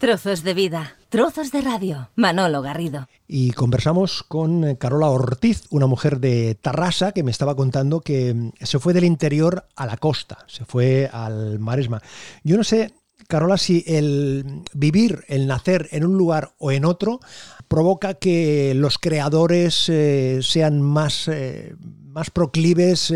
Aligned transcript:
Trozos 0.00 0.42
de 0.44 0.54
vida, 0.54 0.96
trozos 1.10 1.52
de 1.52 1.60
radio. 1.60 2.08
Manolo 2.16 2.62
Garrido. 2.62 3.06
Y 3.28 3.50
conversamos 3.50 4.22
con 4.22 4.64
eh, 4.64 4.78
Carola 4.78 5.10
Ortiz, 5.10 5.64
una 5.68 5.86
mujer 5.86 6.20
de 6.20 6.54
Tarrasa 6.54 7.12
que 7.12 7.22
me 7.22 7.30
estaba 7.30 7.54
contando 7.54 8.00
que 8.00 8.32
mm, 8.32 8.52
se 8.62 8.78
fue 8.78 8.94
del 8.94 9.04
interior 9.04 9.66
a 9.76 9.84
la 9.84 9.98
costa, 9.98 10.38
se 10.46 10.64
fue 10.64 11.10
al 11.12 11.58
Maresma. 11.58 12.00
Yo 12.42 12.56
no 12.56 12.64
sé, 12.64 12.94
Carola, 13.28 13.58
si 13.58 13.84
el 13.86 14.62
vivir, 14.72 15.22
el 15.28 15.46
nacer 15.46 15.86
en 15.92 16.06
un 16.06 16.16
lugar 16.16 16.54
o 16.56 16.72
en 16.72 16.86
otro 16.86 17.20
provoca 17.68 18.14
que 18.14 18.72
los 18.74 18.96
creadores 18.96 19.90
eh, 19.90 20.38
sean 20.40 20.80
más, 20.80 21.28
eh, 21.28 21.74
más 22.06 22.30
proclives 22.30 23.12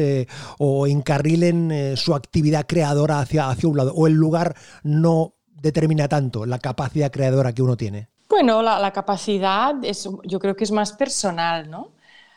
o 0.59 0.87
encarrilen 0.87 1.97
su 1.97 2.15
actividad 2.15 2.67
creadora 2.67 3.21
hacia, 3.21 3.49
hacia 3.49 3.71
un 3.71 3.79
lado, 3.79 3.95
o 3.95 4.07
el 4.07 4.13
lugar 4.13 4.55
no 4.83 5.35
determina 5.65 6.07
tanto 6.09 6.47
la 6.47 6.59
capacidad 6.59 7.11
creadora 7.11 7.53
que 7.53 7.63
uno 7.63 7.77
tiene? 7.77 8.09
Bueno, 8.29 8.63
la, 8.63 8.93
capacidad 8.93 9.75
es, 9.83 10.09
yo 10.25 10.39
creo 10.39 10.55
que 10.55 10.65
es 10.65 10.71
más 10.71 10.93
personal, 10.93 11.71
¿no? 11.71 11.93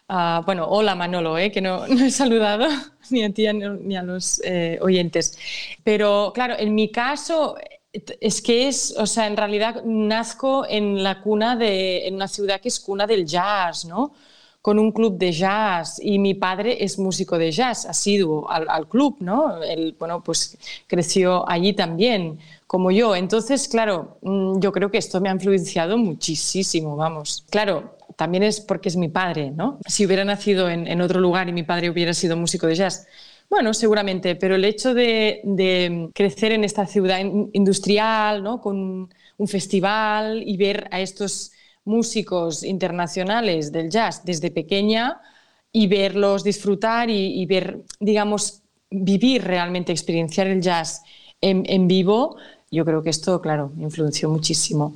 Ah, 0.09 0.41
bueno, 0.45 0.65
hola 0.67 0.95
Manolo, 0.95 1.37
¿eh? 1.37 1.51
que 1.51 1.59
no, 1.61 1.85
no, 1.87 2.05
he 2.05 2.11
saludado 2.11 2.65
ni 3.09 3.23
a 3.23 3.33
ti 3.33 3.45
ni 3.51 3.97
a 3.97 4.03
los 4.03 4.41
eh, 4.43 4.79
oyentes. 4.81 5.37
Pero 5.83 6.31
claro, 6.33 6.55
en 6.57 6.73
mi 6.73 6.91
caso 6.91 7.55
es 7.91 8.41
que 8.41 8.67
es, 8.67 8.95
o 8.97 9.05
sea, 9.05 9.27
en 9.27 9.35
realidad 9.37 9.83
nazco 9.83 10.65
en 10.67 11.03
la 11.03 11.21
cuna 11.21 11.55
de, 11.55 12.07
en 12.07 12.15
una 12.15 12.27
ciudad 12.27 12.61
que 12.61 12.69
es 12.69 12.79
cuna 12.79 13.07
del 13.07 13.25
jazz, 13.25 13.85
¿no? 13.85 14.13
Con 14.61 14.79
un 14.79 14.91
club 14.91 15.17
de 15.17 15.31
jazz 15.31 15.99
y 16.01 16.19
mi 16.19 16.33
padre 16.33 16.83
es 16.83 16.99
músico 16.99 17.37
de 17.37 17.51
jazz, 17.51 17.85
asiduo 17.85 18.49
al, 18.49 18.69
al 18.69 18.87
club, 18.87 19.17
¿no? 19.21 19.63
Él, 19.63 19.95
bueno, 19.97 20.21
pues 20.23 20.57
creció 20.87 21.49
allí 21.49 21.73
también 21.73 22.39
como 22.67 22.91
yo. 22.91 23.15
Entonces, 23.15 23.67
claro, 23.67 24.19
mm, 24.21 24.59
yo 24.59 24.71
creo 24.71 24.91
que 24.91 24.97
esto 24.97 25.21
me 25.21 25.29
ha 25.29 25.33
influenciado 25.33 25.97
muchísimo, 25.97 26.95
vamos. 26.95 27.45
Claro, 27.49 27.97
también 28.17 28.43
es 28.43 28.59
porque 28.59 28.89
es 28.89 28.97
mi 28.97 29.07
padre, 29.07 29.51
¿no? 29.51 29.79
Si 29.87 30.05
hubiera 30.05 30.25
nacido 30.25 30.69
en, 30.69 31.01
otro 31.01 31.19
lugar 31.19 31.47
y 31.47 31.53
mi 31.53 31.63
padre 31.63 31.89
hubiera 31.89 32.13
sido 32.13 32.35
músico 32.35 32.67
de 32.67 32.75
jazz, 32.75 33.07
bueno, 33.49 33.73
seguramente, 33.73 34.35
pero 34.35 34.55
el 34.55 34.65
hecho 34.65 34.93
de, 34.93 36.09
crecer 36.13 36.51
en 36.51 36.63
esta 36.65 36.85
ciudad 36.85 37.19
industrial, 37.53 38.43
¿no? 38.43 38.59
Con 38.59 39.09
un 39.37 39.47
festival 39.47 40.43
y 40.45 40.57
ver 40.57 40.89
a 40.91 40.99
estos 40.99 41.51
músicos 41.85 42.63
internacionales 42.63 43.71
del 43.71 43.89
jazz 43.89 44.25
desde 44.25 44.51
pequeña 44.51 45.21
y 45.71 45.87
verlos 45.87 46.43
disfrutar 46.43 47.09
y, 47.09 47.45
ver, 47.45 47.83
digamos, 47.99 48.63
vivir 48.89 49.43
realmente, 49.43 49.91
experienciar 49.91 50.47
el 50.47 50.61
jazz 50.61 51.03
en, 51.39 51.63
en 51.67 51.87
vivo, 51.87 52.37
yo 52.71 52.85
creo 52.85 53.03
que 53.03 53.09
esto, 53.09 53.41
claro, 53.41 53.73
influenció 53.77 54.29
muchísimo. 54.29 54.95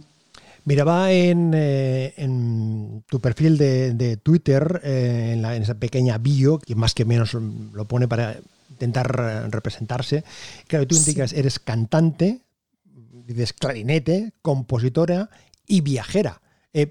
Miraba 0.64 1.12
en, 1.12 1.54
eh, 1.56 2.14
en 2.18 3.04
tu 3.08 3.20
perfil 3.20 3.58
de, 3.58 4.20
Twitter, 4.22 4.80
eh, 4.84 5.34
en, 5.34 5.46
esa 5.46 5.76
pequeña 5.76 6.20
bio, 6.20 6.60
que 6.60 6.76
más 6.76 6.94
que 6.94 7.04
menos 7.04 7.34
lo 7.34 7.86
pone 7.86 8.08
para 8.08 8.38
intentar 8.70 9.16
eh, 9.20 9.48
representarse. 9.50 10.24
Claro, 10.68 10.86
tú 10.86 10.96
indicas, 10.96 11.34
eres 11.34 11.58
cantante, 11.58 12.42
dices 13.26 13.54
clarinete, 13.54 14.34
compositora 14.44 15.32
y 15.66 15.82
viajera. 15.82 16.42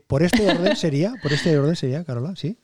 ¿Por 0.09 0.25
este 0.25 0.51
orden 0.51 0.75
sería? 0.85 1.15
¿Por 1.23 1.33
este 1.33 1.57
orden 1.57 1.77
sería, 1.77 2.05
Carola? 2.05 2.35
¿Sí? 2.37 2.59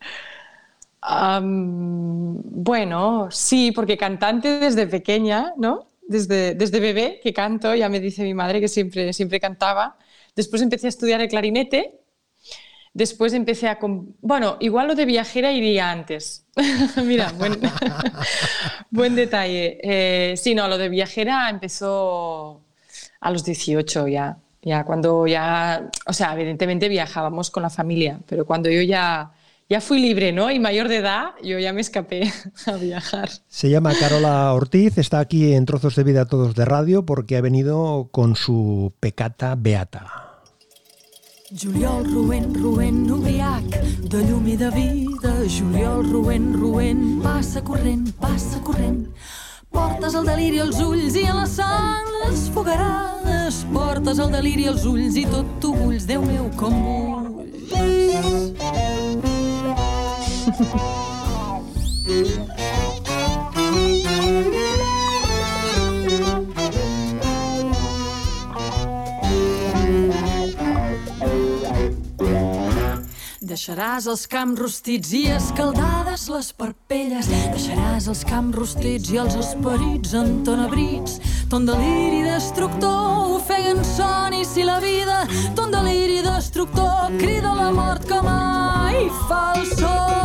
bueno, 1.09 3.29
sí, 3.31 3.71
porque 3.71 3.97
cantante 3.97 4.59
desde 4.59 4.89
pequeña, 4.89 5.53
¿no? 5.57 5.87
Desde, 6.07 6.55
desde 6.55 6.81
bebé 6.81 7.21
que 7.23 7.33
canto, 7.33 7.75
ya 7.75 7.89
me 7.89 8.01
dice 8.01 8.23
mi 8.23 8.35
madre 8.35 8.61
que 8.61 8.69
siempre, 8.69 9.13
siempre 9.13 9.41
cantaba. 9.41 9.97
Después 10.35 10.63
empecé 10.63 10.87
a 10.87 10.91
estudiar 10.91 11.21
el 11.21 11.29
clarinete. 11.29 12.01
Después 12.93 13.35
empecé 13.35 13.69
a... 13.69 13.79
Bueno, 13.81 14.57
igual 14.61 14.89
lo 14.89 14.95
de 14.95 15.05
viajera 15.05 15.53
iría 15.53 15.91
antes. 15.91 16.47
Mira, 17.05 17.33
buen, 17.33 17.61
buen 18.91 19.15
detalle. 19.15 19.79
Eh, 19.83 20.37
sí, 20.37 20.55
no, 20.55 20.67
lo 20.69 20.79
de 20.79 20.89
viajera 20.89 21.51
empezó 21.51 22.63
a 23.21 23.31
los 23.31 23.45
18 23.45 24.09
ya. 24.09 24.39
Ya 24.63 24.85
cuando 24.85 25.27
ya... 25.27 25.91
O 26.07 26.13
sea, 26.13 26.33
evidentemente 26.35 26.89
viajábamos 26.89 27.51
con 27.51 27.63
la 27.63 27.71
familia, 27.71 28.21
pero 28.27 28.47
cuando 28.47 28.71
yo 28.71 28.81
ya 28.81 29.33
ya 29.69 29.81
fui 29.81 30.01
libre, 30.01 30.33
¿no? 30.33 30.51
Y 30.51 30.59
mayor 30.59 30.89
de 30.89 30.97
edad, 30.97 31.31
yo 31.43 31.59
ya 31.59 31.73
me 31.73 31.81
escapé 31.81 32.33
a 32.67 32.73
viajar. 32.73 33.31
Se 33.49 33.71
llama 33.71 33.93
Carola 33.99 34.53
Ortiz, 34.53 34.99
está 34.99 35.19
aquí 35.19 35.55
en 35.55 35.67
Trozos 35.67 35.97
de 35.97 36.05
Vida 36.05 36.27
Todos 36.27 36.55
de 36.55 36.65
Radio 36.65 37.05
porque 37.05 37.37
ha 37.37 37.41
venido 37.41 38.09
con 38.13 38.37
su 38.37 38.93
pecata 39.01 39.55
beata. 39.57 40.27
Juliol 41.49 42.05
ruent, 42.13 42.57
ruent, 42.57 43.07
nubriac, 43.07 43.65
de 44.11 44.25
llum 44.27 44.49
i 44.49 44.57
de 44.57 44.71
vida. 44.71 45.33
Juliol 45.47 46.11
ruent, 46.11 46.57
ruent, 46.57 47.23
passa 47.23 47.63
corrent, 47.63 48.11
passa 48.19 48.59
corrent. 48.67 49.07
Portes 49.71 50.15
el 50.19 50.27
deliri 50.27 50.59
als 50.65 50.81
ulls 50.83 51.15
i 51.15 51.23
a 51.29 51.35
la 51.37 51.47
sang 51.47 52.11
les 52.25 52.49
fogarades. 52.51 53.63
Portes 53.71 54.19
el 54.19 54.35
deliri 54.35 54.67
als 54.73 54.83
ulls 54.91 55.15
i 55.23 55.27
tot 55.31 55.47
tu 55.63 55.71
bulls, 55.77 56.07
Déu 56.11 56.27
meu, 56.27 56.51
com 56.59 56.75
bulls. 56.83 57.37
Deixaràs 60.57 60.73
els 74.09 74.25
camps 74.33 74.57
rostits 74.57 75.13
i 75.13 75.29
escaldades 75.29 76.25
les 76.33 76.49
parpelles. 76.57 77.29
Deixaràs 77.29 78.09
els 78.09 78.25
camps 78.25 78.57
rostits 78.57 79.13
i 79.13 79.21
els 79.21 79.37
esperits 79.37 80.17
entenebrits. 80.17 81.21
Ton 81.53 81.69
deliri 81.69 82.25
destructor 82.25 83.37
ofeguen 83.37 83.85
son 83.85 84.33
i 84.33 84.41
si 84.49 84.65
la 84.65 84.81
vida, 84.81 85.29
ton 85.53 85.69
deliri 85.69 86.25
destructor 86.25 87.13
crida 87.21 87.53
la 87.61 87.69
mort 87.77 88.09
que 88.09 88.25
mai 88.25 88.76
fa 89.29 89.53
el 89.57 89.67
sol. 89.67 90.17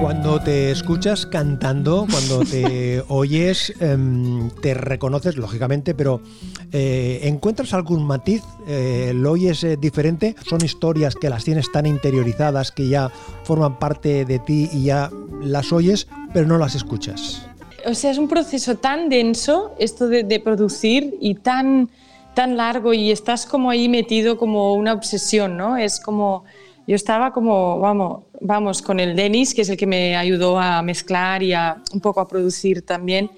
Cuando 0.00 0.40
te 0.40 0.70
escuchas 0.72 1.26
cantando, 1.26 2.06
cuando 2.10 2.40
te 2.40 3.02
oyes, 3.08 3.72
em, 3.80 4.50
te 4.50 4.74
reconoces, 4.74 5.36
lógicamente, 5.36 5.94
pero 5.94 6.20
eh, 6.72 7.20
¿encuentras 7.22 7.72
algún 7.72 8.04
matiz? 8.04 8.42
Eh, 8.66 9.12
¿Lo 9.14 9.32
oyes 9.32 9.62
eh, 9.64 9.76
diferente? 9.76 10.34
¿Son 10.44 10.64
historias 10.64 11.14
que 11.14 11.30
las 11.30 11.44
tienes 11.44 11.70
tan 11.70 11.86
interiorizadas 11.86 12.72
que 12.72 12.88
ya 12.88 13.10
forman 13.44 13.78
parte 13.78 14.24
de 14.24 14.38
ti 14.38 14.68
y 14.72 14.84
ya 14.84 15.10
las 15.40 15.72
oyes, 15.72 16.08
pero 16.32 16.46
no 16.46 16.58
las 16.58 16.74
escuchas? 16.74 17.46
O 17.86 17.94
sea, 17.94 18.10
es 18.10 18.18
un 18.18 18.28
proceso 18.28 18.76
tan 18.76 19.08
denso 19.08 19.74
esto 19.78 20.08
de, 20.08 20.24
de 20.24 20.40
producir 20.40 21.16
y 21.20 21.34
tan, 21.36 21.90
tan 22.34 22.56
largo 22.56 22.92
y 22.94 23.10
estás 23.10 23.46
como 23.46 23.70
ahí 23.70 23.88
metido 23.88 24.36
como 24.36 24.74
una 24.74 24.92
obsesión, 24.92 25.56
¿no? 25.56 25.76
Es 25.76 26.00
como 26.00 26.44
yo 26.86 26.96
estaba 26.96 27.32
como, 27.32 27.78
vamos, 27.78 28.24
vamos, 28.40 28.82
con 28.82 28.98
el 28.98 29.14
Denis, 29.14 29.54
que 29.54 29.62
es 29.62 29.68
el 29.68 29.76
que 29.76 29.86
me 29.86 30.16
ayudó 30.16 30.58
a 30.58 30.82
mezclar 30.82 31.42
y 31.42 31.52
a 31.52 31.76
un 31.92 32.00
poco 32.00 32.20
a 32.20 32.26
producir 32.26 32.82
también. 32.82 33.30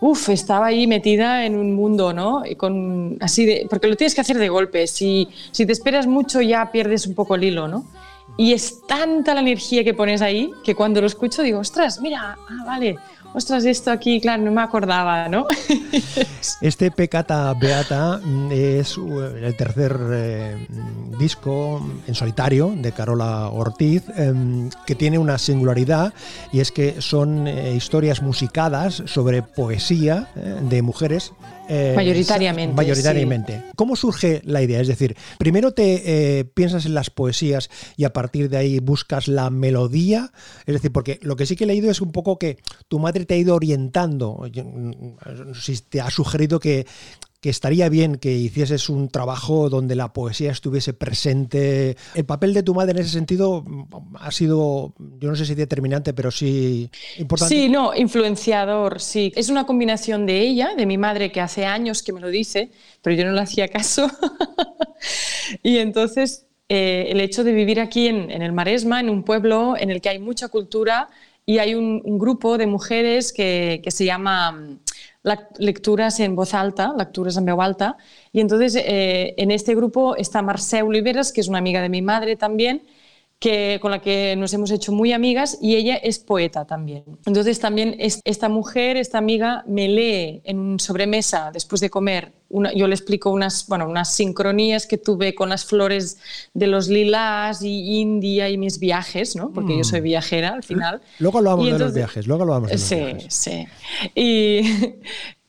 Uf, 0.00 0.30
estaba 0.30 0.66
ahí 0.66 0.86
metida 0.86 1.44
en 1.44 1.56
un 1.56 1.74
mundo, 1.74 2.12
¿no? 2.12 2.44
Y 2.44 2.56
con, 2.56 3.16
así 3.20 3.46
de, 3.46 3.66
porque 3.70 3.86
lo 3.86 3.96
tienes 3.96 4.14
que 4.14 4.22
hacer 4.22 4.38
de 4.38 4.48
golpe. 4.48 4.86
Si, 4.86 5.28
si 5.52 5.66
te 5.66 5.72
esperas 5.72 6.06
mucho 6.06 6.40
ya 6.40 6.72
pierdes 6.72 7.06
un 7.06 7.14
poco 7.14 7.36
el 7.36 7.44
hilo, 7.44 7.68
¿no? 7.68 7.84
Y 8.36 8.52
es 8.52 8.86
tanta 8.86 9.34
la 9.34 9.40
energía 9.40 9.84
que 9.84 9.94
pones 9.94 10.22
ahí 10.22 10.50
que 10.64 10.74
cuando 10.74 11.00
lo 11.00 11.06
escucho 11.06 11.42
digo, 11.42 11.58
ostras, 11.58 12.00
mira, 12.00 12.38
ah, 12.38 12.64
vale, 12.66 12.96
ostras, 13.34 13.64
esto 13.64 13.90
aquí, 13.90 14.20
claro, 14.20 14.42
no 14.42 14.50
me 14.50 14.62
acordaba, 14.62 15.28
¿no? 15.28 15.46
Este 16.60 16.90
Pecata 16.90 17.52
Beata 17.54 18.18
mm, 18.22 18.52
es 18.52 18.96
uh, 18.98 19.20
el 19.20 19.56
tercer 19.56 19.96
eh, 20.12 20.66
disco 21.18 21.86
en 22.06 22.14
solitario 22.14 22.72
de 22.76 22.92
Carola 22.92 23.48
Ortiz, 23.48 24.02
em, 24.16 24.70
que 24.86 24.94
tiene 24.94 25.18
una 25.18 25.38
singularidad 25.38 26.12
y 26.52 26.60
es 26.60 26.72
que 26.72 27.00
son 27.00 27.46
eh, 27.46 27.74
historias 27.74 28.22
musicadas 28.22 29.02
sobre 29.06 29.42
poesía 29.42 30.28
eh, 30.36 30.56
de 30.62 30.82
mujeres 30.82 31.32
eh, 31.72 31.92
mayoritariamente. 31.94 32.74
Mayoritariamente. 32.74 33.62
¿Cómo 33.76 33.94
surge 33.94 34.42
la 34.44 34.60
idea? 34.60 34.80
Es 34.80 34.88
decir, 34.88 35.16
primero 35.38 35.72
te 35.72 36.40
eh, 36.40 36.44
piensas 36.44 36.84
en 36.84 36.94
las 36.94 37.10
poesías 37.10 37.70
y 37.96 38.02
a 38.02 38.12
partir 38.12 38.50
de 38.50 38.56
ahí 38.56 38.80
buscas 38.80 39.28
la 39.28 39.50
melodía. 39.50 40.32
Es 40.66 40.74
decir, 40.74 40.90
porque 40.90 41.20
lo 41.22 41.36
que 41.36 41.46
sí 41.46 41.54
que 41.54 41.62
he 41.62 41.66
leído 41.68 41.88
es 41.88 42.00
un 42.00 42.10
poco 42.10 42.40
que 42.40 42.58
tu 42.88 42.98
madre 42.98 43.19
te 43.26 43.34
ha 43.34 43.36
ido 43.36 43.54
orientando. 43.54 44.42
Si 45.60 45.78
te 45.78 46.00
ha 46.00 46.10
sugerido 46.10 46.60
que 46.60 46.86
que 47.40 47.48
estaría 47.48 47.88
bien 47.88 48.16
que 48.16 48.32
hicieses 48.32 48.90
un 48.90 49.08
trabajo 49.08 49.70
donde 49.70 49.96
la 49.96 50.12
poesía 50.12 50.52
estuviese 50.52 50.92
presente. 50.92 51.96
El 52.14 52.26
papel 52.26 52.52
de 52.52 52.62
tu 52.62 52.74
madre 52.74 52.92
en 52.92 52.98
ese 52.98 53.12
sentido 53.12 53.62
mm, 53.66 54.16
ha 54.18 54.30
sido, 54.30 54.92
yo 55.18 55.30
no 55.30 55.36
sé 55.36 55.46
si 55.46 55.54
determinante, 55.54 56.12
pero 56.12 56.30
sí 56.30 56.90
importante. 57.16 57.54
Sí, 57.54 57.68
no, 57.70 57.94
influenciador, 57.96 59.00
sí. 59.00 59.32
Es 59.36 59.48
una 59.48 59.64
combinación 59.64 60.26
de 60.26 60.40
ella, 60.40 60.74
de 60.76 60.84
mi 60.84 60.98
madre, 60.98 61.32
que 61.32 61.40
hace 61.40 61.64
años 61.64 62.02
que 62.02 62.12
me 62.12 62.20
lo 62.20 62.28
dice, 62.28 62.70
pero 63.00 63.16
yo 63.16 63.24
no 63.24 63.32
le 63.32 63.40
hacía 63.40 63.68
caso. 63.68 64.10
y 65.62 65.78
entonces 65.78 66.46
eh, 66.68 67.06
el 67.10 67.20
hecho 67.20 67.42
de 67.42 67.52
vivir 67.52 67.80
aquí 67.80 68.08
en, 68.08 68.30
el 68.30 68.52
Maresma, 68.52 69.00
en 69.00 69.08
un 69.08 69.24
pueblo 69.24 69.76
en 69.78 69.90
el 69.90 70.02
que 70.02 70.10
hay 70.10 70.18
mucha 70.18 70.48
cultura 70.48 71.08
y 71.46 71.58
hay 71.58 71.74
un, 71.74 72.18
grupo 72.18 72.58
de 72.58 72.66
mujeres 72.66 73.32
que, 73.32 73.82
se 73.86 74.04
llama 74.04 74.52
mm, 74.52 74.80
lecturas 75.58 76.20
en 76.20 76.36
voz 76.36 76.54
alta, 76.54 76.92
lecturas 76.96 77.36
en 77.36 77.46
voz 77.46 77.64
alta, 77.64 77.96
y 78.32 78.40
entonces 78.40 78.76
eh, 78.76 79.34
en 79.36 79.50
este 79.50 79.74
grupo 79.74 80.16
está 80.16 80.42
Marcea 80.42 80.84
Oliveras, 80.84 81.32
que 81.32 81.40
es 81.40 81.48
una 81.48 81.58
amiga 81.58 81.82
de 81.82 81.88
mi 81.88 82.02
madre 82.02 82.36
también, 82.36 82.82
que, 83.40 83.78
con 83.80 83.90
la 83.90 84.00
que 84.00 84.36
nos 84.36 84.52
hemos 84.52 84.70
hecho 84.70 84.92
muy 84.92 85.14
amigas 85.14 85.58
y 85.62 85.74
ella 85.74 85.96
es 85.96 86.18
poeta 86.18 86.66
también. 86.66 87.04
Entonces 87.24 87.58
también 87.58 87.96
esta 87.98 88.50
mujer, 88.50 88.98
esta 88.98 89.16
amiga, 89.16 89.64
me 89.66 89.88
lee 89.88 90.42
en 90.44 90.78
sobremesa 90.78 91.50
después 91.50 91.80
de 91.80 91.88
comer. 91.88 92.34
yo 92.50 92.86
le 92.86 92.94
explico 92.94 93.30
unas, 93.30 93.66
bueno, 93.66 93.88
unas 93.88 94.14
sincronías 94.14 94.86
que 94.86 94.98
tuve 94.98 95.34
con 95.34 95.48
las 95.48 95.64
flores 95.64 96.18
de 96.52 96.66
los 96.66 96.88
lilás 96.88 97.62
y 97.62 98.00
India 98.00 98.50
y 98.50 98.58
mis 98.58 98.78
viajes, 98.78 99.34
¿no? 99.34 99.50
porque 99.52 99.74
yo 99.74 99.84
soy 99.84 100.02
mm. 100.02 100.04
viajera 100.04 100.50
al 100.50 100.62
final. 100.62 101.00
Luego 101.18 101.38
hablamos 101.38 101.64
de 101.64 101.78
los 101.78 101.94
viajes, 101.94 102.26
luego 102.26 102.42
hablamos 102.42 102.68
de 102.68 102.74
los 102.74 102.82
sí, 102.82 102.94
viajes. 102.96 103.34
Sí, 103.34 103.66
y, 104.14 104.60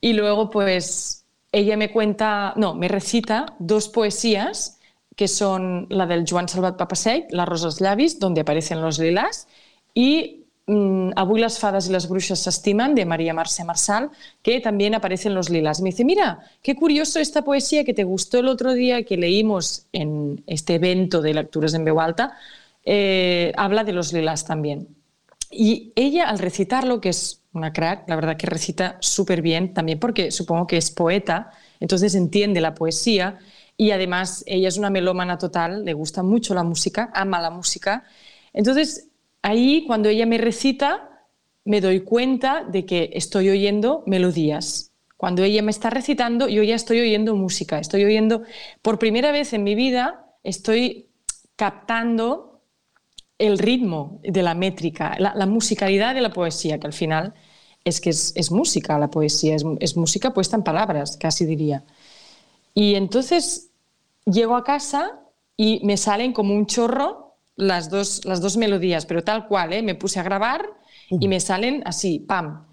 y 0.00 0.14
luego 0.14 0.48
pues 0.48 1.26
ella 1.52 1.76
me 1.76 1.92
cuenta, 1.92 2.54
no, 2.56 2.74
me 2.74 2.88
recita 2.88 3.54
dos 3.58 3.90
poesías 3.90 4.78
que 5.16 5.28
son 5.28 5.86
la 5.90 6.06
del 6.06 6.24
Joan 6.28 6.48
Salvat 6.48 6.76
Papaseit, 6.76 7.30
La 7.30 7.44
rosa 7.44 7.66
als 7.66 7.78
llavis, 7.78 8.18
donde 8.18 8.40
aparecen 8.40 8.80
los 8.80 8.98
lilas, 8.98 9.46
y 9.94 10.46
mmm, 10.66 11.10
las 11.36 11.58
fadas 11.58 11.88
y 11.88 11.92
las 11.92 12.08
brujas 12.08 12.38
se 12.38 12.50
estiman, 12.50 12.94
de 12.94 13.04
María 13.04 13.34
Marce 13.34 13.64
Marsal, 13.64 14.10
que 14.42 14.60
también 14.60 14.94
aparecen 14.94 15.34
los 15.34 15.50
lilas. 15.50 15.80
me 15.80 15.90
dice, 15.90 16.04
mira, 16.04 16.40
qué 16.62 16.74
curioso 16.74 17.18
esta 17.20 17.42
poesía 17.42 17.84
que 17.84 17.94
te 17.94 18.04
gustó 18.04 18.38
el 18.38 18.48
otro 18.48 18.72
día 18.72 19.04
que 19.04 19.16
leímos 19.16 19.86
en 19.92 20.42
este 20.46 20.76
evento 20.76 21.20
de 21.22 21.34
lecturas 21.34 21.74
en 21.74 21.84
veu 21.84 22.00
alta, 22.00 22.36
eh, 22.84 23.52
habla 23.56 23.84
de 23.84 23.92
los 23.92 24.12
lilas 24.12 24.44
también. 24.44 24.88
Y 25.50 25.92
ella, 25.96 26.30
al 26.30 26.38
recitarlo, 26.38 27.00
que 27.00 27.10
es 27.10 27.42
una 27.52 27.72
crack, 27.72 28.08
la 28.08 28.16
verdad 28.16 28.36
que 28.36 28.46
recita 28.46 28.96
súper 29.00 29.42
bien, 29.42 29.74
también 29.74 29.98
porque 29.98 30.30
supongo 30.30 30.66
que 30.66 30.78
es 30.78 30.90
poeta, 30.90 31.50
entonces 31.78 32.14
entiende 32.14 32.60
la 32.60 32.74
poesía, 32.74 33.38
y 33.76 33.90
además 33.90 34.44
ella 34.46 34.68
es 34.68 34.76
una 34.76 34.90
melómana 34.90 35.38
total, 35.38 35.84
le 35.84 35.94
gusta 35.94 36.22
mucho 36.22 36.54
la 36.54 36.62
música, 36.62 37.10
ama 37.14 37.40
la 37.40 37.50
música. 37.50 38.04
Entonces, 38.52 39.08
ahí 39.42 39.84
cuando 39.86 40.08
ella 40.08 40.26
me 40.26 40.38
recita, 40.38 41.26
me 41.64 41.80
doy 41.80 42.00
cuenta 42.00 42.64
de 42.64 42.84
que 42.84 43.10
estoy 43.14 43.50
oyendo 43.50 44.02
melodías. 44.06 44.92
Cuando 45.16 45.44
ella 45.44 45.62
me 45.62 45.70
está 45.70 45.90
recitando, 45.90 46.48
yo 46.48 46.62
ya 46.62 46.74
estoy 46.74 47.00
oyendo 47.00 47.36
música, 47.36 47.78
estoy 47.78 48.04
oyendo, 48.04 48.42
por 48.82 48.98
primera 48.98 49.30
vez 49.30 49.52
en 49.52 49.62
mi 49.62 49.74
vida, 49.74 50.26
estoy 50.42 51.10
captando 51.54 52.62
el 53.38 53.58
ritmo 53.58 54.20
de 54.22 54.42
la 54.42 54.54
métrica, 54.54 55.16
la, 55.18 55.46
musicalidad 55.46 56.14
de 56.14 56.20
la 56.20 56.32
poesía, 56.32 56.78
que 56.78 56.86
al 56.86 56.92
final 56.92 57.34
es 57.84 58.00
que 58.00 58.10
es, 58.10 58.50
música 58.50 58.98
la 58.98 59.10
poesía, 59.10 59.54
es, 59.54 59.64
es 59.80 59.96
música 59.96 60.32
puesta 60.32 60.56
en 60.56 60.62
palabras, 60.62 61.16
casi 61.16 61.46
diría. 61.46 61.84
Y 62.74 62.94
entonces 62.94 63.70
llego 64.24 64.56
a 64.56 64.64
casa 64.64 65.20
y 65.56 65.80
me 65.84 65.96
salen 65.96 66.32
como 66.32 66.54
un 66.54 66.66
chorro 66.66 67.36
las 67.56 67.90
dos, 67.90 68.24
las 68.24 68.40
dos 68.40 68.56
melodías, 68.56 69.06
pero 69.06 69.22
tal 69.22 69.46
cual, 69.46 69.72
¿eh? 69.72 69.82
me 69.82 69.94
puse 69.94 70.20
a 70.20 70.22
grabar 70.22 70.64
y 71.10 71.28
me 71.28 71.40
salen 71.40 71.82
así, 71.84 72.18
pam. 72.18 72.66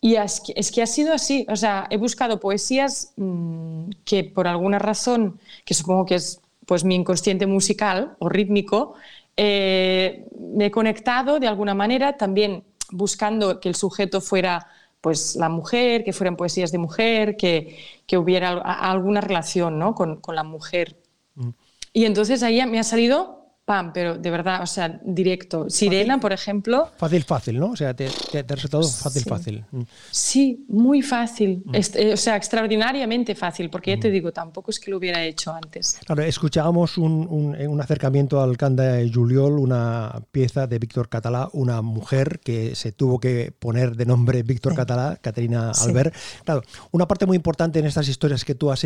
Y 0.00 0.14
es 0.14 0.70
que, 0.70 0.82
ha 0.82 0.86
sido 0.86 1.12
así, 1.12 1.44
o 1.48 1.56
sea, 1.56 1.88
he 1.90 1.96
buscado 1.96 2.38
poesías 2.38 3.14
mm, 3.16 3.90
que 4.04 4.22
por 4.22 4.46
alguna 4.46 4.78
razón, 4.78 5.40
que 5.64 5.74
supongo 5.74 6.06
que 6.06 6.16
es 6.16 6.40
pues 6.66 6.84
mi 6.84 6.94
inconsciente 6.94 7.46
musical 7.46 8.14
o 8.18 8.28
rítmico, 8.28 8.94
eh, 9.36 10.28
me 10.38 10.66
he 10.66 10.70
conectado 10.70 11.40
de 11.40 11.48
alguna 11.48 11.74
manera, 11.74 12.16
también 12.16 12.62
buscando 12.90 13.58
que 13.58 13.68
el 13.68 13.74
sujeto 13.74 14.20
fuera 14.20 14.68
pues 15.00 15.36
la 15.36 15.48
mujer, 15.48 16.04
que 16.04 16.12
fueran 16.12 16.36
poesías 16.36 16.72
de 16.72 16.78
mujer, 16.78 17.36
que, 17.36 17.78
que 18.06 18.18
hubiera 18.18 18.50
alguna 18.50 19.20
relación 19.20 19.78
¿no? 19.78 19.94
con, 19.94 20.20
con, 20.20 20.34
la 20.34 20.42
mujer. 20.42 21.00
Mm. 21.34 21.50
Y 21.92 22.04
entonces 22.04 22.42
ahí 22.42 22.64
me 22.66 22.78
ha 22.78 22.84
salido 22.84 23.37
pam, 23.68 23.92
pero 23.92 24.16
de 24.16 24.30
verdad, 24.30 24.62
o 24.62 24.66
sea, 24.66 24.98
directo. 25.04 25.68
Sirena, 25.68 26.18
por 26.18 26.32
ejemplo. 26.32 26.90
Fácil, 26.96 27.22
fácil, 27.22 27.58
¿no? 27.58 27.72
O 27.72 27.76
sea, 27.76 27.92
te, 27.92 28.08
te, 28.32 28.42
te 28.42 28.54
resultado 28.54 28.82
fácil, 28.82 29.24
fácil. 29.24 29.64
Mm. 29.70 29.82
Sí, 30.10 30.64
muy 30.68 31.02
fácil. 31.02 31.62
Mm. 31.66 31.74
Eh, 31.74 32.12
o 32.14 32.16
sea, 32.16 32.36
extraordinariamente 32.36 33.34
fácil, 33.34 33.68
porque 33.68 33.94
ya 33.94 34.00
te 34.00 34.10
digo, 34.10 34.32
tampoco 34.32 34.70
es 34.70 34.80
que 34.80 34.90
lo 34.90 34.96
hubiera 34.96 35.22
hecho 35.22 35.52
antes. 35.52 36.00
Claro, 36.06 36.22
escuchábamos 36.22 36.96
un, 36.96 37.28
un, 37.28 37.80
acercamiento 37.82 38.40
al 38.40 38.56
Canda 38.56 38.84
de 38.84 39.12
Juliol, 39.12 39.58
una 39.58 40.22
pieza 40.32 40.66
de 40.66 40.78
Víctor 40.78 41.10
Catalá, 41.10 41.50
una 41.52 41.82
mujer 41.82 42.40
que 42.42 42.74
se 42.74 42.92
tuvo 42.92 43.20
que 43.20 43.52
poner 43.52 43.96
de 43.96 44.06
nombre 44.06 44.42
Víctor 44.44 44.74
Catalá, 44.74 45.18
Caterina 45.20 45.72
Albert. 45.72 46.14
Claro, 46.44 46.62
una 46.90 47.06
parte 47.06 47.26
muy 47.26 47.36
importante 47.36 47.80
en 47.80 47.84
estas 47.84 48.08
historias 48.08 48.46
que 48.46 48.54
tú 48.54 48.70
has, 48.70 48.82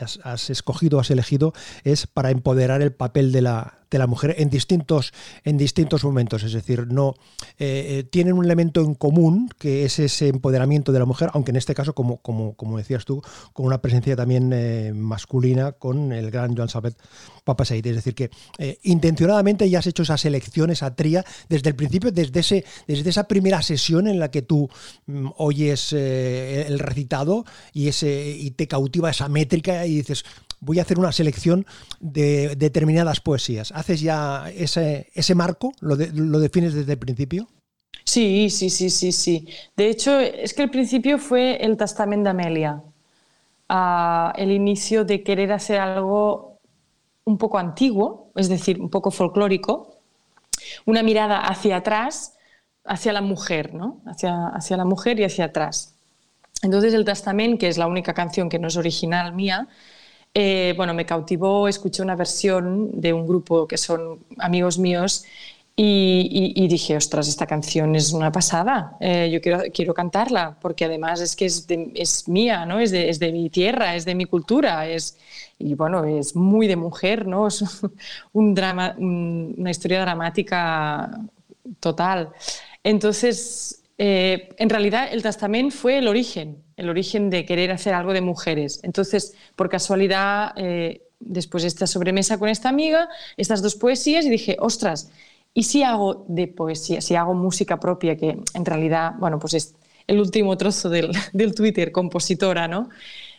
has, 0.00 0.20
has 0.24 0.48
escogido, 0.48 0.98
has 0.98 1.10
elegido, 1.10 1.52
es 1.84 2.06
para 2.06 2.30
empoderar 2.30 2.80
el 2.80 2.94
papel 2.94 3.30
de 3.30 3.42
la 3.42 3.81
de 3.92 3.98
la 3.98 4.06
mujer 4.06 4.34
en 4.38 4.50
distintos, 4.50 5.12
en 5.44 5.56
distintos 5.58 6.02
momentos. 6.04 6.42
Es 6.42 6.52
decir, 6.52 6.86
no 6.88 7.14
eh, 7.58 7.98
eh, 7.98 8.04
tienen 8.04 8.34
un 8.34 8.44
elemento 8.44 8.80
en 8.80 8.94
común 8.94 9.48
que 9.58 9.84
es 9.84 9.98
ese 9.98 10.28
empoderamiento 10.28 10.92
de 10.92 10.98
la 10.98 11.04
mujer, 11.04 11.30
aunque 11.34 11.50
en 11.50 11.56
este 11.56 11.74
caso, 11.74 11.94
como, 11.94 12.16
como, 12.18 12.54
como 12.54 12.78
decías 12.78 13.04
tú, 13.04 13.22
con 13.52 13.66
una 13.66 13.80
presencia 13.80 14.16
también 14.16 14.50
eh, 14.52 14.92
masculina 14.94 15.72
con 15.72 16.12
el 16.12 16.30
gran 16.30 16.56
Joan 16.56 16.68
Sabet 16.68 16.96
Papaseit. 17.44 17.84
Es 17.86 17.96
decir, 17.96 18.14
que 18.14 18.30
intencionadamente 18.82 19.68
ya 19.68 19.80
has 19.80 19.86
hecho 19.86 20.02
esa 20.02 20.16
selección, 20.16 20.70
esa 20.70 20.94
tría, 20.94 21.24
desde 21.48 21.70
el 21.70 21.76
principio, 21.76 22.10
desde, 22.10 22.40
ese, 22.40 22.64
desde 22.86 23.10
esa 23.10 23.24
primera 23.28 23.62
sesión 23.62 24.06
en 24.08 24.18
la 24.18 24.30
que 24.30 24.42
tú 24.42 24.68
mm, 25.06 25.28
oyes 25.36 25.92
el 25.92 26.78
recitado 26.78 27.44
y, 27.72 27.88
ese, 27.88 28.30
y 28.30 28.52
te 28.52 28.66
cautiva 28.66 29.10
esa 29.10 29.28
métrica 29.28 29.84
y 29.86 29.96
dices, 29.96 30.24
voy 30.62 30.78
a 30.78 30.82
hacer 30.82 30.98
una 30.98 31.12
selección 31.12 31.66
de 32.00 32.54
determinadas 32.56 33.20
poesías. 33.20 33.72
¿Haces 33.72 34.00
ya 34.00 34.50
ese, 34.50 35.10
ese 35.12 35.34
marco? 35.34 35.72
¿Lo, 35.80 35.96
¿Lo, 35.96 36.38
defines 36.38 36.72
desde 36.72 36.92
el 36.92 36.98
principio? 36.98 37.48
Sí, 38.04 38.48
sí, 38.48 38.70
sí, 38.70 38.88
sí, 38.88 39.12
sí. 39.12 39.48
De 39.76 39.88
hecho, 39.88 40.18
es 40.18 40.54
que 40.54 40.62
el 40.62 40.70
principio 40.70 41.18
fue 41.18 41.56
el 41.56 41.76
Testamento 41.76 42.24
de 42.24 42.30
Amelia, 42.30 42.82
uh, 43.68 44.32
el 44.36 44.52
inicio 44.52 45.04
de 45.04 45.22
querer 45.22 45.52
hacer 45.52 45.80
algo 45.80 46.58
un 47.24 47.38
poco 47.38 47.58
antiguo, 47.58 48.30
es 48.36 48.48
decir, 48.48 48.80
un 48.80 48.88
poco 48.88 49.10
folclórico, 49.10 49.96
una 50.86 51.02
mirada 51.02 51.40
hacia 51.40 51.76
atrás, 51.76 52.34
hacia 52.84 53.12
la 53.12 53.20
mujer, 53.20 53.74
¿no? 53.74 54.00
hacia, 54.06 54.48
hacia 54.48 54.76
la 54.76 54.84
mujer 54.84 55.18
y 55.18 55.24
hacia 55.24 55.46
atrás. 55.46 55.94
Entonces 56.62 56.94
el 56.94 57.04
Testamento, 57.04 57.58
que 57.58 57.68
es 57.68 57.78
la 57.78 57.88
única 57.88 58.14
canción 58.14 58.48
que 58.48 58.58
no 58.58 58.68
es 58.68 58.76
original 58.76 59.34
mía, 59.34 59.68
eh, 60.34 60.74
bueno, 60.76 60.94
me 60.94 61.04
cautivó, 61.06 61.68
escuché 61.68 62.02
una 62.02 62.16
versión 62.16 63.00
de 63.00 63.12
un 63.12 63.26
grupo 63.26 63.66
que 63.66 63.76
son 63.76 64.20
amigos 64.38 64.78
míos 64.78 65.24
y, 65.74 66.68
dije, 66.68 66.96
ostras, 66.96 67.28
esta 67.28 67.46
canción 67.46 67.96
es 67.96 68.12
una 68.12 68.30
pasada, 68.30 68.96
eh, 69.00 69.30
yo 69.32 69.40
quiero, 69.40 69.62
quiero 69.72 69.94
cantarla, 69.94 70.56
porque 70.60 70.84
además 70.84 71.20
es 71.20 71.34
que 71.34 71.46
es, 71.46 71.66
es 71.94 72.28
mía, 72.28 72.66
¿no? 72.66 72.78
Es 72.78 72.90
de, 72.90 73.08
es, 73.08 73.18
de, 73.18 73.32
mi 73.32 73.48
tierra, 73.50 73.96
es 73.96 74.04
de 74.04 74.14
mi 74.14 74.26
cultura, 74.26 74.86
es, 74.86 75.18
y 75.58 75.74
bueno, 75.74 76.04
es 76.04 76.36
muy 76.36 76.66
de 76.68 76.76
mujer, 76.76 77.26
¿no? 77.26 77.48
Es 77.48 77.64
un 78.32 78.54
drama, 78.54 78.94
una 78.98 79.70
historia 79.70 80.02
dramática 80.02 81.10
total. 81.80 82.30
Entonces, 82.84 83.81
eh, 83.98 84.48
en 84.58 84.70
realidad 84.70 85.08
el 85.12 85.22
testamento 85.22 85.74
fue 85.74 85.98
el 85.98 86.08
origen, 86.08 86.62
el 86.76 86.88
origen 86.88 87.30
de 87.30 87.44
querer 87.44 87.70
hacer 87.70 87.94
algo 87.94 88.12
de 88.12 88.20
mujeres. 88.20 88.80
Entonces, 88.82 89.34
por 89.56 89.68
casualidad, 89.68 90.52
eh, 90.56 91.02
después 91.20 91.62
de 91.62 91.68
esta 91.68 91.86
sobremesa 91.86 92.38
con 92.38 92.48
esta 92.48 92.68
amiga, 92.68 93.08
estas 93.36 93.62
dos 93.62 93.76
poesías, 93.76 94.24
y 94.24 94.30
dije, 94.30 94.56
ostras, 94.58 95.10
¿y 95.54 95.64
si 95.64 95.82
hago 95.82 96.24
de 96.28 96.48
poesía, 96.48 97.00
si 97.00 97.14
hago 97.14 97.34
música 97.34 97.78
propia, 97.78 98.16
que 98.16 98.38
en 98.54 98.64
realidad, 98.64 99.12
bueno, 99.18 99.38
pues 99.38 99.54
es 99.54 99.74
el 100.06 100.20
último 100.20 100.56
trozo 100.56 100.88
del, 100.88 101.12
del 101.32 101.54
Twitter, 101.54 101.92
compositora, 101.92 102.68
¿no? 102.68 102.88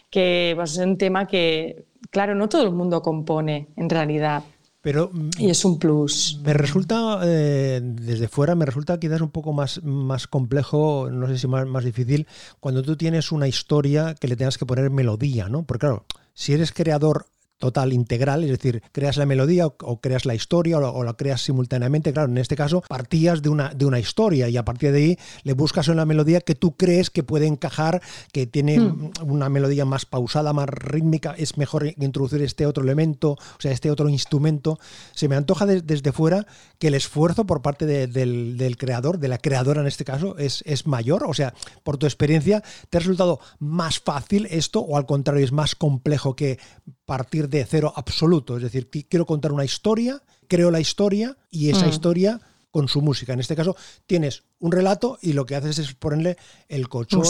Que 0.09 0.53
pues, 0.55 0.73
es 0.73 0.77
un 0.77 0.97
tema 0.97 1.27
que, 1.27 1.85
claro, 2.09 2.35
no 2.35 2.47
todo 2.47 2.63
el 2.63 2.71
mundo 2.71 3.01
compone, 3.01 3.67
en 3.75 3.89
realidad. 3.89 4.43
Pero, 4.83 5.11
y 5.39 5.49
es 5.49 5.63
un 5.63 5.79
plus. 5.79 6.41
Me 6.43 6.51
resulta, 6.51 7.21
eh, 7.23 7.79
desde 7.81 8.27
fuera, 8.27 8.53
me 8.53 8.65
resulta 8.65 8.99
quizás 8.99 9.21
un 9.21 9.29
poco 9.29 9.53
más, 9.53 9.81
más 9.81 10.27
complejo, 10.27 11.07
no 11.09 11.25
sé 11.27 11.37
si 11.37 11.47
más, 11.47 11.65
más 11.65 11.85
difícil, 11.85 12.27
cuando 12.59 12.83
tú 12.83 12.97
tienes 12.97 13.31
una 13.31 13.47
historia 13.47 14.13
que 14.13 14.27
le 14.27 14.35
tengas 14.35 14.57
que 14.57 14.65
poner 14.65 14.89
melodía, 14.89 15.47
¿no? 15.47 15.63
Porque 15.63 15.87
claro, 15.87 16.05
si 16.33 16.51
eres 16.51 16.73
creador 16.73 17.27
total 17.63 17.93
integral, 17.93 18.43
es 18.43 18.49
decir, 18.49 18.83
creas 18.91 19.15
la 19.15 19.25
melodía 19.25 19.67
o, 19.67 20.01
creas 20.01 20.25
la 20.25 20.35
historia 20.35 20.79
o, 20.79 21.03
la 21.05 21.13
creas 21.13 21.39
simultáneamente. 21.43 22.11
Claro, 22.11 22.29
en 22.29 22.37
este 22.37 22.57
caso 22.57 22.83
partías 22.89 23.41
de 23.41 23.47
una, 23.47 23.69
de 23.69 23.85
una 23.85 23.99
historia 23.99 24.49
y 24.49 24.57
a 24.57 24.65
partir 24.65 24.91
de 24.91 24.97
ahí 24.97 25.17
le 25.43 25.53
buscas 25.53 25.87
una 25.87 26.03
melodía 26.03 26.41
que 26.41 26.55
tú 26.55 26.75
crees 26.75 27.09
que 27.09 27.23
puede 27.23 27.47
encajar, 27.47 28.01
que 28.33 28.47
tiene 28.47 28.81
hmm. 28.81 29.11
una 29.21 29.47
melodía 29.47 29.85
más 29.85 30.05
pausada, 30.05 30.51
más 30.51 30.67
rítmica, 30.67 31.35
es 31.37 31.57
mejor 31.57 31.87
introducir 31.97 32.41
este 32.41 32.65
otro 32.65 32.83
elemento, 32.83 33.31
o 33.31 33.59
sea, 33.59 33.71
este 33.71 33.89
otro 33.89 34.09
instrumento. 34.09 34.77
Se 35.13 35.29
me 35.29 35.37
antoja 35.37 35.65
desde 35.65 36.11
fuera 36.11 36.45
que 36.79 36.87
el 36.87 36.95
esfuerzo 36.95 37.45
por 37.45 37.61
parte 37.61 37.85
del, 37.85 38.57
del, 38.57 38.75
creador, 38.75 39.19
de 39.19 39.29
la 39.29 39.37
creadora 39.37 39.79
en 39.79 39.87
este 39.87 40.03
caso, 40.03 40.37
es, 40.37 40.63
es 40.65 40.85
mayor. 40.85 41.23
O 41.23 41.33
sea, 41.33 41.53
por 41.83 41.97
tu 41.97 42.07
experiencia, 42.07 42.61
¿te 42.89 42.97
ha 42.97 42.99
resultado 42.99 43.39
más 43.59 44.01
fácil 44.01 44.49
esto 44.51 44.81
o 44.81 44.97
al 44.97 45.05
contrario 45.05 45.45
es 45.45 45.53
más 45.53 45.75
complejo 45.75 46.35
que 46.35 46.59
partir 47.05 47.49
de 47.49 47.65
cero 47.65 47.93
absoluto. 47.95 48.57
Es 48.57 48.63
decir, 48.63 48.89
quiero 49.09 49.25
contar 49.25 49.51
una 49.51 49.65
historia, 49.65 50.21
creo 50.47 50.71
la 50.71 50.79
historia 50.79 51.37
y 51.49 51.69
esa 51.69 51.85
mm. 51.85 51.89
historia 51.89 52.41
con 52.71 52.87
su 52.87 53.01
música. 53.01 53.33
En 53.33 53.39
este 53.39 53.55
caso, 53.55 53.75
tienes 54.07 54.43
un 54.59 54.71
relato 54.71 55.19
y 55.21 55.33
lo 55.33 55.45
que 55.45 55.55
haces 55.55 55.77
es 55.77 55.93
ponerle 55.93 56.37
el 56.67 56.89
colchón 56.89 57.21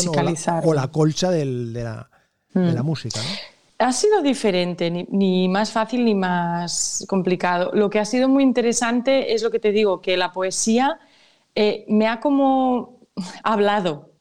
o 0.64 0.74
la, 0.74 0.88
colcha 0.88 1.32
de, 1.32 1.46
la, 1.46 2.10
mm. 2.54 2.82
música. 2.82 3.20
Ha 3.78 3.92
sido 3.92 4.22
diferente, 4.22 4.90
ni, 4.90 5.50
más 5.50 5.72
fácil 5.72 6.06
ni 6.06 6.16
más 6.16 7.06
complicado. 7.10 7.72
Lo 7.74 7.90
que 7.90 8.00
ha 8.00 8.06
sido 8.06 8.30
muy 8.30 8.44
interesante 8.44 9.34
es 9.34 9.44
lo 9.44 9.52
que 9.52 9.60
te 9.60 9.74
digo, 9.74 10.00
que 10.02 10.16
la 10.16 10.32
poesía 10.32 11.00
eh, 11.56 11.84
me 11.90 12.08
ha 12.08 12.22
como 12.22 13.00
hablado, 13.44 14.13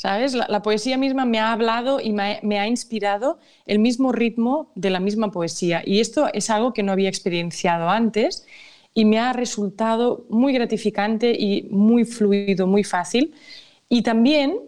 ¿Sabes? 0.00 0.32
La, 0.32 0.62
poesía 0.62 0.96
misma 0.96 1.26
me 1.26 1.38
ha 1.38 1.52
hablado 1.52 2.00
y 2.00 2.10
me 2.12 2.58
ha, 2.58 2.66
inspirado 2.66 3.38
el 3.66 3.80
mismo 3.80 4.12
ritmo 4.12 4.72
de 4.74 4.88
la 4.88 4.98
misma 4.98 5.30
poesía. 5.30 5.82
Y 5.84 6.00
esto 6.00 6.30
es 6.32 6.48
algo 6.48 6.72
que 6.72 6.82
no 6.82 6.92
había 6.92 7.10
experienciado 7.10 7.90
antes 7.90 8.46
y 8.94 9.04
me 9.04 9.18
ha 9.18 9.34
resultado 9.34 10.24
muy 10.30 10.54
gratificante 10.54 11.36
y 11.38 11.64
muy 11.64 12.06
fluido, 12.06 12.66
muy 12.66 12.82
fácil. 12.82 13.34
Y 13.90 14.00
también 14.00 14.60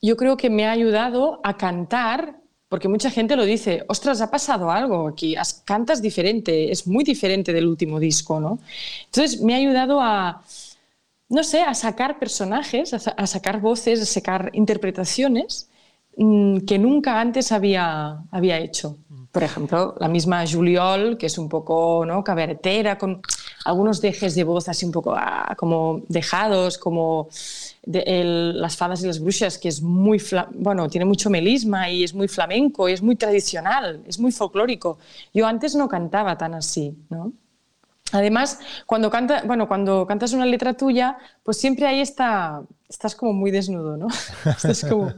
yo 0.00 0.16
creo 0.16 0.38
que 0.38 0.48
me 0.48 0.64
ha 0.64 0.70
ayudado 0.70 1.42
a 1.44 1.58
cantar, 1.58 2.40
porque 2.70 2.88
mucha 2.88 3.10
gente 3.10 3.36
lo 3.36 3.44
dice, 3.44 3.84
ostras, 3.86 4.22
ha 4.22 4.30
pasado 4.30 4.70
algo 4.70 5.08
aquí, 5.08 5.36
cantas 5.66 6.00
diferente, 6.00 6.72
es 6.72 6.86
muy 6.86 7.04
diferente 7.04 7.52
del 7.52 7.66
último 7.66 8.00
disco, 8.00 8.40
¿no? 8.40 8.58
Entonces 9.04 9.42
me 9.42 9.52
ha 9.52 9.58
ayudado 9.58 10.00
a 10.00 10.42
no 11.28 11.44
sé, 11.44 11.62
a 11.62 11.74
sacar 11.74 12.18
personajes, 12.18 12.94
a, 12.94 13.26
sacar 13.26 13.60
voces, 13.60 14.00
a 14.00 14.06
sacar 14.06 14.50
interpretaciones 14.54 15.68
mm, 16.16 16.60
que 16.60 16.78
nunca 16.78 17.20
antes 17.20 17.52
había, 17.52 18.22
había 18.30 18.58
hecho. 18.58 18.96
Por 19.30 19.42
ejemplo, 19.42 19.94
la 20.00 20.08
misma 20.08 20.44
Juliol, 20.46 21.18
que 21.18 21.26
es 21.26 21.36
un 21.36 21.50
poco 21.50 22.04
¿no? 22.06 22.24
cabaretera, 22.24 22.96
con 22.96 23.20
algunos 23.66 24.00
dejes 24.00 24.34
de 24.34 24.44
voz 24.44 24.68
así 24.70 24.86
un 24.86 24.92
poco 24.92 25.14
ah, 25.14 25.54
como 25.56 26.02
dejados, 26.08 26.78
como 26.78 27.28
las 27.84 28.76
fadas 28.76 29.02
y 29.02 29.06
las 29.06 29.20
brujas, 29.20 29.58
que 29.58 29.68
es 29.68 29.82
muy, 29.82 30.22
bueno, 30.54 30.88
tiene 30.88 31.04
mucho 31.04 31.28
melisma 31.28 31.90
y 31.90 32.04
es 32.04 32.14
muy 32.14 32.28
flamenco, 32.28 32.88
es 32.88 33.02
muy 33.02 33.16
tradicional, 33.16 34.02
es 34.06 34.18
muy 34.18 34.32
folclórico. 34.32 34.98
Yo 35.34 35.46
antes 35.46 35.74
no 35.74 35.88
cantaba 35.88 36.38
tan 36.38 36.54
así, 36.54 36.96
¿no? 37.10 37.32
Además, 38.12 38.58
cuando, 38.86 39.10
canta, 39.10 39.42
bueno, 39.44 39.68
cuando 39.68 40.06
cantas 40.06 40.32
una 40.32 40.46
letra 40.46 40.74
tuya, 40.74 41.18
pues 41.42 41.58
siempre 41.58 41.86
ahí 41.86 42.00
está, 42.00 42.62
estás 42.88 43.14
como 43.14 43.32
muy 43.32 43.50
desnudo, 43.50 43.96
¿no? 43.96 44.08
Estás 44.46 44.84
como, 44.88 45.12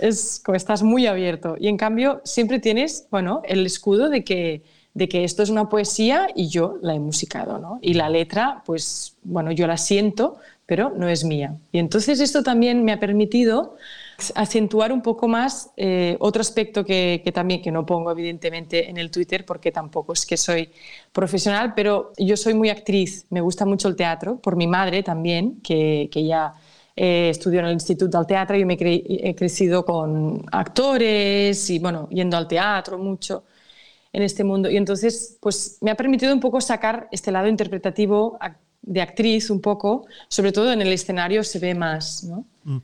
es, 0.00 0.42
como 0.44 0.56
estás 0.56 0.82
muy 0.82 1.06
abierto. 1.06 1.56
Y 1.58 1.68
en 1.68 1.76
cambio, 1.76 2.20
siempre 2.24 2.58
tienes, 2.58 3.06
bueno, 3.10 3.42
el 3.44 3.64
escudo 3.64 4.08
de 4.08 4.24
que, 4.24 4.62
de 4.94 5.08
que 5.08 5.24
esto 5.24 5.42
es 5.42 5.50
una 5.50 5.68
poesía 5.68 6.28
y 6.34 6.48
yo 6.48 6.78
la 6.82 6.94
he 6.94 7.00
musicado, 7.00 7.58
¿no? 7.58 7.78
Y 7.82 7.94
la 7.94 8.08
letra, 8.08 8.62
pues, 8.66 9.16
bueno, 9.22 9.52
yo 9.52 9.66
la 9.66 9.76
siento, 9.76 10.38
pero 10.66 10.90
no 10.90 11.08
es 11.08 11.24
mía. 11.24 11.56
Y 11.70 11.78
entonces 11.78 12.20
esto 12.20 12.42
también 12.42 12.84
me 12.84 12.92
ha 12.92 13.00
permitido 13.00 13.76
acentuar 14.34 14.92
un 14.92 15.02
poco 15.02 15.28
más 15.28 15.70
eh, 15.76 16.16
otro 16.20 16.40
aspecto 16.40 16.84
que, 16.84 17.22
también 17.34 17.62
que 17.62 17.70
no 17.70 17.84
pongo 17.84 18.10
evidentemente 18.10 18.88
en 18.88 18.96
el 18.96 19.10
Twitter 19.10 19.44
porque 19.44 19.72
tampoco 19.72 20.12
es 20.12 20.24
que 20.26 20.36
soy 20.36 20.70
profesional, 21.12 21.74
pero 21.74 22.12
yo 22.18 22.36
soy 22.36 22.54
muy 22.54 22.70
actriz, 22.70 23.26
me 23.30 23.40
gusta 23.40 23.64
mucho 23.64 23.88
el 23.88 23.96
teatro, 23.96 24.38
por 24.38 24.56
mi 24.56 24.66
madre 24.66 25.02
también, 25.02 25.60
que, 25.62 26.08
que 26.12 26.24
ya 26.24 26.54
eh, 26.96 27.28
estudió 27.30 27.60
en 27.60 27.66
el 27.66 27.72
Instituto 27.72 28.18
del 28.18 28.26
Teatro 28.26 28.56
y 28.56 28.64
me 28.64 28.76
he 28.80 29.34
crecido 29.34 29.84
con 29.84 30.44
actores 30.52 31.68
y 31.70 31.78
bueno, 31.80 32.08
yendo 32.10 32.36
al 32.36 32.46
teatro 32.46 32.98
mucho 32.98 33.44
en 34.12 34.22
este 34.22 34.44
mundo. 34.44 34.70
Y 34.70 34.76
entonces, 34.76 35.36
pues 35.40 35.78
me 35.80 35.90
ha 35.90 35.96
permitido 35.96 36.32
un 36.32 36.40
poco 36.40 36.60
sacar 36.60 37.08
este 37.10 37.32
lado 37.32 37.48
interpretativo 37.48 38.38
de 38.82 39.02
actriz 39.02 39.50
un 39.50 39.60
poco, 39.60 40.06
sobre 40.28 40.52
todo 40.52 40.72
en 40.72 40.82
el 40.82 40.92
escenario 40.92 41.42
se 41.42 41.58
ve 41.58 41.74
más, 41.74 42.24
¿no? 42.24 42.46
Mm. 42.64 42.78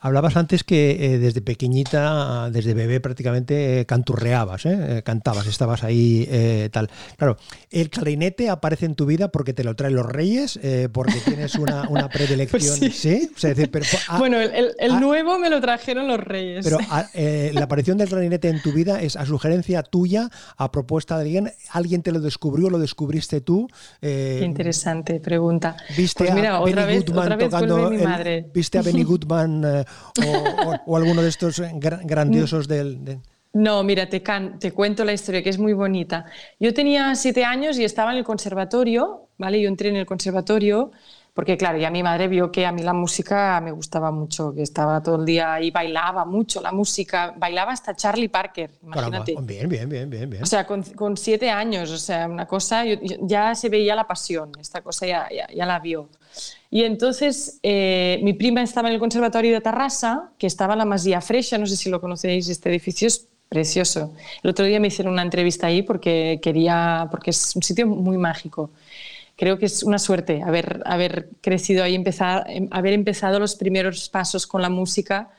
Hablabas 0.00 0.36
antes 0.36 0.62
que 0.62 1.14
eh, 1.14 1.18
desde 1.18 1.40
pequeñita, 1.40 2.50
desde 2.50 2.74
bebé 2.74 3.00
prácticamente 3.00 3.80
eh, 3.80 3.86
canturreabas, 3.86 4.66
¿eh? 4.66 5.02
cantabas, 5.04 5.46
estabas 5.46 5.82
ahí 5.82 6.28
tal. 6.70 6.90
Claro, 7.16 7.36
el 7.70 7.90
clarinete 7.90 8.50
aparece 8.50 8.86
en 8.86 8.94
tu 8.94 9.06
vida 9.06 9.28
porque 9.28 9.52
te 9.52 9.64
lo 9.64 9.74
traen 9.74 9.94
los 9.94 10.06
reyes, 10.06 10.58
porque 10.92 11.14
tienes 11.24 11.54
una, 11.54 11.88
una 11.88 12.08
predilección. 12.10 12.78
Pues 12.78 12.96
sí. 12.96 13.30
Ah, 14.08 14.18
bueno, 14.18 14.40
el, 14.40 14.72
el, 14.78 14.92
ah, 14.92 15.00
nuevo 15.00 15.38
me 15.38 15.48
lo 15.48 15.60
trajeron 15.60 16.08
los 16.08 16.20
reyes. 16.20 16.64
Pero 16.64 16.78
ah, 16.90 17.08
la 17.14 17.62
aparición 17.62 17.98
del 17.98 18.08
clarinete 18.08 18.48
en 18.48 18.60
tu 18.60 18.72
vida 18.72 19.00
es 19.00 19.16
a 19.16 19.24
sugerencia 19.24 19.82
tuya, 19.82 20.30
a 20.56 20.70
propuesta 20.70 21.16
de 21.18 21.22
alguien. 21.22 21.52
¿Alguien 21.70 22.02
te 22.02 22.12
lo 22.12 22.20
descubrió, 22.20 22.70
lo 22.70 22.78
descubriste 22.78 23.40
tú? 23.40 23.68
Qué 24.00 24.42
interesante 24.44 25.20
pregunta. 25.20 25.76
¿Viste 25.96 26.24
pues 26.24 26.34
mira, 26.34 26.56
a 26.56 26.60
otra 26.60 26.84
Benny 26.84 26.98
vez, 26.98 27.06
Goodman 27.06 27.38
tocando 27.38 27.90
mi 27.90 27.98
madre. 27.98 28.50
¿Viste 28.52 28.78
a 28.78 28.82
Benny 28.82 29.04
eh, 29.22 29.84
o, 30.86 30.96
alguno 30.96 31.22
de 31.22 31.28
estos 31.28 31.62
grandiosos 32.04 32.68
del... 32.68 33.20
No, 33.54 33.82
mira, 33.82 34.08
te, 34.08 34.22
te 34.58 34.72
cuento 34.72 35.04
la 35.04 35.12
historia 35.12 35.42
que 35.42 35.50
es 35.50 35.58
muy 35.58 35.74
bonita. 35.74 36.24
Yo 36.58 36.72
tenía 36.72 37.14
siete 37.14 37.44
años 37.44 37.78
y 37.78 37.84
estaba 37.84 38.12
en 38.12 38.18
el 38.18 38.24
conservatorio, 38.24 39.28
¿vale? 39.36 39.60
Yo 39.60 39.68
entré 39.68 39.90
en 39.90 39.96
el 39.96 40.06
conservatorio 40.06 40.90
porque, 41.34 41.56
claro, 41.56 41.78
ya 41.78 41.90
mi 41.90 42.02
madre 42.02 42.28
vio 42.28 42.52
que 42.52 42.66
a 42.66 42.72
mí 42.72 42.82
la 42.82 42.92
música 42.92 43.58
me 43.62 43.72
gustaba 43.72 44.10
mucho, 44.10 44.54
que 44.54 44.62
estaba 44.62 45.02
todo 45.02 45.16
el 45.16 45.24
día 45.24 45.54
ahí, 45.54 45.70
bailaba 45.70 46.26
mucho 46.26 46.60
la 46.60 46.72
música, 46.72 47.34
bailaba 47.38 47.72
hasta 47.72 47.96
Charlie 47.96 48.28
Parker, 48.28 48.70
imagínate. 48.82 49.34
bien, 49.40 49.66
bien, 49.68 49.88
bien, 49.88 50.10
bien, 50.10 50.28
bien. 50.28 50.42
O 50.42 50.46
sea, 50.46 50.66
con, 50.66 50.82
con 50.82 51.16
siete 51.16 51.50
años, 51.50 51.90
o 51.90 51.96
sea, 51.96 52.28
una 52.28 52.46
cosa, 52.46 52.84
ya 53.20 53.54
se 53.54 53.70
veía 53.70 53.94
la 53.94 54.06
pasión, 54.06 54.52
esta 54.60 54.82
cosa 54.82 55.06
ya, 55.06 55.26
ya 55.30 55.64
la 55.64 55.78
vio. 55.78 56.10
Y 56.72 56.84
entonces 56.84 57.60
eh, 57.62 58.18
mi 58.22 58.32
prima 58.32 58.62
estaba 58.62 58.88
en 58.88 58.94
el 58.94 58.98
Conservatorio 58.98 59.52
de 59.52 59.60
Tarrasa, 59.60 60.32
que 60.38 60.46
estaba 60.46 60.72
en 60.72 60.78
la 60.78 60.86
Masía 60.86 61.20
Fresha, 61.20 61.58
no 61.58 61.66
sé 61.66 61.76
si 61.76 61.90
lo 61.90 62.00
conocéis, 62.00 62.48
este 62.48 62.70
edificio 62.70 63.08
es 63.08 63.28
precioso. 63.50 64.14
El 64.42 64.48
otro 64.48 64.64
día 64.64 64.80
me 64.80 64.86
hicieron 64.86 65.12
una 65.12 65.20
entrevista 65.20 65.66
ahí 65.66 65.82
porque 65.82 66.40
quería, 66.42 67.08
porque 67.10 67.28
es 67.28 67.54
un 67.54 67.62
sitio 67.62 67.86
muy 67.86 68.16
mágico. 68.16 68.70
Creo 69.36 69.58
que 69.58 69.66
es 69.66 69.82
una 69.82 69.98
suerte 69.98 70.40
haber, 70.42 70.80
haber 70.86 71.28
crecido 71.42 71.84
ahí, 71.84 71.94
empezar, 71.94 72.46
haber 72.70 72.94
empezado 72.94 73.38
los 73.38 73.54
primeros 73.54 74.08
pasos 74.08 74.46
con 74.46 74.62
la 74.62 74.70
música 74.70 75.30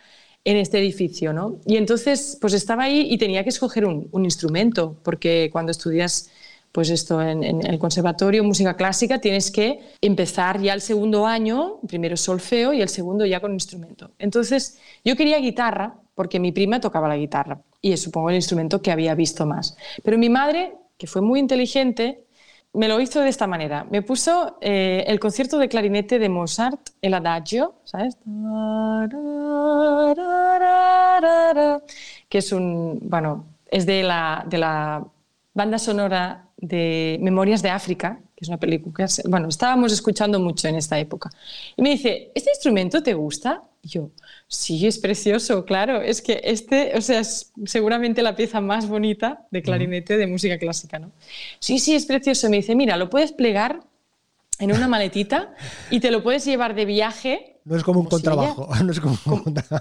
en 0.45 0.57
este 0.57 0.77
edificio, 0.77 1.33
¿no? 1.33 1.57
Y 1.65 1.77
entonces, 1.77 2.37
pues 2.39 2.53
estaba 2.53 2.83
ahí 2.83 3.07
y 3.09 3.17
tenía 3.17 3.41
que 3.41 3.49
escoger 3.49 3.87
un, 3.87 4.07
un 4.11 4.23
instrumento, 4.23 4.97
porque 5.01 5.49
cuando 5.51 5.71
estudias 5.71 6.29
pues 6.73 6.89
esto, 6.89 7.21
en, 7.21 7.43
el 7.43 7.77
conservatorio, 7.77 8.43
música 8.43 8.75
clásica, 8.75 9.21
tienes 9.21 9.51
que 9.51 9.79
empezar 10.01 10.59
ya 10.59 10.73
el 10.73 10.81
segundo 10.81 11.27
año, 11.27 11.77
primero 11.87 12.17
solfeo 12.17 12.73
y 12.73 12.81
el 12.81 12.89
segundo 12.89 13.27
ya 13.27 13.39
con 13.39 13.53
instrumento. 13.53 14.09
Entonces, 14.17 14.79
yo 15.05 15.15
quería 15.15 15.37
guitarra 15.37 15.93
porque 16.15 16.39
mi 16.39 16.51
prima 16.51 16.81
tocaba 16.81 17.07
la 17.07 17.15
guitarra 17.15 17.61
y 17.79 17.91
es 17.91 18.01
supongo 18.01 18.31
el 18.31 18.37
instrumento 18.37 18.81
que 18.81 18.91
había 18.91 19.13
visto 19.13 19.45
más. 19.45 19.77
Pero 20.03 20.17
mi 20.17 20.29
madre, 20.29 20.75
que 20.97 21.05
fue 21.05 21.21
muy 21.21 21.39
inteligente, 21.39 22.25
me 22.73 22.87
lo 22.87 22.99
hizo 22.99 23.21
de 23.21 23.29
esta 23.29 23.45
manera. 23.45 23.85
Me 23.91 24.01
puso 24.01 24.57
eh, 24.59 25.03
el 25.05 25.19
concierto 25.19 25.59
de 25.59 25.69
clarinete 25.69 26.17
de 26.17 26.27
Mozart, 26.27 26.89
el 27.03 27.13
adagio, 27.13 27.75
¿sabes? 27.83 28.17
Que 32.29 32.37
es 32.39 32.51
un, 32.51 32.99
bueno, 33.03 33.45
es 33.69 33.85
de 33.85 34.01
la, 34.01 34.43
de 34.47 34.57
la 34.57 35.05
banda 35.53 35.77
sonora 35.77 36.42
de 36.57 37.17
Memorias 37.21 37.61
de 37.61 37.69
África, 37.69 38.19
que 38.35 38.45
es 38.45 38.47
una 38.47 38.59
película 38.59 38.93
que, 38.95 39.27
bueno, 39.27 39.47
estábamos 39.47 39.91
escuchando 39.91 40.39
mucho 40.39 40.67
en 40.67 40.75
esta 40.75 40.97
época. 40.99 41.29
Y 41.75 41.81
me 41.81 41.89
dice, 41.91 42.31
¿este 42.35 42.51
instrumento 42.51 43.03
te 43.03 43.13
gusta? 43.13 43.63
Y 43.81 43.89
yo, 43.89 44.11
sí, 44.47 44.87
es 44.87 44.97
precioso, 44.97 45.65
claro, 45.65 46.01
es 46.01 46.21
que 46.21 46.39
este, 46.43 46.97
o 46.97 47.01
sea, 47.01 47.19
es 47.19 47.51
seguramente 47.65 48.21
la 48.21 48.35
pieza 48.35 48.61
más 48.61 48.87
bonita 48.87 49.45
de 49.51 49.61
clarinete 49.61 50.15
de 50.17 50.27
música 50.27 50.57
clásica, 50.57 50.99
¿no? 50.99 51.11
Sí, 51.59 51.79
sí, 51.79 51.93
es 51.93 52.05
precioso. 52.05 52.49
Me 52.49 52.57
dice, 52.57 52.75
mira, 52.75 52.95
lo 52.95 53.09
puedes 53.09 53.33
plegar 53.33 53.81
en 54.59 54.71
una 54.71 54.87
maletita 54.87 55.53
y 55.89 55.99
te 55.99 56.11
lo 56.11 56.23
puedes 56.23 56.45
llevar 56.45 56.75
de 56.75 56.85
viaje. 56.85 57.57
No 57.65 57.75
es 57.75 57.83
como 57.83 57.99
un 57.99 58.05
contrabajo. 58.05 58.69
no 58.83 58.91
es 58.91 58.99
como, 58.99 59.17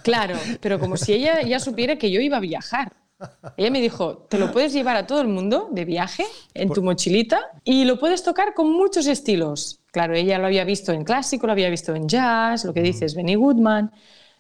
Claro, 0.03 0.37
pero 0.61 0.79
como 0.79 0.97
si 0.97 1.13
ella 1.13 1.43
ya 1.43 1.61
supiera 1.61 1.97
que 1.97 2.11
yo 2.11 2.21
iba 2.21 2.39
a 2.39 2.41
viajar. 2.41 2.93
Ella 3.57 3.71
me 3.71 3.81
dijo, 3.81 4.19
te 4.29 4.39
lo 4.39 4.53
puedes 4.53 4.73
llevar 4.73 4.97
a 4.97 5.07
todo 5.07 5.21
el 5.21 5.29
mundo 5.29 5.69
de 5.71 5.85
viaje 5.85 6.25
en 6.55 6.71
tu 6.71 6.83
mochilita 6.83 7.41
y 7.65 7.85
lo 7.85 7.99
puedes 7.99 8.23
tocar 8.23 8.55
con 8.55 8.73
muchos 8.73 9.07
estilos. 9.07 9.81
Claro, 9.91 10.15
ella 10.15 10.39
lo 10.39 10.47
había 10.47 10.65
visto 10.65 10.93
en 10.93 11.05
clásico, 11.05 11.47
lo 11.47 11.53
había 11.53 11.69
visto 11.69 11.95
en 11.95 12.09
jazz, 12.09 12.65
lo 12.65 12.73
que 12.73 12.83
dices, 12.83 13.15
Benny 13.15 13.35
Goodman, 13.35 13.93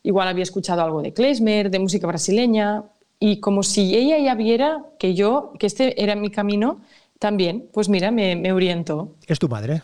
igual 0.02 0.28
había 0.28 0.42
escuchado 0.42 0.82
algo 0.82 1.02
de 1.02 1.12
klezmer, 1.12 1.70
de 1.70 1.78
música 1.78 2.06
brasileña, 2.06 2.84
y 3.18 3.38
como 3.38 3.62
si 3.62 3.94
ella 3.94 4.18
ya 4.18 4.34
viera 4.34 4.84
que 4.98 5.14
yo, 5.14 5.52
que 5.58 5.66
este 5.66 6.02
era 6.02 6.16
mi 6.16 6.30
camino, 6.30 6.80
también, 7.18 7.68
pues 7.72 7.88
mira, 7.88 8.10
me, 8.10 8.34
me 8.34 8.52
orientó. 8.52 9.14
¿Es 9.26 9.38
tu 9.38 9.48
madre? 9.48 9.82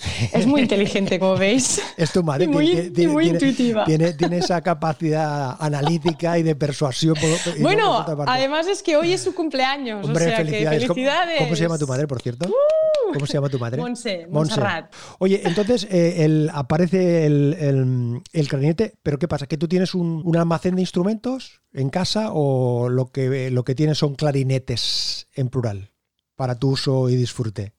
Es 0.32 0.46
muy 0.46 0.62
inteligente, 0.62 1.18
como 1.18 1.36
veis. 1.36 1.80
Es 1.96 2.12
tu 2.12 2.22
madre. 2.22 2.40
Y 2.50 2.52
muy, 2.52 2.90
tiene, 2.90 3.12
muy 3.12 3.28
intuitiva. 3.28 3.84
Tiene, 3.84 4.14
esa 4.38 4.60
capacidad 4.62 5.56
analítica 5.58 6.38
y 6.38 6.42
de 6.42 6.56
persuasión. 6.56 7.14
bueno, 7.60 8.04
además 8.26 8.66
es 8.66 8.82
que 8.82 8.96
hoy 8.96 9.12
es 9.12 9.20
su 9.20 9.34
cumpleaños. 9.34 10.04
Hombre, 10.06 10.24
o 10.24 10.28
sea, 10.28 10.36
felicidades. 10.38 10.80
Que 10.80 10.86
felicidades. 10.86 11.38
¿Cómo, 11.38 11.56
se 11.56 11.62
llama 11.62 11.78
tu 11.78 11.86
madre, 11.86 12.06
por 12.06 12.22
cierto? 12.22 12.48
Uh, 12.48 13.12
¿Cómo 13.12 13.26
se 13.26 13.34
llama 13.34 13.48
tu 13.48 13.58
madre? 13.58 13.80
Monse, 13.80 14.26
Montserrat. 14.30 14.92
Oye, 15.18 15.42
entonces 15.44 15.86
eh, 15.90 16.24
el, 16.24 16.50
aparece 16.52 17.26
el, 17.26 17.56
el, 17.58 18.22
el, 18.32 18.48
clarinete, 18.48 18.94
pero 19.02 19.18
¿qué 19.18 19.28
pasa? 19.28 19.46
¿Que 19.46 19.58
tú 19.58 19.68
tienes 19.68 19.94
un, 19.94 20.22
un, 20.24 20.36
almacén 20.36 20.76
de 20.76 20.82
instrumentos 20.82 21.60
en 21.72 21.90
casa 21.90 22.30
o 22.32 22.88
lo 22.88 23.10
que, 23.10 23.50
lo 23.50 23.64
que 23.64 23.74
tienes 23.74 23.98
son 23.98 24.14
clarinetes 24.14 25.28
en 25.34 25.48
plural 25.48 25.92
para 26.36 26.58
tu 26.58 26.70
uso 26.70 27.08
y 27.08 27.16
disfrute? 27.16 27.74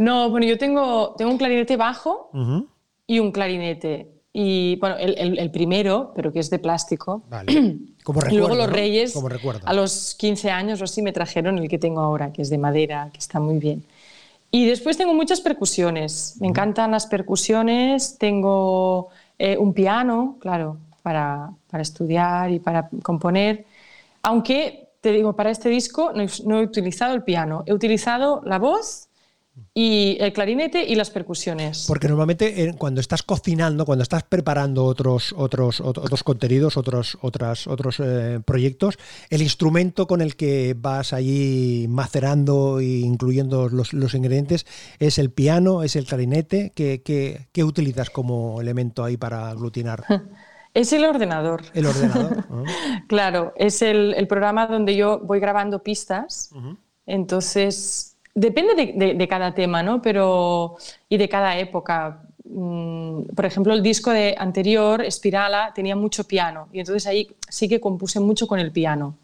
No, 0.00 0.30
bueno, 0.30 0.46
yo 0.46 0.56
tengo, 0.56 1.14
tengo 1.18 1.30
un 1.30 1.36
clarinete 1.36 1.76
bajo 1.76 2.30
uh 2.32 2.38
-huh. 2.38 2.66
y 3.06 3.18
un 3.18 3.30
clarinete. 3.32 4.08
Y 4.32 4.76
bueno, 4.76 4.96
el, 4.96 5.14
el, 5.18 5.38
el, 5.38 5.50
primero, 5.50 6.12
pero 6.16 6.32
que 6.32 6.38
es 6.38 6.48
de 6.48 6.58
plástico. 6.58 7.22
Vale. 7.28 7.52
Como 8.04 8.20
recuerdo, 8.20 8.34
y 8.34 8.38
luego 8.38 8.54
los 8.54 8.68
¿no? 8.68 8.72
Reyes, 8.72 9.12
Como 9.12 9.28
a 9.62 9.74
los 9.74 10.14
15 10.14 10.50
años 10.50 10.80
o 10.80 10.84
así, 10.84 11.02
me 11.02 11.12
trajeron 11.12 11.58
el 11.58 11.68
que 11.68 11.78
tengo 11.78 12.00
ahora, 12.00 12.32
que 12.32 12.40
es 12.40 12.48
de 12.48 12.56
madera, 12.56 13.10
que 13.12 13.18
está 13.18 13.40
muy 13.40 13.58
bien. 13.58 13.84
Y 14.50 14.64
después 14.64 14.96
tengo 14.96 15.12
muchas 15.12 15.42
percusiones. 15.42 16.36
Me 16.40 16.46
encantan 16.46 16.92
las 16.92 17.06
percusiones. 17.06 18.16
Tengo 18.16 19.08
eh, 19.38 19.58
un 19.58 19.74
piano, 19.74 20.38
claro, 20.40 20.78
para, 21.02 21.50
para 21.70 21.82
estudiar 21.82 22.50
y 22.50 22.58
para 22.58 22.88
componer. 23.02 23.66
Aunque, 24.22 24.88
te 25.02 25.12
digo, 25.12 25.34
para 25.34 25.50
este 25.50 25.68
disco 25.68 26.12
no 26.14 26.22
he, 26.22 26.28
no 26.46 26.58
he 26.58 26.62
utilizado 26.62 27.14
el 27.14 27.22
piano. 27.22 27.64
He 27.66 27.74
utilizado 27.74 28.40
la 28.46 28.58
voz 28.58 29.09
y 29.74 30.16
el 30.20 30.32
clarinete 30.32 30.84
y 30.84 30.94
las 30.94 31.10
percusiones. 31.10 31.84
Porque 31.86 32.08
normalmente 32.08 32.64
eh, 32.64 32.74
cuando 32.76 33.00
estás 33.00 33.22
cocinando, 33.22 33.84
cuando 33.86 34.02
estás 34.02 34.22
preparando 34.24 34.84
otros, 34.84 35.34
otros, 35.36 35.80
otros 35.80 36.22
contenidos, 36.24 36.76
otros, 36.76 37.18
otras, 37.22 37.66
otros 37.66 38.00
eh, 38.00 38.40
proyectos, 38.44 38.98
el 39.30 39.42
instrumento 39.42 40.06
con 40.06 40.20
el 40.20 40.36
que 40.36 40.74
vas 40.76 41.12
allí 41.12 41.86
macerando 41.88 42.80
e 42.80 42.84
incluyendo 42.84 43.68
los, 43.68 43.92
los 43.92 44.14
ingredientes 44.14 44.66
es 44.98 45.18
el 45.18 45.30
piano, 45.30 45.82
es 45.82 45.96
el 45.96 46.06
clarinete. 46.06 46.72
¿Qué, 46.74 47.02
qué, 47.02 47.48
qué 47.52 47.64
utilizas 47.64 48.10
como 48.10 48.60
elemento 48.60 49.04
ahí 49.04 49.16
para 49.16 49.50
aglutinar? 49.50 50.04
Es 50.72 50.92
el 50.92 51.04
ordenador. 51.04 51.62
El 51.74 51.86
ordenador. 51.86 52.44
Uh 52.48 52.54
-huh. 52.64 53.06
claro, 53.08 53.52
es 53.56 53.82
el, 53.82 54.14
el, 54.14 54.28
programa 54.28 54.68
donde 54.68 54.94
yo 54.94 55.18
voy 55.18 55.40
grabando 55.40 55.82
pistas. 55.82 56.50
Uh 56.54 56.58
-huh. 56.58 56.76
Entonces, 57.06 58.09
Depende 58.40 58.74
de, 58.74 58.92
de, 58.94 59.14
de, 59.14 59.28
cada 59.28 59.52
tema, 59.54 59.82
¿no? 59.82 60.00
Pero, 60.00 60.76
y 61.10 61.18
de 61.18 61.28
cada 61.28 61.58
época. 61.58 62.22
Mm, 62.44 63.34
por 63.36 63.44
ejemplo, 63.44 63.74
el 63.74 63.82
disco 63.82 64.10
de 64.10 64.34
anterior, 64.38 65.02
Espirala, 65.02 65.72
tenía 65.74 65.94
mucho 65.94 66.24
piano 66.24 66.68
y 66.72 66.80
entonces 66.80 67.06
ahí 67.06 67.28
sí 67.48 67.68
que 67.68 67.80
compuse 67.80 68.18
mucho 68.18 68.46
con 68.46 68.58
el 68.58 68.72
piano. 68.72 69.14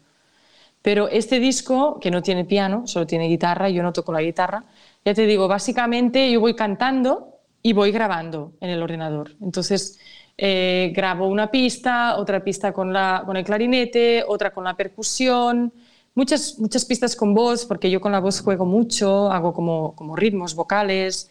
Pero 0.83 1.09
este 1.09 1.39
disco, 1.39 1.99
que 1.99 2.11
no 2.11 2.21
tiene 2.21 2.45
piano, 2.45 2.85
solo 2.85 3.07
tiene 3.07 3.27
guitarra, 3.27 3.69
yo 3.69 3.81
no 3.81 3.91
toco 3.91 4.13
la 4.13 4.21
guitarra, 4.21 4.63
ya 5.03 5.15
te 5.15 5.25
digo, 5.25 5.47
básicamente 5.47 6.31
yo 6.31 6.39
voy 6.39 6.53
cantando 6.53 7.39
y 7.63 7.73
voy 7.73 7.91
grabando 7.91 8.53
en 8.61 8.69
el 8.69 8.83
ordenador. 8.83 9.31
Entonces, 9.41 9.99
eh, 10.37 10.93
grabo 10.95 11.27
una 11.27 11.49
pista, 11.49 12.17
otra 12.17 12.43
pista 12.43 12.71
con, 12.71 12.93
la, 12.93 13.23
con 13.25 13.35
el 13.35 13.43
clarinete, 13.43 14.23
otra 14.27 14.51
con 14.51 14.63
la 14.63 14.75
percusión, 14.75 15.73
muchas, 16.17 16.57
muchas 16.57 16.83
pistas 16.83 17.15
con 17.15 17.35
voz, 17.35 17.65
porque 17.65 17.91
yo 17.91 18.01
con 18.01 18.11
la 18.11 18.19
voz 18.19 18.41
juego 18.41 18.65
mucho, 18.65 19.31
hago 19.31 19.53
como, 19.53 19.95
como 19.95 20.15
ritmos 20.15 20.55
vocales. 20.55 21.29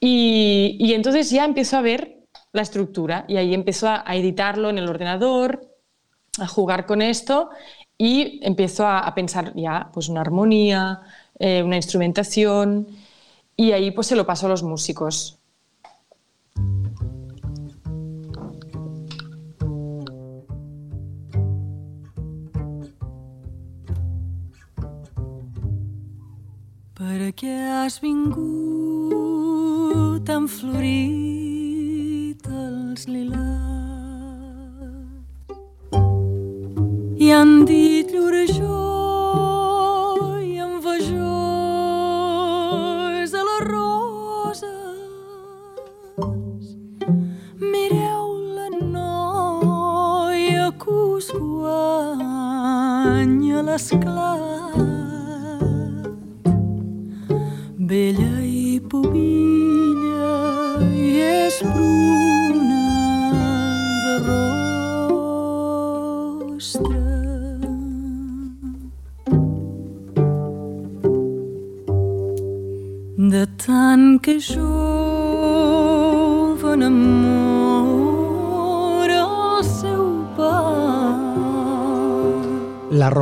Y, 0.00 0.76
y, 0.80 0.92
entonces 0.94 1.30
ya 1.30 1.44
empiezo 1.44 1.76
a 1.76 1.82
ver 1.82 2.18
la 2.52 2.62
estructura 2.62 3.24
y 3.28 3.36
ahí 3.36 3.54
empiezo 3.54 3.88
a, 3.88 4.04
editarlo 4.16 4.70
en 4.70 4.78
el 4.78 4.88
ordenador, 4.88 5.68
a 6.38 6.48
jugar 6.48 6.86
con 6.86 7.00
esto 7.00 7.50
y 7.96 8.40
empiezo 8.44 8.86
a, 8.86 9.00
a 9.00 9.14
pensar 9.14 9.52
ya 9.56 9.90
pues 9.92 10.08
una 10.08 10.20
armonía, 10.20 11.00
eh, 11.38 11.62
una 11.62 11.76
instrumentación 11.76 12.88
y 13.56 13.72
ahí 13.72 13.90
pues 13.92 14.08
se 14.08 14.16
lo 14.16 14.26
paso 14.26 14.46
a 14.46 14.50
los 14.50 14.62
músicos. 14.62 15.38
Per 27.08 27.32
què 27.40 27.52
has 27.72 27.94
vingut 28.04 28.36
tan 30.28 30.44
florit 30.44 31.57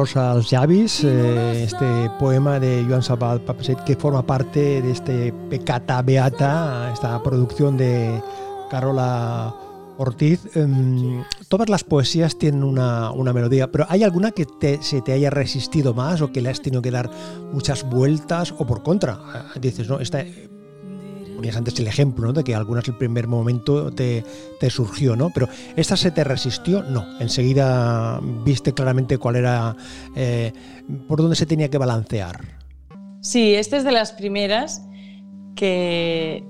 Rosa 0.07 0.31
als 0.31 0.51
llavis, 0.51 1.03
eh, 1.03 1.65
este 1.65 1.85
poema 2.21 2.61
de 2.61 2.85
Joan 2.89 3.03
Salvat 3.03 3.43
Papeset 3.43 3.83
que 3.83 3.97
forma 3.97 4.25
parte 4.25 4.81
de 4.81 4.93
este 4.93 5.33
Pecata 5.51 6.01
Beata, 6.01 6.93
esta 6.93 7.21
producción 7.25 7.77
de 7.77 8.23
Carola 8.71 9.53
Ortiz. 9.99 10.47
Eh, 10.55 11.25
todas 11.49 11.69
las 11.69 11.83
poesías 11.83 12.39
tienen 12.39 12.63
una, 12.63 13.11
una 13.11 13.33
melodía, 13.33 13.73
pero 13.73 13.85
¿hay 13.89 14.05
alguna 14.05 14.31
que 14.31 14.47
te, 14.47 14.81
se 14.81 15.03
te 15.03 15.13
haya 15.13 15.31
resistido 15.31 15.93
más 15.93 16.21
o 16.21 16.31
que 16.31 16.41
le 16.41 16.51
has 16.51 16.63
tenido 16.63 16.83
que 16.83 16.93
dar 16.93 17.11
muchas 17.53 17.83
vueltas 17.83 18.55
o 18.57 18.65
por 18.65 18.85
contra? 18.85 19.19
Dices, 19.61 19.89
no, 19.89 19.99
esta 19.99 20.25
ponías 21.37 21.57
antes 21.57 21.79
el 21.79 21.87
ejemplo, 21.87 22.27
¿no? 22.27 22.33
De 22.33 22.43
que 22.43 22.55
algunas 22.55 22.87
el 22.89 22.95
primer 22.95 23.29
momento 23.29 23.93
te, 23.93 24.25
te, 24.59 24.71
surgió, 24.71 25.15
¿no? 25.15 25.31
Pero 25.31 25.49
esta 25.77 25.97
se 25.97 26.11
te 26.11 26.25
resistió, 26.25 26.83
no. 26.83 27.05
Enseguida 27.21 28.21
viste 28.45 28.73
claramente 28.73 29.19
cuál 29.19 29.37
era, 29.37 29.77
eh, 30.17 30.53
por 31.07 31.21
dónde 31.21 31.37
se 31.37 31.47
tenía 31.47 31.69
que 31.69 31.79
balancear. 31.79 32.41
Sí, 33.21 33.55
esta 33.55 33.77
es 33.77 33.85
de 33.85 33.93
las 33.93 34.13
primeras 34.13 34.83
que, 35.55 36.45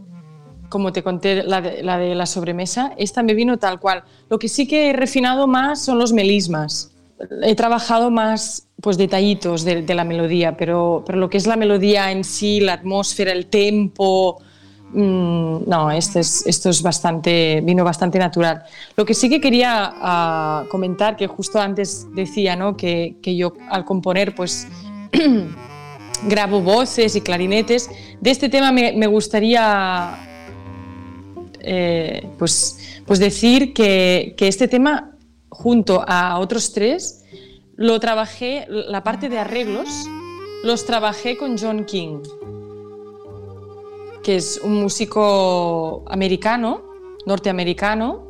como 0.69 0.93
te 0.93 1.03
conté, 1.03 1.43
la 1.43 1.61
de, 1.61 1.83
la 1.83 1.99
de 1.99 2.15
la 2.15 2.27
sobremesa, 2.27 2.93
esta 2.97 3.23
me 3.23 3.35
vino 3.35 3.59
tal 3.59 3.81
cual. 3.81 4.05
Lo 4.29 4.39
que 4.39 4.49
sí 4.49 4.67
que 4.67 4.91
he 4.91 4.93
refinado 4.93 5.47
más 5.47 5.85
son 5.85 5.99
los 5.99 6.13
melismas. 6.13 6.93
He 7.43 7.55
trabajado 7.55 8.11
más 8.11 8.69
pues 8.83 8.99
detallitos 8.99 9.65
de, 9.65 9.83
de, 9.83 9.95
la 9.95 10.05
melodía, 10.05 10.57
pero, 10.59 11.03
pero 11.07 11.19
lo 11.19 11.31
que 11.31 11.39
es 11.39 11.47
la 11.47 11.57
melodía 11.57 12.13
en 12.13 12.25
sí, 12.25 12.61
la 12.61 12.75
atmósfera, 12.75 13.33
el 13.33 13.47
tempo, 13.47 14.43
mmm, 14.93 15.59
no, 15.67 15.91
esto 15.91 16.19
es, 16.21 16.47
esto 16.47 16.71
es 16.71 16.83
bastante, 16.83 17.61
vino 17.63 17.85
bastante 17.85 18.19
natural. 18.19 18.65
Lo 18.97 19.05
que 19.05 19.15
sí 19.15 19.29
que 19.29 19.41
quería 19.41 20.65
uh, 20.65 20.69
comentar, 20.69 21.17
que 21.17 21.27
justo 21.27 21.61
antes 21.61 22.07
decía, 22.15 22.57
¿no? 22.57 22.77
Que, 22.77 23.17
yo 23.23 23.53
al 23.71 23.85
componer, 23.85 24.35
pues 24.35 24.67
grabo 26.29 26.61
voces 26.61 27.17
y 27.17 27.21
clarinetes. 27.21 27.91
De 28.21 28.31
este 28.31 28.49
tema 28.49 28.73
me, 28.73 28.93
me 28.93 29.07
gustaría 29.07 30.27
eh, 31.61 32.29
pues, 32.39 33.03
pues 33.05 33.19
decir 33.19 33.75
que, 33.75 34.35
que 34.37 34.47
este 34.47 34.69
tema, 34.69 35.17
junto 35.49 36.05
a 36.07 36.39
otros 36.39 36.73
tres, 36.73 37.25
lo 37.75 37.99
trabajé, 38.01 38.67
la 38.69 39.03
parte 39.03 39.29
de 39.29 39.39
arreglos, 39.39 39.89
los 40.63 40.87
trabajé 40.87 41.37
con 41.37 41.59
John 41.59 41.85
King, 41.85 42.21
que 44.27 44.35
es 44.35 44.61
un 44.61 44.83
músico 44.83 46.03
americano, 46.09 46.83
norteamericano, 47.27 48.27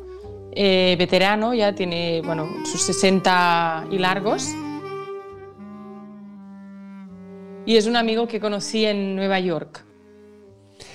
eh, 0.51 0.95
veterano, 0.95 1.55
ya 1.55 1.73
tiene 1.73 2.21
bueno, 2.23 2.47
sus 2.65 2.83
60 2.83 3.87
y 3.89 3.97
largos. 3.97 4.47
Y 7.65 7.77
es 7.77 7.87
un 7.87 7.95
amigo 7.95 8.27
que 8.27 8.39
conocí 8.39 8.85
en 8.85 9.15
Nueva 9.15 9.39
York. 9.39 9.83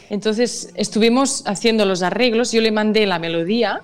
Entonces 0.08 0.72
estuvimos 0.76 1.42
haciendo 1.48 1.84
los 1.84 2.02
arreglos, 2.02 2.52
yo 2.52 2.60
le 2.60 2.70
mandé 2.70 3.04
la 3.04 3.18
melodía 3.18 3.82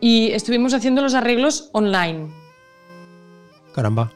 y 0.00 0.30
estuvimos 0.30 0.72
haciendo 0.72 1.02
los 1.02 1.12
arreglos 1.12 1.68
online 1.72 2.32
Caramba. 3.74 4.10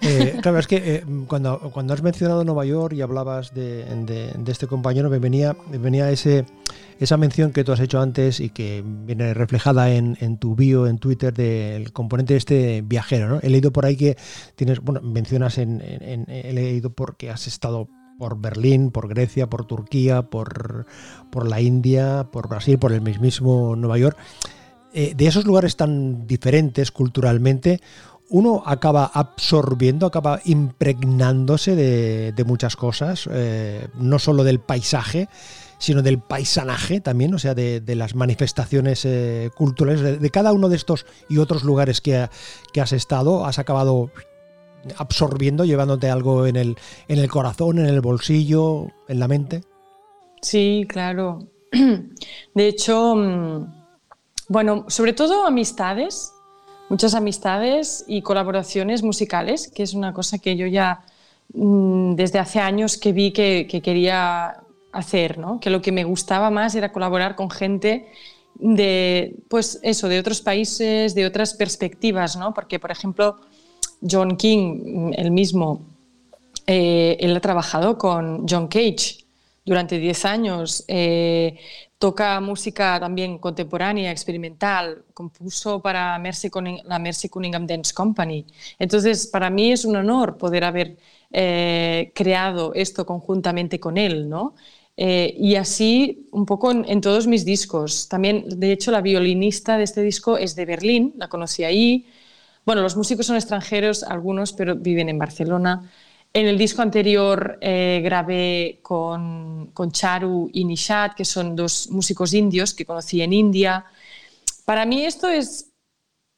Eh, 0.00 0.38
claro, 0.42 0.58
es 0.58 0.66
que 0.66 0.76
eh, 0.76 1.04
cuando, 1.26 1.60
has 1.90 2.02
mencionado 2.02 2.44
Nueva 2.44 2.64
York 2.64 2.94
y 2.94 3.02
hablabas 3.02 3.52
de, 3.52 4.34
este 4.46 4.66
compañero, 4.66 5.10
me 5.10 5.18
venía, 5.18 5.56
esa 6.10 7.16
mención 7.16 7.52
que 7.52 7.64
tú 7.64 7.72
has 7.72 7.80
hecho 7.80 8.00
antes 8.00 8.40
y 8.40 8.50
que 8.50 8.84
viene 8.84 9.34
reflejada 9.34 9.90
en, 9.90 10.38
tu 10.38 10.54
bio 10.54 10.86
en 10.86 10.98
Twitter 10.98 11.32
del 11.32 11.92
componente 11.92 12.34
de 12.34 12.38
este 12.38 12.82
viajero. 12.82 13.28
¿no? 13.28 13.40
He 13.42 13.50
leído 13.50 13.72
por 13.72 13.86
ahí 13.86 13.96
que 13.96 14.16
tienes, 14.54 14.80
bueno, 14.80 15.00
mencionas 15.02 15.58
en, 15.58 15.80
en, 15.82 16.24
he 16.28 16.52
leído 16.52 16.90
porque 16.90 17.30
has 17.30 17.46
estado 17.46 17.88
por 18.18 18.40
Berlín, 18.40 18.90
por 18.90 19.08
Grecia, 19.08 19.48
por 19.48 19.64
Turquía, 19.64 20.22
por, 20.22 20.86
por 21.30 21.48
la 21.48 21.60
India, 21.60 22.28
por 22.32 22.48
Brasil, 22.48 22.78
por 22.78 22.92
el 22.92 23.00
mismísimo 23.00 23.76
Nueva 23.76 23.98
York. 23.98 24.18
Eh, 24.92 25.14
de 25.14 25.26
esos 25.26 25.44
lugares 25.44 25.76
tan 25.76 26.26
diferentes 26.26 26.90
culturalmente, 26.90 27.80
uno 28.30 28.62
acaba 28.66 29.06
absorbiendo, 29.06 30.06
acaba 30.06 30.40
impregnándose 30.44 31.74
de, 31.74 32.44
muchas 32.44 32.76
cosas, 32.76 33.28
eh, 33.30 33.88
no 33.94 34.18
solo 34.18 34.44
del 34.44 34.60
paisaje, 34.60 35.28
sino 35.78 36.02
del 36.02 36.18
paisanaje 36.18 37.00
también, 37.00 37.32
o 37.34 37.38
sea, 37.38 37.54
de, 37.54 37.82
las 37.94 38.14
manifestaciones 38.14 39.04
eh, 39.04 39.50
culturales, 39.54 40.00
de, 40.00 40.18
de, 40.18 40.30
cada 40.30 40.52
uno 40.52 40.68
de 40.68 40.76
estos 40.76 41.06
y 41.28 41.38
otros 41.38 41.62
lugares 41.64 42.00
que, 42.00 42.28
que, 42.72 42.80
has 42.80 42.92
estado, 42.92 43.46
has 43.46 43.58
acabado 43.58 44.10
absorbiendo, 44.96 45.64
llevándote 45.64 46.10
algo 46.10 46.46
en 46.46 46.56
el, 46.56 46.76
en 47.08 47.18
el 47.18 47.28
corazón, 47.28 47.78
en 47.78 47.86
el 47.86 48.00
bolsillo, 48.00 48.88
en 49.08 49.20
la 49.20 49.28
mente. 49.28 49.62
Sí, 50.42 50.86
claro. 50.88 51.40
De 52.54 52.68
hecho, 52.68 53.14
mm, 53.16 53.78
bueno, 54.48 54.84
sobre 54.88 55.12
todo 55.12 55.46
amistades 55.46 56.32
muchas 56.88 57.14
amistades 57.14 58.04
y 58.06 58.22
colaboraciones 58.22 59.02
musicales, 59.02 59.70
que 59.74 59.82
es 59.82 59.94
una 59.94 60.12
cosa 60.12 60.38
que 60.38 60.56
yo 60.56 60.66
ya 60.66 61.04
mmm, 61.52 62.14
desde 62.14 62.38
hace 62.38 62.60
años 62.60 62.96
que 62.96 63.12
vi 63.12 63.32
que, 63.32 63.66
que 63.70 63.82
quería 63.82 64.62
hacer, 64.92 65.38
¿no? 65.38 65.60
que 65.60 65.70
lo 65.70 65.80
que 65.80 65.92
me 65.92 66.04
gustaba 66.04 66.50
más 66.50 66.74
era 66.74 66.92
colaborar 66.92 67.36
con 67.36 67.50
gente 67.50 68.08
de, 68.54 69.36
pues 69.48 69.78
eso, 69.82 70.08
de 70.08 70.18
otros 70.18 70.40
países, 70.40 71.14
de 71.14 71.26
otras 71.26 71.54
perspectivas, 71.54 72.36
¿no? 72.36 72.54
porque 72.54 72.78
por 72.78 72.90
ejemplo 72.90 73.36
John 74.08 74.36
King, 74.36 75.12
el 75.16 75.30
mismo, 75.30 75.82
eh, 76.66 77.16
él 77.20 77.36
ha 77.36 77.40
trabajado 77.40 77.98
con 77.98 78.46
John 78.48 78.68
Cage 78.68 79.27
durante 79.68 79.98
10 79.98 80.24
años, 80.24 80.84
eh, 80.88 81.58
toca 81.98 82.40
música 82.40 82.98
también 82.98 83.38
contemporánea, 83.38 84.10
experimental, 84.10 85.04
compuso 85.12 85.82
para 85.82 86.18
Mercy 86.18 86.50
la 86.84 86.98
Mercy 86.98 87.28
Cunningham 87.28 87.66
Dance 87.66 87.92
Company. 87.92 88.46
Entonces, 88.78 89.26
para 89.26 89.50
mí 89.50 89.72
es 89.72 89.84
un 89.84 89.96
honor 89.96 90.38
poder 90.38 90.64
haber 90.64 90.96
eh, 91.30 92.12
creado 92.14 92.72
esto 92.74 93.04
conjuntamente 93.04 93.78
con 93.78 93.98
él, 93.98 94.28
¿no? 94.28 94.54
Eh, 94.96 95.34
y 95.38 95.54
así 95.56 96.26
un 96.32 96.44
poco 96.46 96.70
en, 96.72 96.84
en, 96.88 97.00
todos 97.00 97.26
mis 97.26 97.44
discos. 97.44 98.08
También, 98.08 98.44
de 98.48 98.72
hecho, 98.72 98.90
la 98.90 99.00
violinista 99.00 99.76
de 99.76 99.84
este 99.84 100.02
disco 100.02 100.38
es 100.38 100.56
de 100.56 100.64
Berlín, 100.64 101.14
la 101.18 101.28
conocí 101.28 101.62
ahí. 101.62 102.06
Bueno, 102.64 102.82
los 102.82 102.96
músicos 102.96 103.26
son 103.26 103.36
extranjeros, 103.36 104.02
algunos, 104.02 104.52
pero 104.52 104.74
viven 104.76 105.08
en 105.08 105.18
Barcelona. 105.18 105.90
En 106.38 106.46
el 106.46 106.56
disco 106.56 106.82
anterior 106.82 107.58
eh, 107.60 108.00
grabé 108.00 108.78
con, 108.80 109.72
con, 109.74 109.90
Charu 109.90 110.48
y 110.52 110.64
Nishat, 110.64 111.14
que 111.16 111.24
son 111.24 111.56
dos 111.56 111.90
músicos 111.90 112.32
indios 112.32 112.74
que 112.74 112.86
conocí 112.86 113.22
en 113.22 113.32
India. 113.32 113.84
Para 114.64 114.86
mí 114.86 115.04
esto 115.04 115.28
es, 115.28 115.72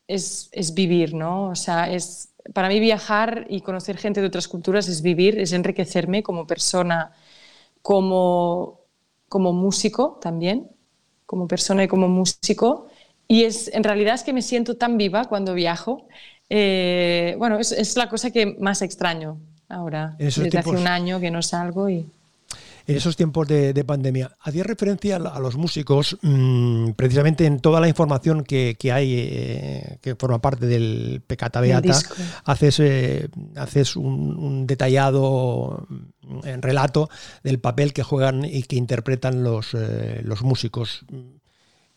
es, 0.08 0.48
es 0.52 0.72
vivir, 0.72 1.12
¿no? 1.12 1.50
O 1.50 1.54
sea, 1.54 1.92
es, 1.92 2.30
para 2.54 2.68
mí 2.68 2.80
viajar 2.80 3.46
y 3.50 3.60
conocer 3.60 3.98
gente 3.98 4.22
de 4.22 4.28
otras 4.28 4.48
culturas 4.48 4.88
es 4.88 5.02
vivir, 5.02 5.38
es 5.38 5.52
enriquecerme 5.52 6.22
como 6.22 6.46
persona, 6.46 7.12
como, 7.82 8.80
como 9.28 9.52
músico 9.52 10.18
también, 10.22 10.70
como 11.26 11.46
persona 11.46 11.84
y 11.84 11.88
como 11.88 12.08
músico. 12.08 12.88
Y 13.28 13.44
es, 13.44 13.68
en 13.68 13.84
realidad 13.84 14.14
es 14.14 14.22
que 14.22 14.32
me 14.32 14.40
siento 14.40 14.78
tan 14.78 14.96
viva 14.96 15.26
cuando 15.26 15.52
viajo. 15.52 16.08
Eh, 16.48 17.34
bueno, 17.38 17.58
es, 17.58 17.70
es 17.72 17.98
la 17.98 18.08
cosa 18.08 18.30
que 18.30 18.46
más 18.46 18.80
extraño 18.80 19.38
ahora. 19.70 20.16
Desde 20.18 20.50
tiempos, 20.50 20.74
hace 20.74 20.82
un 20.82 20.88
año 20.88 21.20
que 21.20 21.30
no 21.30 21.42
salgo 21.42 21.88
y... 21.88 22.06
En 22.86 22.96
esos 22.96 23.16
tiempos 23.16 23.46
de, 23.46 23.72
de 23.72 23.84
pandemia, 23.84 24.36
hacía 24.40 24.64
referencia 24.64 25.16
a 25.16 25.38
los 25.38 25.54
músicos, 25.54 26.18
mmm, 26.22 26.90
precisamente 26.96 27.46
en 27.46 27.60
toda 27.60 27.78
la 27.80 27.88
información 27.88 28.42
que, 28.42 28.76
que 28.76 28.90
hay, 28.90 29.14
eh, 29.16 29.98
que 30.00 30.16
forma 30.16 30.40
parte 30.40 30.66
del 30.66 31.22
Pecata 31.24 31.60
Beata, 31.60 31.96
haces, 32.44 32.80
eh, 32.80 33.28
haces 33.54 33.94
un, 33.96 34.36
un, 34.36 34.66
detallado 34.66 35.86
mm, 35.88 36.60
relato 36.60 37.10
del 37.44 37.60
papel 37.60 37.92
que 37.92 38.02
juegan 38.02 38.44
y 38.44 38.64
que 38.64 38.76
interpretan 38.76 39.44
los, 39.44 39.74
eh, 39.74 40.22
los 40.24 40.42
músicos. 40.42 41.04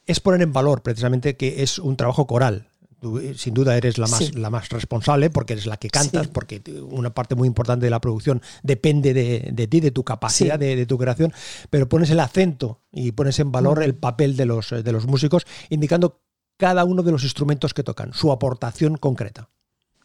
Es 0.05 0.19
poner 0.19 0.41
en 0.41 0.53
valor 0.53 0.83
precisamente 0.83 1.37
que 1.37 1.63
es 1.63 1.79
un 1.79 1.95
trabajo 1.95 2.27
coral, 2.27 2.67
Tú, 3.03 3.19
eh, 3.19 3.33
sin 3.35 3.53
duda 3.53 3.75
eres 3.75 3.97
la 3.97 4.07
más, 4.07 4.19
sí. 4.19 4.31
la 4.31 4.49
más 4.49 4.69
responsable 4.69 5.29
porque 5.29 5.51
eres 5.53 5.65
la 5.65 5.75
que 5.75 5.89
cantas, 5.89 6.27
sí. 6.27 6.31
porque 6.33 6.61
una 6.89 7.13
parte 7.13 7.35
muy 7.35 7.49
importante 7.49 7.85
de 7.85 7.89
la 7.89 7.99
producción 7.99 8.41
depende 8.63 9.13
de, 9.13 9.49
de 9.51 9.67
ti, 9.67 9.81
de 9.81 9.91
tu 9.91 10.05
capacidad, 10.05 10.55
sí. 10.55 10.65
de, 10.65 10.75
de, 10.77 10.85
tu 10.85 10.97
creación, 10.97 11.33
pero 11.69 11.89
pones 11.89 12.09
el 12.11 12.21
acento 12.21 12.79
y 12.93 13.11
pones 13.11 13.39
en 13.39 13.51
valor 13.51 13.79
mm. 13.79 13.83
el 13.83 13.95
papel 13.95 14.37
de 14.37 14.45
los, 14.45 14.69
de 14.69 14.91
los 14.93 15.05
músicos, 15.05 15.45
indicando 15.69 16.21
cada 16.55 16.85
uno 16.85 17.03
de 17.03 17.11
los 17.11 17.23
instrumentos 17.23 17.73
que 17.73 17.83
tocan, 17.83 18.13
su 18.13 18.31
aportación 18.31 18.95
concreta. 18.95 19.49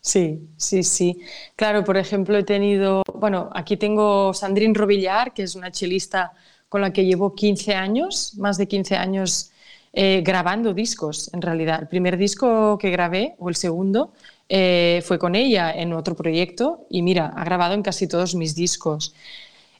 Sí, 0.00 0.48
sí, 0.56 0.82
sí. 0.82 1.20
Claro, 1.54 1.84
por 1.84 1.96
ejemplo, 1.96 2.36
he 2.36 2.42
tenido, 2.42 3.04
bueno, 3.14 3.48
aquí 3.54 3.76
tengo 3.76 4.34
Sandrine 4.34 4.74
Robillar, 4.74 5.32
que 5.32 5.44
es 5.44 5.54
una 5.54 5.70
chelista 5.70 6.32
con 6.68 6.80
la 6.80 6.92
que 6.92 7.04
llevo 7.04 7.34
15 7.34 7.74
años, 7.74 8.34
más 8.38 8.58
de 8.58 8.66
15 8.66 8.96
años 8.96 9.52
eh, 9.92 10.22
grabando 10.24 10.74
discos, 10.74 11.30
en 11.32 11.42
realidad. 11.42 11.80
El 11.80 11.88
primer 11.88 12.16
disco 12.16 12.78
que 12.78 12.90
grabé, 12.90 13.34
o 13.38 13.48
el 13.48 13.56
segundo, 13.56 14.12
eh, 14.48 15.02
fue 15.04 15.18
con 15.18 15.34
ella 15.34 15.72
en 15.72 15.92
otro 15.92 16.14
proyecto 16.16 16.86
y 16.88 17.02
mira, 17.02 17.32
ha 17.36 17.44
grabado 17.44 17.74
en 17.74 17.82
casi 17.82 18.06
todos 18.06 18.34
mis 18.34 18.54
discos. 18.54 19.14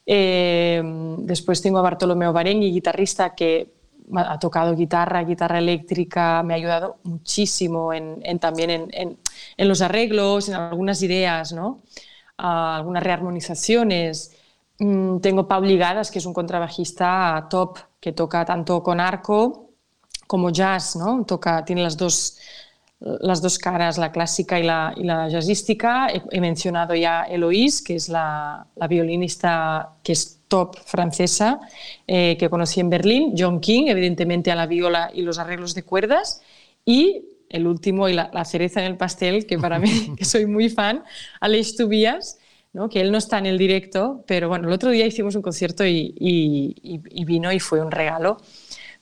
Eh, 0.07 0.83
después 1.19 1.61
tengo 1.63 1.79
a 1.79 1.83
Bartolomeo 1.83 2.33
Barengui, 2.33 2.73
guitarrista 2.73 3.35
que 3.35 3.73
ha 4.15 4.39
tocado 4.39 4.75
guitarra, 4.75 5.23
guitarra 5.25 5.59
eléctrica, 5.59 6.43
me 6.43 6.55
ha 6.55 6.57
ayudado 6.57 6.97
muchísimo 7.03 7.93
en, 7.93 8.21
en 8.23 8.39
también 8.39 8.71
en, 8.71 8.89
en, 8.93 9.19
en, 9.57 9.69
los 9.69 9.83
arreglos, 9.83 10.49
en 10.49 10.55
algunas 10.55 11.03
ideas, 11.03 11.53
¿no? 11.53 11.83
Algunas 12.39 13.03
rearmonizaciones. 13.03 14.35
Mm, 14.79 15.19
tengo 15.19 15.47
Pau 15.49 15.63
Ligadas, 15.63 16.11
que 16.11 16.21
es 16.21 16.27
un 16.27 16.33
contrabajista 16.35 17.47
top 17.51 17.79
que 18.01 18.13
toca 18.13 18.45
tanto 18.45 18.83
con 18.83 19.01
arco 19.01 19.68
como 20.29 20.51
jazz, 20.51 20.95
¿no? 20.95 21.25
Toca, 21.25 21.65
tiene 21.65 21.83
las 21.83 21.97
dos, 21.97 22.39
las 23.01 23.43
dos 23.43 23.59
caras, 23.59 23.99
la 23.99 24.13
clásica 24.13 24.61
y 24.61 24.63
la, 24.63 24.95
y 24.97 25.03
la 25.03 25.29
jazzística. 25.29 26.07
He, 26.09 26.23
he, 26.31 26.41
mencionado 26.41 26.95
ya 26.95 27.25
Eloise, 27.25 27.83
que 27.83 27.97
es 27.97 28.09
la, 28.09 28.65
la, 28.77 28.87
violinista 28.87 29.97
que 30.05 30.13
es 30.13 30.39
top 30.47 30.77
francesa, 30.85 31.59
eh, 32.07 32.37
que 32.39 32.49
conocí 32.49 32.79
en 32.79 32.91
Berlín. 32.91 33.35
John 33.37 33.59
King, 33.59 33.87
evidentemente 33.89 34.53
a 34.53 34.55
la 34.55 34.67
viola 34.67 35.11
y 35.13 35.23
los 35.23 35.41
arreglos 35.41 35.75
de 35.75 35.83
cuerdas. 35.83 36.43
Y 36.85 37.25
el 37.51 37.67
último 37.67 38.09
y 38.09 38.15
la, 38.15 38.45
cereza 38.45 38.81
en 38.81 38.87
el 38.87 38.97
pastel, 38.97 39.47
que 39.47 39.59
para 39.59 39.79
mí, 39.79 40.15
que 40.17 40.25
soy 40.25 40.47
muy 40.47 40.69
fan, 40.69 41.05
Aleix 41.41 41.77
Tubías, 41.77 42.39
¿no? 42.73 42.89
que 42.89 43.01
él 43.01 43.11
no 43.11 43.19
está 43.19 43.39
en 43.39 43.47
el 43.47 43.59
directo, 43.59 44.25
pero 44.27 44.49
bueno, 44.49 44.69
el 44.69 44.75
otro 44.75 44.91
día 44.91 45.07
hicimos 45.07 45.35
un 45.35 45.43
concierto 45.43 45.87
y, 45.87 46.15
y, 46.19 47.25
vino 47.25 47.53
y 47.53 47.61
fue 47.61 47.81
un 47.81 47.91
regalo. 47.91 48.39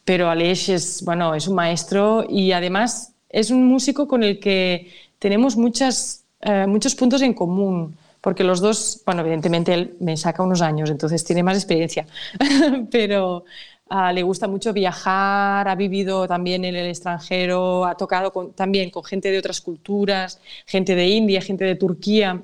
Pero 0.07 0.31
Aleix 0.31 0.71
es, 0.71 1.05
bueno, 1.05 1.35
es 1.35 1.47
un 1.47 1.57
maestro 1.57 2.25
y 2.27 2.53
además 2.53 3.12
es 3.29 3.51
un 3.51 3.66
músico 3.66 4.09
con 4.09 4.23
el 4.23 4.40
que 4.40 4.90
tenemos 5.19 5.57
muchas, 5.57 6.25
eh, 6.40 6.66
muchos 6.66 6.95
puntos 6.95 7.21
en 7.21 7.35
común 7.35 7.95
porque 8.27 8.42
los 8.42 8.61
dos, 8.61 9.03
bueno, 9.07 9.21
evidentemente 9.21 9.73
él 9.73 9.97
me 10.01 10.16
saca 10.16 10.42
unos 10.42 10.61
años, 10.61 10.90
entonces 10.90 11.23
tiene 11.23 11.45
más 11.45 11.57
experiencia, 11.57 12.09
pero 12.90 13.45
uh, 13.88 14.12
le 14.12 14.25
gusta 14.25 14.49
mucho 14.49 14.73
viajar, 14.73 15.69
ha 15.69 15.75
vivido 15.77 16.27
también 16.27 16.64
en 16.64 16.75
el 16.75 16.87
extranjero, 16.88 17.85
ha 17.85 17.97
tocado 17.97 18.33
con, 18.33 18.53
también 18.53 18.90
con 18.90 19.05
gente 19.05 19.31
de 19.31 19.38
otras 19.38 19.61
culturas, 19.61 20.40
gente 20.66 20.97
de 20.97 21.07
India, 21.07 21.40
gente 21.40 21.64
de 21.64 21.77
Turquía, 21.77 22.42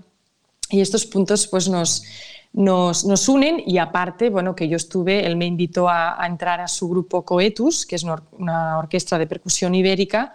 y 0.70 0.80
estos 0.80 1.04
puntos 1.04 1.48
pues 1.48 1.68
nos, 1.68 2.04
nos, 2.52 3.04
nos, 3.06 3.28
unen 3.28 3.62
y 3.66 3.78
aparte, 3.78 4.28
bueno, 4.28 4.54
que 4.54 4.68
yo 4.68 4.76
estuve, 4.76 5.26
él 5.26 5.36
me 5.36 5.46
invitó 5.46 5.88
a, 5.88 6.18
entrar 6.26 6.60
a 6.60 6.68
su 6.68 6.88
grupo 6.88 7.24
Coetus, 7.24 7.86
que 7.86 7.96
es 7.96 8.04
una, 8.04 8.78
orquesta 8.78 9.18
de 9.18 9.26
percusión 9.26 9.74
ibérica, 9.74 10.34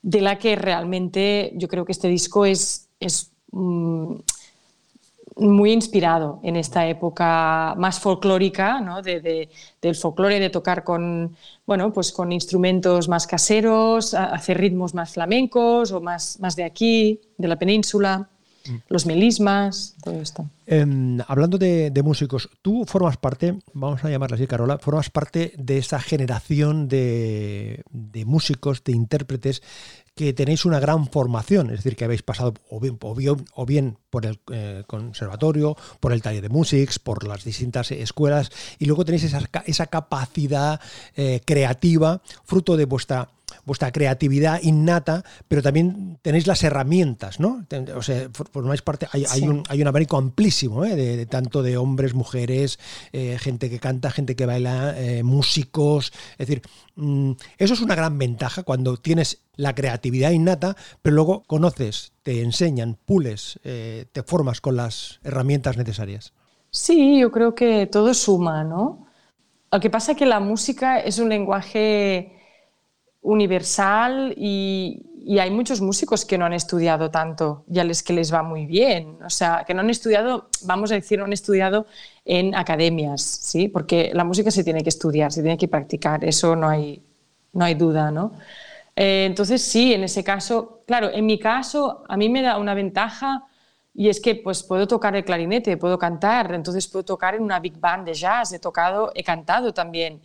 de 0.00 0.20
la 0.20 0.38
que 0.38 0.56
realmente 0.56 1.52
yo 1.56 1.68
creo 1.68 1.84
que 1.84 1.92
este 1.92 2.08
disco 2.08 2.46
es, 2.46 2.88
es 3.00 3.32
mm, 3.52 4.14
muy 5.36 5.72
inspirado 5.72 6.40
en 6.42 6.56
esta 6.56 6.86
época 6.88 7.74
más 7.76 8.00
folclórica, 8.00 8.80
¿no? 8.80 9.02
de, 9.02 9.48
del 9.80 9.94
folclore, 9.94 10.40
de 10.40 10.50
tocar 10.50 10.84
con, 10.84 11.36
bueno, 11.66 11.92
pues 11.92 12.12
con 12.12 12.32
instrumentos 12.32 13.08
más 13.08 13.26
caseros, 13.26 14.14
hacer 14.14 14.58
ritmos 14.58 14.94
más 14.94 15.12
flamencos 15.12 15.92
o 15.92 16.00
más, 16.00 16.40
más 16.40 16.56
de 16.56 16.64
aquí, 16.64 17.20
de 17.36 17.48
la 17.48 17.58
península. 17.58 18.28
Los 18.88 19.06
melismas, 19.06 19.94
todo 20.02 20.20
esto. 20.20 20.48
Em, 20.66 21.18
hablando 21.26 21.58
de, 21.58 21.90
músicos, 22.04 22.50
tú 22.62 22.84
formas 22.86 23.16
parte, 23.16 23.58
vamos 23.72 24.04
a 24.04 24.10
llamarla 24.10 24.36
así, 24.36 24.46
Carola, 24.46 24.78
formas 24.78 25.10
parte 25.10 25.52
de 25.56 25.78
esa 25.78 26.00
generación 26.00 26.88
de, 26.88 27.82
músicos, 28.26 28.84
de 28.84 28.92
intérpretes 28.92 29.62
que 30.14 30.32
tenéis 30.32 30.64
una 30.64 30.80
gran 30.80 31.06
formación, 31.06 31.70
es 31.70 31.76
decir, 31.76 31.96
que 31.96 32.04
habéis 32.04 32.22
pasado 32.22 32.54
o 32.68 32.80
bien, 32.80 32.98
o 33.00 33.66
bien, 33.66 33.98
por 34.10 34.26
el 34.26 34.40
eh, 34.52 34.82
conservatorio, 34.86 35.76
por 36.00 36.12
el 36.12 36.22
taller 36.22 36.42
de 36.42 36.48
música, 36.48 36.92
por 37.02 37.26
las 37.26 37.44
distintas 37.44 37.92
escuelas, 37.92 38.50
y 38.78 38.86
luego 38.86 39.04
tenéis 39.04 39.24
esa, 39.24 39.40
esa 39.64 39.86
capacidad 39.86 40.80
eh, 41.14 41.40
creativa, 41.44 42.20
fruto 42.44 42.76
de 42.76 42.84
vuestra 42.84 43.28
vuestra 43.68 43.92
creatividad 43.92 44.60
innata, 44.62 45.22
pero 45.46 45.62
también 45.62 46.18
tenéis 46.22 46.48
las 46.48 46.64
herramientas, 46.64 47.38
¿no? 47.38 47.64
O 47.94 48.02
sea, 48.02 48.28
formáis 48.32 48.82
parte, 48.82 49.06
hay, 49.12 49.42
un, 49.42 49.62
hay 49.68 49.80
un 49.80 49.86
abanico 49.86 50.16
amplísimo, 50.16 50.84
¿eh? 50.84 50.96
de, 50.96 51.26
tanto 51.26 51.62
de 51.62 51.76
hombres, 51.76 52.14
mujeres, 52.14 52.80
eh, 53.12 53.36
gente 53.38 53.70
que 53.70 53.78
canta, 53.78 54.10
gente 54.10 54.34
que 54.34 54.46
baila, 54.46 54.98
eh, 54.98 55.22
músicos, 55.22 56.12
es 56.32 56.48
decir, 56.48 56.62
mm, 56.96 57.32
eso 57.58 57.74
es 57.74 57.80
una 57.80 57.94
gran 57.94 58.18
ventaja 58.18 58.64
cuando 58.64 58.96
tienes 58.96 59.42
la 59.54 59.74
creatividad 59.74 60.30
innata, 60.30 60.76
pero 61.02 61.14
luego 61.14 61.44
conoces, 61.46 62.12
te 62.22 62.42
enseñan, 62.42 62.96
pules, 63.04 63.58
te 63.62 64.22
formas 64.24 64.60
con 64.60 64.76
las 64.76 65.18
herramientas 65.24 65.76
necesarias. 65.76 66.32
Sí, 66.70 67.18
yo 67.18 67.32
creo 67.32 67.54
que 67.54 67.86
todo 67.86 68.14
suma, 68.14 68.62
¿no? 68.62 69.06
Lo 69.72 69.80
que 69.80 69.90
pasa 69.90 70.12
es 70.12 70.18
que 70.18 70.26
la 70.26 70.40
música 70.40 71.00
es 71.00 71.18
un 71.18 71.28
lenguaje 71.28 72.37
universal 73.22 74.34
y, 74.36 75.04
hay 75.38 75.50
muchos 75.50 75.82
músicos 75.82 76.24
que 76.24 76.38
no 76.38 76.46
han 76.46 76.54
estudiado 76.54 77.10
tanto 77.10 77.64
y 77.70 77.78
a 77.80 77.84
los 77.84 78.02
que 78.02 78.14
les 78.14 78.32
va 78.32 78.42
muy 78.42 78.64
bien. 78.64 79.18
O 79.22 79.28
sea, 79.28 79.62
que 79.66 79.74
no 79.74 79.80
han 79.80 79.90
estudiado, 79.90 80.48
vamos 80.62 80.90
a 80.90 80.94
decir, 80.94 81.18
no 81.18 81.26
han 81.26 81.34
estudiado 81.34 81.86
en 82.24 82.54
academias, 82.54 83.20
¿sí? 83.20 83.68
Porque 83.68 84.10
la 84.14 84.24
música 84.24 84.50
se 84.50 84.64
tiene 84.64 84.82
que 84.82 84.88
estudiar, 84.88 85.30
se 85.30 85.42
tiene 85.42 85.58
que 85.58 85.68
practicar, 85.68 86.24
eso 86.24 86.56
no 86.56 86.66
hay, 86.66 87.02
no 87.52 87.64
hay 87.66 87.74
duda, 87.74 88.10
¿no? 88.10 88.32
Eh, 88.96 89.26
entonces, 89.26 89.60
sí, 89.62 89.92
en 89.92 90.04
ese 90.04 90.24
caso, 90.24 90.82
claro, 90.86 91.10
en 91.12 91.26
mi 91.26 91.38
caso, 91.38 92.04
a 92.08 92.16
mí 92.16 92.30
me 92.30 92.40
da 92.40 92.56
una 92.56 92.72
ventaja 92.72 93.44
y 93.94 94.08
es 94.08 94.20
que 94.20 94.36
pues 94.36 94.62
puedo 94.62 94.86
tocar 94.86 95.14
el 95.16 95.24
clarinete, 95.24 95.76
puedo 95.76 95.98
cantar, 95.98 96.54
entonces 96.54 96.88
puedo 96.88 97.04
tocar 97.04 97.34
en 97.34 97.42
una 97.42 97.60
big 97.60 97.78
band 97.78 98.06
de 98.06 98.14
jazz, 98.14 98.52
he 98.52 98.58
tocado, 98.58 99.12
he 99.14 99.22
cantado 99.22 99.74
también. 99.74 100.20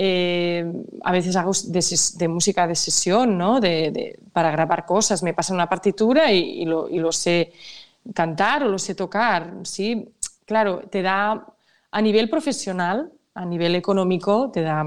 Eh, 0.00 0.64
a 1.02 1.10
veces 1.10 1.34
hago 1.34 1.50
de, 1.64 2.28
música 2.28 2.68
de 2.68 2.76
sesión, 2.76 3.36
¿no? 3.36 3.58
De, 3.58 4.16
para 4.32 4.52
grabar 4.52 4.86
cosas. 4.86 5.24
Me 5.24 5.34
pasan 5.34 5.56
una 5.56 5.68
partitura 5.68 6.30
y, 6.30 6.64
lo, 6.64 7.10
sé 7.10 7.52
cantar 8.14 8.62
o 8.62 8.68
lo 8.68 8.78
sé 8.78 8.94
tocar. 8.94 9.54
¿sí? 9.64 10.08
Claro, 10.44 10.82
te 10.88 11.02
da 11.02 11.44
a 11.90 12.00
nivel 12.00 12.30
profesional, 12.30 13.10
a 13.34 13.44
nivel 13.44 13.74
económico, 13.74 14.52
te 14.52 14.62
da 14.62 14.84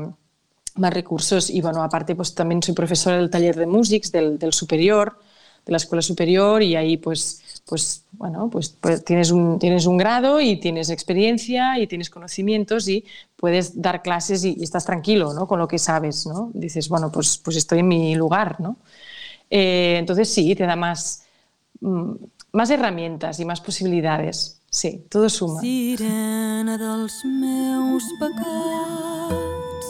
más 0.76 0.94
recursos. 0.94 1.50
Y 1.50 1.60
bueno, 1.60 1.84
aparte, 1.84 2.16
pues 2.16 2.34
también 2.34 2.64
soy 2.64 2.74
profesora 2.74 3.18
del 3.18 3.30
taller 3.30 3.58
de 3.58 3.66
música 3.66 4.08
del, 4.14 4.40
del 4.40 4.54
superior, 4.54 5.20
de 5.66 5.72
la 5.72 5.78
escuela 5.78 6.02
superior, 6.02 6.62
y 6.64 6.76
ahí 6.76 6.98
pues 6.98 7.42
pues 7.66 8.04
bueno, 8.12 8.50
pues, 8.50 8.70
pues, 8.70 9.04
tienes, 9.06 9.32
un, 9.32 9.58
tienes 9.58 9.86
un 9.86 9.98
grado 9.98 10.42
y 10.42 10.58
tienes 10.60 10.90
experiencia 10.90 11.80
y 11.80 11.88
tienes 11.88 12.10
conocimientos 12.10 12.88
y 12.88 13.06
puedes 13.36 13.82
dar 13.82 14.02
clases 14.02 14.44
y, 14.44 14.62
estás 14.62 14.86
tranquilo 14.86 15.34
¿no? 15.34 15.48
con 15.48 15.60
lo 15.60 15.68
que 15.68 15.80
sabes, 15.80 16.26
¿no? 16.28 16.52
Dices, 16.54 16.90
bueno, 16.90 17.12
pues, 17.12 17.38
pues 17.38 17.56
estoy 17.58 17.80
en 17.80 17.88
mi 17.88 18.16
lugar, 18.16 18.60
¿no? 18.60 18.78
Eh, 19.50 19.96
entonces 19.98 20.32
sí, 20.34 20.54
te 20.56 20.66
da 20.66 20.76
más, 20.76 21.24
mm, 21.80 22.12
más 22.54 22.70
herramientas 22.70 23.40
y 23.40 23.46
más 23.46 23.62
posibilidades. 23.62 24.60
Sí, 24.70 25.06
todo 25.10 25.30
suma. 25.30 25.60
Sirena 25.62 26.78
dels 26.78 27.26
meus 27.26 28.04
pecats, 28.20 29.88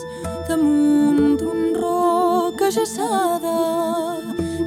damunt 0.49 1.37
d'un 1.37 1.73
roc 1.75 2.61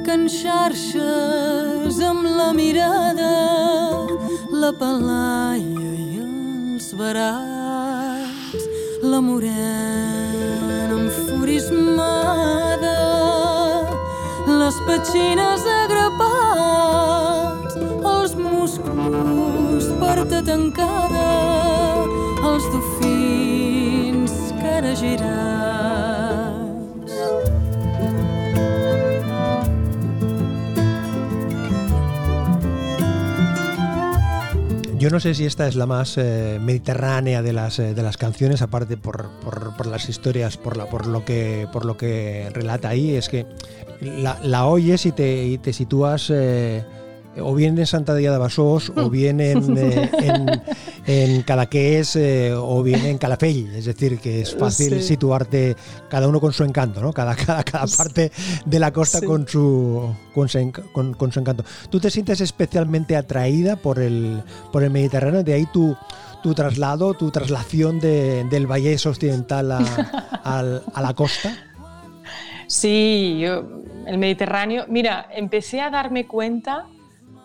que 0.05 0.13
en 0.13 0.27
xarxes 0.29 1.95
amb 2.09 2.25
la 2.37 2.49
mirada 2.53 3.29
la 4.61 4.69
palaia 4.81 5.93
i 6.03 6.19
els 6.21 6.87
barats 6.99 8.63
la 9.13 9.19
morena 9.27 10.99
enfurismada 10.99 12.97
les 14.61 14.77
petxines 14.89 15.65
agrapats 15.81 17.73
els 18.13 18.31
musclos 18.45 19.85
porta 20.03 20.39
tancada 20.51 21.29
els 22.51 22.69
dofins 22.75 24.37
cara 24.61 24.93
girats 25.01 26.14
Yo 35.05 35.11
no 35.11 35.19
sé 35.19 35.35
si 35.35 35.45
esta 35.45 35.67
es 35.67 35.75
la 35.75 35.85
más 35.85 36.17
eh, 36.17 36.57
mediterránea 36.59 37.43
de 37.43 37.53
las, 37.53 37.77
eh, 37.77 37.93
de 37.93 38.01
las 38.01 38.17
canciones, 38.17 38.63
aparte 38.63 38.97
por, 38.97 39.29
por, 39.39 39.85
las 39.85 40.09
historias, 40.09 40.57
por, 40.57 40.77
la, 40.77 40.87
por, 40.87 41.05
lo 41.05 41.23
que, 41.23 41.67
por 41.71 41.85
lo 41.85 41.95
que 41.95 42.49
relata 42.51 42.89
ahí, 42.89 43.13
es 43.13 43.29
que 43.29 43.45
la, 44.01 44.65
oyes 44.65 45.05
y 45.05 45.11
te, 45.11 45.45
y 45.45 45.59
te 45.59 45.73
sitúas... 45.73 46.31
Eh, 46.33 46.83
o 47.37 47.53
bien 47.53 47.77
en 47.77 47.85
Santa 47.85 48.15
Día 48.15 48.31
de 48.31 48.37
Basós, 48.37 48.91
o 48.95 49.09
bien 49.09 49.41
en, 49.41 49.77
eh, 49.77 50.09
en, 50.19 50.45
Cadaqués, 51.43 52.15
eh, 52.15 52.53
o 52.53 52.81
bien 52.83 53.05
en 53.05 53.17
Calafell. 53.17 53.73
Es 53.75 53.85
decir, 53.85 54.19
que 54.19 54.41
es 54.41 54.55
fácil 54.55 55.01
situarte 55.01 55.75
cada 56.09 56.27
uno 56.27 56.39
con 56.39 56.53
su 56.53 56.63
encanto, 56.63 57.01
¿no? 57.01 57.13
Cada, 57.13 57.35
cada, 57.35 57.63
cada 57.63 57.85
parte 57.87 58.31
de 58.65 58.79
la 58.79 58.91
costa 58.91 59.21
con, 59.21 59.47
su, 59.47 60.15
con, 60.33 60.49
su, 60.49 60.71
con, 60.91 61.31
su 61.31 61.39
encanto. 61.39 61.63
¿Tú 61.89 61.99
te 61.99 62.09
sientes 62.09 62.41
especialmente 62.41 63.15
atraída 63.15 63.75
por 63.75 63.99
el, 63.99 64.41
por 64.71 64.83
el 64.83 64.89
Mediterráneo? 64.89 65.43
De 65.43 65.53
ahí 65.53 65.67
tu, 65.71 65.95
tu 66.41 66.53
traslado, 66.53 67.13
tu 67.13 67.31
traslación 67.31 67.99
de, 67.99 68.43
del 68.45 68.65
Valle 68.65 68.95
Occidental 68.95 69.71
a, 69.71 69.79
a 70.93 71.01
la 71.01 71.13
costa. 71.13 71.55
Sí, 72.67 73.37
yo, 73.41 73.63
el 74.07 74.17
Mediterráneo, 74.17 74.85
mira, 74.87 75.27
empecé 75.31 75.81
a 75.81 75.91
darme 75.91 76.25
cuenta 76.25 76.87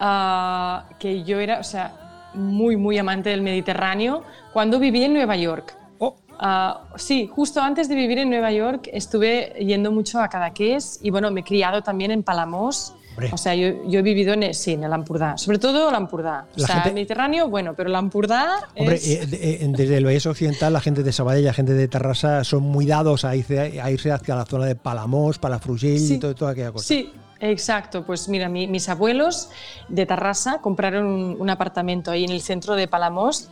Ah, 0.02 0.86
que 0.98 1.24
yo 1.24 1.40
era, 1.40 1.60
o 1.60 1.62
sea, 1.62 2.09
muy, 2.34 2.76
muy 2.76 2.98
amante 2.98 3.30
del 3.30 3.42
Mediterráneo 3.42 4.22
cuando 4.52 4.78
viví 4.78 5.04
en 5.04 5.14
Nueva 5.14 5.36
York. 5.36 5.76
Oh. 5.98 6.16
Ah, 6.38 6.84
sí, 6.96 7.28
justo 7.32 7.60
antes 7.60 7.88
de 7.88 7.94
vivir 7.94 8.18
en 8.18 8.30
Nueva 8.30 8.50
York 8.52 8.88
estuve 8.92 9.54
yendo 9.60 9.92
mucho 9.92 10.20
a 10.20 10.28
Cadaqués 10.28 10.98
y 11.02 11.10
bueno, 11.10 11.30
me 11.30 11.40
he 11.40 11.44
criado 11.44 11.82
también 11.82 12.10
en 12.10 12.22
Palamos. 12.22 12.94
O 13.32 13.36
sea, 13.36 13.54
yo, 13.54 13.84
yo, 13.86 13.98
he 13.98 14.02
vivido 14.02 14.32
en, 14.32 14.54
sí, 14.54 14.72
en 14.72 14.84
el 14.84 14.92
Ampurdá, 14.92 15.36
sobre 15.36 15.58
todo 15.58 15.90
el 15.90 15.94
Ampurdá. 15.94 16.46
o 16.56 16.60
sea, 16.60 16.84
el 16.86 16.94
Mediterráneo, 16.94 17.48
bueno, 17.48 17.74
pero 17.76 17.90
el 17.90 17.94
Ampurdá 17.94 18.68
Hombre, 18.74 18.96
eh, 18.96 19.28
eh, 19.30 19.72
desde 19.76 19.98
el 19.98 20.06
Valle 20.06 20.26
Occidental, 20.26 20.72
la 20.72 20.80
gente 20.80 21.02
de 21.02 21.12
Sabadell, 21.12 21.44
la 21.44 21.52
gente 21.52 21.74
de 21.74 21.86
Terrassa 21.86 22.44
son 22.44 22.62
muy 22.62 22.86
dados 22.86 23.26
a 23.26 23.36
irse, 23.36 23.78
a 23.80 23.90
irse 23.90 24.10
hacia 24.10 24.36
la 24.36 24.46
zona 24.46 24.64
de 24.64 24.74
Palamos, 24.74 25.38
Palafrugell 25.38 26.00
y 26.00 26.18
todo, 26.18 26.34
toda 26.34 26.52
aquella 26.52 26.72
cosa. 26.72 26.86
Sí, 26.86 27.12
Exacto, 27.40 28.04
pues 28.04 28.28
mira, 28.28 28.50
mis 28.50 28.88
abuelos 28.90 29.48
de 29.88 30.04
Tarrasa 30.04 30.58
compraron 30.60 31.40
un, 31.40 31.50
apartamento 31.50 32.10
ahí 32.10 32.24
en 32.24 32.32
el 32.32 32.42
centro 32.42 32.76
de 32.76 32.86
Palamos 32.86 33.48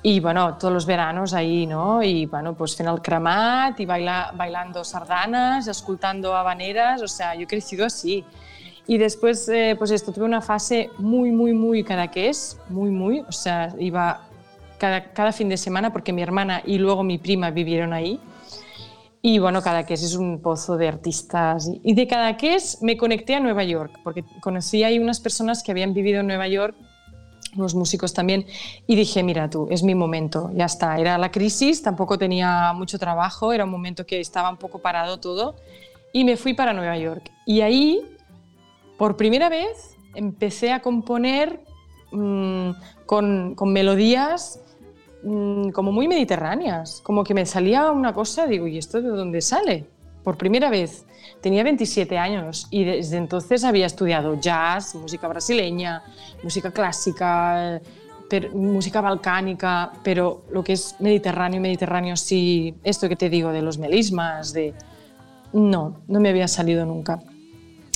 y 0.00 0.20
bueno, 0.20 0.56
todos 0.58 0.72
los 0.72 0.86
veranos 0.86 1.34
ahí, 1.34 1.66
¿no? 1.66 2.04
Y 2.04 2.26
bueno, 2.26 2.54
pues 2.54 2.76
fent 2.76 2.88
el 2.88 3.02
cremat 3.02 3.78
y 3.80 3.86
baila, 3.86 4.32
bailando 4.36 4.84
sardanas, 4.84 5.66
escuchando 5.66 6.36
habaneras, 6.36 7.02
o 7.02 7.08
sea, 7.08 7.34
yo 7.34 7.42
he 7.42 7.46
crecido 7.48 7.84
así. 7.84 8.24
Y 8.86 8.98
después, 8.98 9.48
eh, 9.48 9.74
pues 9.76 9.90
esto, 9.90 10.12
tuve 10.12 10.24
una 10.24 10.40
fase 10.40 10.90
muy, 10.98 11.32
muy, 11.32 11.52
muy 11.52 11.82
cadaqués, 11.82 12.58
muy, 12.68 12.90
muy, 12.90 13.20
o 13.20 13.32
sea, 13.32 13.74
iba 13.78 14.20
cada, 14.78 15.12
cada 15.12 15.32
fin 15.32 15.48
de 15.48 15.56
semana 15.56 15.92
porque 15.92 16.12
mi 16.12 16.22
hermana 16.22 16.62
y 16.64 16.78
luego 16.78 17.02
mi 17.02 17.18
prima 17.18 17.50
vivieron 17.50 17.92
ahí. 17.92 18.20
Y 19.24 19.38
bueno, 19.38 19.62
Cadaqués 19.62 20.02
es 20.02 20.16
un 20.16 20.42
pozo 20.42 20.76
de 20.76 20.88
artistas. 20.88 21.70
Y 21.84 21.94
de 21.94 22.08
Cadaqués 22.08 22.78
me 22.82 22.96
conecté 22.96 23.36
a 23.36 23.40
Nueva 23.40 23.62
York, 23.62 24.00
porque 24.02 24.24
conocí 24.40 24.82
ahí 24.82 24.98
unas 24.98 25.20
personas 25.20 25.62
que 25.62 25.70
habían 25.70 25.94
vivido 25.94 26.20
en 26.20 26.26
Nueva 26.26 26.48
York, 26.48 26.74
unos 27.56 27.76
músicos 27.76 28.12
también, 28.12 28.46
y 28.88 28.96
dije, 28.96 29.22
mira 29.22 29.48
tú, 29.48 29.68
es 29.70 29.84
mi 29.84 29.94
momento, 29.94 30.50
ya 30.54 30.64
está. 30.64 30.98
Era 30.98 31.18
la 31.18 31.30
crisis, 31.30 31.82
tampoco 31.82 32.18
tenía 32.18 32.72
mucho 32.72 32.98
trabajo, 32.98 33.52
era 33.52 33.64
un 33.64 33.70
momento 33.70 34.04
que 34.04 34.18
estaba 34.18 34.50
un 34.50 34.56
poco 34.56 34.80
parado 34.80 35.20
todo, 35.20 35.54
y 36.12 36.24
me 36.24 36.36
fui 36.36 36.54
para 36.54 36.72
Nueva 36.72 36.98
York. 36.98 37.30
Y 37.46 37.60
ahí, 37.60 38.02
por 38.98 39.16
primera 39.16 39.48
vez, 39.48 39.96
empecé 40.16 40.72
a 40.72 40.82
componer 40.82 41.60
mmm, 42.10 42.70
con, 43.06 43.54
con 43.54 43.72
melodías 43.72 44.58
Mm, 45.24 45.70
como 45.70 45.92
muy 45.92 46.08
mediterráneas, 46.08 47.00
como 47.02 47.22
que 47.22 47.32
me 47.32 47.46
salía 47.46 47.90
una 47.92 48.12
cosa, 48.12 48.46
digo, 48.46 48.66
¿y 48.66 48.78
esto 48.78 49.00
de 49.00 49.08
dónde 49.08 49.40
sale? 49.40 49.84
Por 50.24 50.36
primera 50.36 50.68
vez. 50.68 51.04
Tenía 51.40 51.62
27 51.62 52.18
años 52.18 52.66
y 52.70 52.84
desde 52.84 53.16
entonces 53.16 53.64
había 53.64 53.86
estudiado 53.86 54.40
jazz, 54.40 54.94
música 54.94 55.28
brasileña, 55.28 56.02
música 56.42 56.70
clásica, 56.70 57.80
música 58.52 59.00
balcánica, 59.00 59.92
pero 60.02 60.42
lo 60.50 60.64
que 60.64 60.72
es 60.72 60.96
mediterráneo, 61.00 61.60
mediterráneo, 61.60 62.16
sí, 62.16 62.74
esto 62.82 63.08
que 63.08 63.16
te 63.16 63.28
digo 63.28 63.52
de 63.52 63.62
los 63.62 63.78
melismas, 63.78 64.52
de... 64.52 64.74
No, 65.52 66.00
no 66.08 66.20
me 66.20 66.30
había 66.30 66.48
salido 66.48 66.86
nunca. 66.86 67.20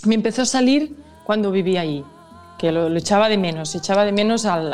Me 0.04 0.14
empezó 0.14 0.42
a 0.42 0.46
salir 0.46 0.94
cuando 1.24 1.50
vivía 1.50 1.80
ahí, 1.80 2.04
que 2.58 2.72
lo, 2.72 2.94
echaba 2.96 3.28
de 3.28 3.38
menos, 3.38 3.74
echaba 3.74 4.04
de 4.04 4.12
menos 4.12 4.44
al, 4.46 4.70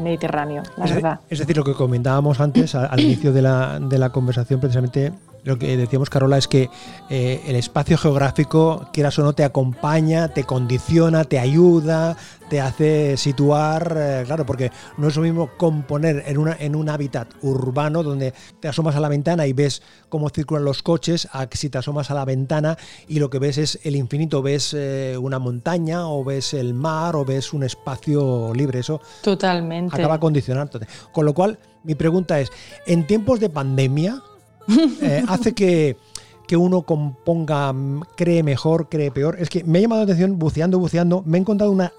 Mediterráneo, 0.00 0.62
la 0.76 0.84
es, 0.84 0.94
verdad. 0.94 1.20
Es 1.28 1.38
decir, 1.38 1.56
lo 1.56 1.64
que 1.64 1.74
comentábamos 1.74 2.40
antes, 2.40 2.74
al, 2.74 3.00
inicio 3.00 3.32
de 3.32 3.42
la, 3.42 3.78
de 3.80 3.98
la 3.98 4.10
conversación, 4.10 4.60
precisamente 4.60 5.12
lo 5.46 5.60
que 5.60 5.76
decíamos, 5.76 6.10
Carola, 6.10 6.38
es 6.38 6.48
que 6.48 6.70
eh, 7.08 7.40
el 7.46 7.54
espacio 7.54 7.96
geográfico, 7.96 8.88
quieras 8.92 9.16
o 9.20 9.22
no, 9.22 9.32
te 9.32 9.44
acompaña, 9.44 10.26
te 10.26 10.42
condiciona, 10.42 11.22
te 11.22 11.38
ayuda, 11.38 12.16
te 12.50 12.60
hace 12.60 13.16
situar, 13.16 13.94
eh, 13.96 14.22
claro, 14.26 14.44
porque 14.44 14.72
no 14.98 15.06
es 15.06 15.14
lo 15.14 15.22
mismo 15.22 15.50
componer 15.56 16.24
en, 16.26 16.38
una, 16.38 16.56
en 16.58 16.74
un 16.74 16.88
hábitat 16.88 17.28
urbano 17.42 18.02
donde 18.02 18.34
te 18.58 18.66
asomas 18.66 18.96
a 18.96 19.00
la 19.00 19.08
ventana 19.08 19.46
y 19.46 19.52
ves 19.52 19.82
cómo 20.08 20.30
circulan 20.30 20.64
los 20.64 20.82
coches, 20.82 21.28
a 21.30 21.46
que 21.46 21.56
si 21.56 21.70
te 21.70 21.78
asomas 21.78 22.10
a 22.10 22.14
la 22.14 22.24
ventana 22.24 22.76
y 23.06 23.20
lo 23.20 23.30
que 23.30 23.38
ves 23.38 23.56
es 23.58 23.78
el 23.84 23.94
infinito, 23.94 24.42
ves 24.42 24.74
eh, 24.76 25.16
una 25.16 25.38
montaña 25.38 26.08
o 26.08 26.24
ves 26.24 26.54
el 26.54 26.74
mar 26.74 27.14
o 27.14 27.24
ves 27.24 27.52
un 27.52 27.62
espacio 27.62 28.52
libre, 28.52 28.80
eso 28.80 29.00
totalmente 29.22 29.94
acaba 29.94 30.18
condicionándote. 30.18 30.88
Con 31.12 31.24
lo 31.24 31.34
cual, 31.34 31.60
mi 31.84 31.94
pregunta 31.94 32.40
es, 32.40 32.50
en 32.84 33.06
tiempos 33.06 33.38
de 33.38 33.48
pandemia, 33.48 34.20
eh, 35.02 35.24
hace 35.28 35.52
que, 35.52 35.96
que 36.46 36.56
uno 36.56 36.82
componga, 36.82 37.74
cree 38.16 38.42
mejor, 38.42 38.88
cree 38.88 39.10
peor. 39.10 39.36
Es 39.38 39.48
que 39.48 39.64
me 39.64 39.78
ha 39.78 39.82
llamado 39.82 40.02
la 40.02 40.04
atención, 40.04 40.38
buceando, 40.38 40.78
buceando, 40.78 41.22
me 41.26 41.38
he 41.38 41.40
encontrado 41.40 41.72
una 41.72 41.92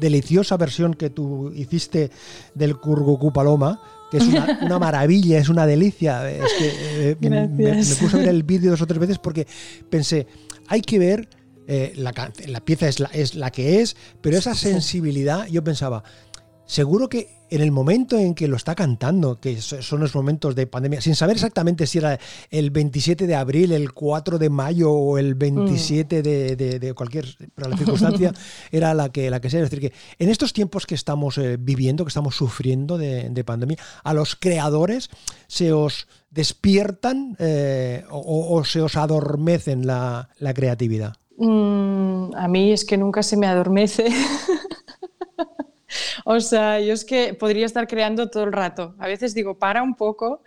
deliciosa 0.00 0.56
versión 0.56 0.94
que 0.94 1.10
tú 1.10 1.52
hiciste 1.54 2.10
del 2.54 2.76
Curgucú 2.76 3.32
Paloma, 3.32 3.80
que 4.10 4.18
es 4.18 4.26
una, 4.26 4.78
maravilla, 4.78 5.38
es 5.38 5.48
una 5.48 5.66
delicia. 5.66 6.30
Es 6.30 6.52
que 6.58 7.10
eh, 7.10 7.16
me, 7.20 7.76
puse 7.76 8.16
a 8.16 8.18
ver 8.18 8.28
el 8.28 8.42
vídeo 8.42 8.70
dos 8.70 8.82
o 8.82 8.86
tres 8.86 8.98
veces 8.98 9.18
porque 9.18 9.46
pensé, 9.88 10.26
hay 10.68 10.82
que 10.82 10.98
ver, 10.98 11.28
eh, 11.66 11.92
la, 11.96 12.12
la, 12.46 12.60
pieza 12.60 12.88
es 12.88 13.00
la, 13.00 13.08
es 13.12 13.34
la 13.34 13.50
que 13.50 13.80
es, 13.80 13.96
pero 14.20 14.36
esa 14.36 14.54
sensibilidad, 14.54 15.46
yo 15.46 15.62
pensaba, 15.64 16.02
seguro 16.66 17.08
que 17.08 17.30
en 17.52 17.60
el 17.60 17.70
momento 17.70 18.16
en 18.16 18.34
que 18.34 18.48
lo 18.48 18.56
está 18.56 18.74
cantando, 18.74 19.38
que 19.38 19.60
son 19.60 20.00
los 20.00 20.14
momentos 20.14 20.54
de 20.54 20.66
pandemia, 20.66 21.02
sin 21.02 21.14
saber 21.14 21.36
exactamente 21.36 21.86
si 21.86 21.98
era 21.98 22.18
el 22.50 22.70
27 22.70 23.26
de 23.26 23.34
abril, 23.34 23.72
el 23.72 23.92
4 23.92 24.38
de 24.38 24.48
mayo 24.48 24.90
o 24.90 25.18
el 25.18 25.34
27 25.34 26.20
mm. 26.20 26.22
de, 26.22 26.92
cualquier, 26.94 27.26
la 27.56 27.76
circunstancia 27.76 28.32
era 28.72 28.94
la 28.94 29.10
que, 29.10 29.28
la 29.28 29.42
que 29.42 29.50
sea. 29.50 29.60
Es 29.60 29.70
decir, 29.70 29.90
que 29.90 29.96
en 30.18 30.30
estos 30.30 30.54
tiempos 30.54 30.86
que 30.86 30.94
estamos 30.94 31.36
eh, 31.36 31.58
viviendo, 31.60 32.06
que 32.06 32.08
estamos 32.08 32.36
sufriendo 32.36 32.96
de, 32.96 33.44
pandemia, 33.44 33.76
a 34.02 34.14
los 34.14 34.34
creadores 34.34 35.10
se 35.46 35.74
os 35.74 36.08
despiertan 36.30 37.36
eh, 37.38 38.04
o, 38.08 38.64
se 38.64 38.80
os 38.80 38.96
adormecen 38.96 39.86
la, 39.86 40.30
creatividad. 40.54 41.16
Mm, 41.36 42.34
a 42.34 42.48
mí 42.48 42.72
es 42.72 42.86
que 42.86 42.96
nunca 42.96 43.22
se 43.22 43.36
me 43.36 43.46
adormece. 43.46 44.06
O 46.24 46.40
sea, 46.40 46.80
yo 46.80 46.92
es 46.92 47.04
que 47.04 47.34
podría 47.34 47.66
estar 47.66 47.86
creando 47.86 48.28
todo 48.28 48.44
el 48.44 48.52
rato. 48.52 48.94
A 48.98 49.06
veces 49.06 49.34
digo, 49.34 49.58
para 49.58 49.82
un 49.82 49.94
poco, 49.94 50.42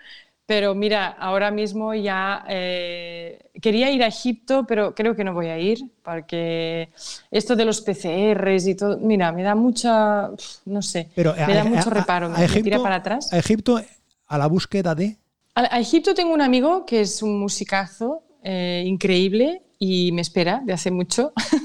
pero 0.46 0.76
mira, 0.76 1.08
ahora 1.08 1.50
mismo 1.50 1.94
ya 1.96 2.46
eh, 2.48 3.50
quería 3.62 3.90
ir 3.90 4.04
a 4.04 4.08
Egipto, 4.08 4.66
pero 4.68 4.94
creo 4.94 5.16
que 5.16 5.24
no 5.24 5.34
voy 5.34 5.48
a 5.48 5.58
ir, 5.58 5.80
porque 6.04 6.90
esto 7.32 7.56
de 7.56 7.66
los 7.66 7.82
PCRs 7.82 8.68
y 8.68 8.76
todo, 8.76 8.98
mira, 9.00 9.32
me 9.32 9.42
da 9.42 9.56
mucha, 9.56 10.30
no 10.66 10.82
sé, 10.82 11.10
me 11.16 11.54
da 11.54 11.64
mucho 11.64 11.90
reparo, 11.90 12.30
me, 12.30 12.48
tira 12.48 12.80
para 12.80 12.96
atrás. 12.96 13.34
¿A 13.34 13.40
Egipto 13.40 13.82
a 14.28 14.38
la 14.38 14.48
búsqueda 14.48 14.94
de? 14.94 15.18
A, 15.56 15.80
Egipto 15.80 16.14
tengo 16.14 16.34
un 16.34 16.42
amigo 16.42 16.86
que 16.86 17.02
es 17.02 17.24
un 17.24 17.40
musicazo 17.40 18.22
eh, 18.44 18.84
increíble 18.86 19.64
y 19.80 20.12
me 20.12 20.22
espera 20.22 20.62
de 20.64 20.74
hace 20.74 20.92
mucho. 20.92 21.34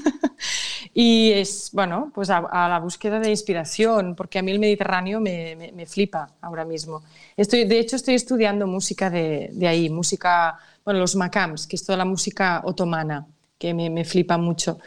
Y 0.93 1.31
es, 1.31 1.69
bueno, 1.71 2.11
pues 2.13 2.29
a, 2.29 2.41
la 2.41 2.79
búsqueda 2.79 3.19
de 3.19 3.29
inspiración, 3.29 4.13
porque 4.15 4.39
a 4.39 4.41
mí 4.41 4.51
el 4.51 4.59
Mediterráneo 4.59 5.21
me, 5.21 5.71
me, 5.73 5.85
flipa 5.85 6.29
ahora 6.41 6.65
mismo. 6.65 7.01
Estoy, 7.37 7.63
de 7.63 7.79
hecho, 7.79 7.95
estoy 7.95 8.15
estudiando 8.15 8.67
música 8.67 9.09
de, 9.09 9.49
de, 9.53 9.67
ahí, 9.67 9.89
música, 9.89 10.57
bueno, 10.83 10.99
los 10.99 11.15
makams, 11.15 11.65
que 11.65 11.77
es 11.77 11.85
toda 11.85 11.97
la 11.97 12.05
música 12.05 12.61
otomana, 12.65 13.25
que 13.57 13.73
me, 13.73 13.89
me 13.89 14.03
flipa 14.03 14.37
mucho. 14.37 14.79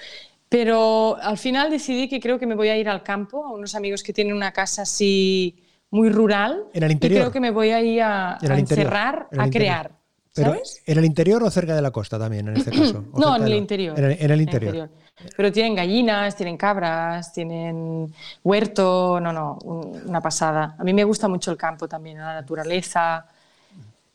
Pero 0.50 1.16
al 1.20 1.38
final 1.38 1.70
decidí 1.70 2.06
que 2.06 2.20
creo 2.20 2.38
que 2.38 2.46
me 2.46 2.54
voy 2.54 2.68
a 2.68 2.76
ir 2.76 2.88
al 2.88 3.02
campo, 3.02 3.44
a 3.44 3.52
unos 3.52 3.74
amigos 3.74 4.02
que 4.02 4.12
tienen 4.12 4.34
una 4.34 4.52
casa 4.52 4.82
así 4.82 5.56
muy 5.90 6.10
rural. 6.10 6.64
En 6.74 6.82
el 6.82 6.92
interior. 6.92 7.18
Y 7.18 7.22
creo 7.22 7.32
que 7.32 7.40
me 7.40 7.50
voy 7.50 7.70
a 7.70 7.80
ir 7.80 8.02
a, 8.02 8.38
encerrar, 8.42 9.28
a 9.38 9.48
crear. 9.48 9.92
Pero 10.34 10.56
¿En 10.86 10.98
el 10.98 11.04
interior 11.04 11.42
o 11.44 11.50
cerca 11.50 11.76
de 11.76 11.82
la 11.82 11.92
costa 11.92 12.18
también, 12.18 12.48
en 12.48 12.56
este 12.56 12.72
caso? 12.72 13.04
no, 13.16 13.36
en 13.36 13.44
el, 13.44 13.54
interior. 13.54 13.98
En 13.98 14.04
el, 14.04 14.16
en 14.20 14.30
el 14.30 14.40
interior. 14.40 14.90
Pero 15.37 15.53
tienen 15.53 15.74
gallinas, 15.74 16.37
tienen 16.37 16.57
cabras, 16.57 17.33
tienen 17.33 18.12
huerto, 18.42 19.20
no, 19.20 19.33
no, 19.33 19.59
una 19.62 20.20
pasada. 20.20 20.74
A 20.79 20.85
mí 20.85 20.92
me 20.92 21.05
gusta 21.05 21.29
mucho 21.29 21.50
el 21.50 21.57
campo 21.57 21.87
también, 21.88 22.18
la 22.18 22.35
naturaleza. 22.35 23.27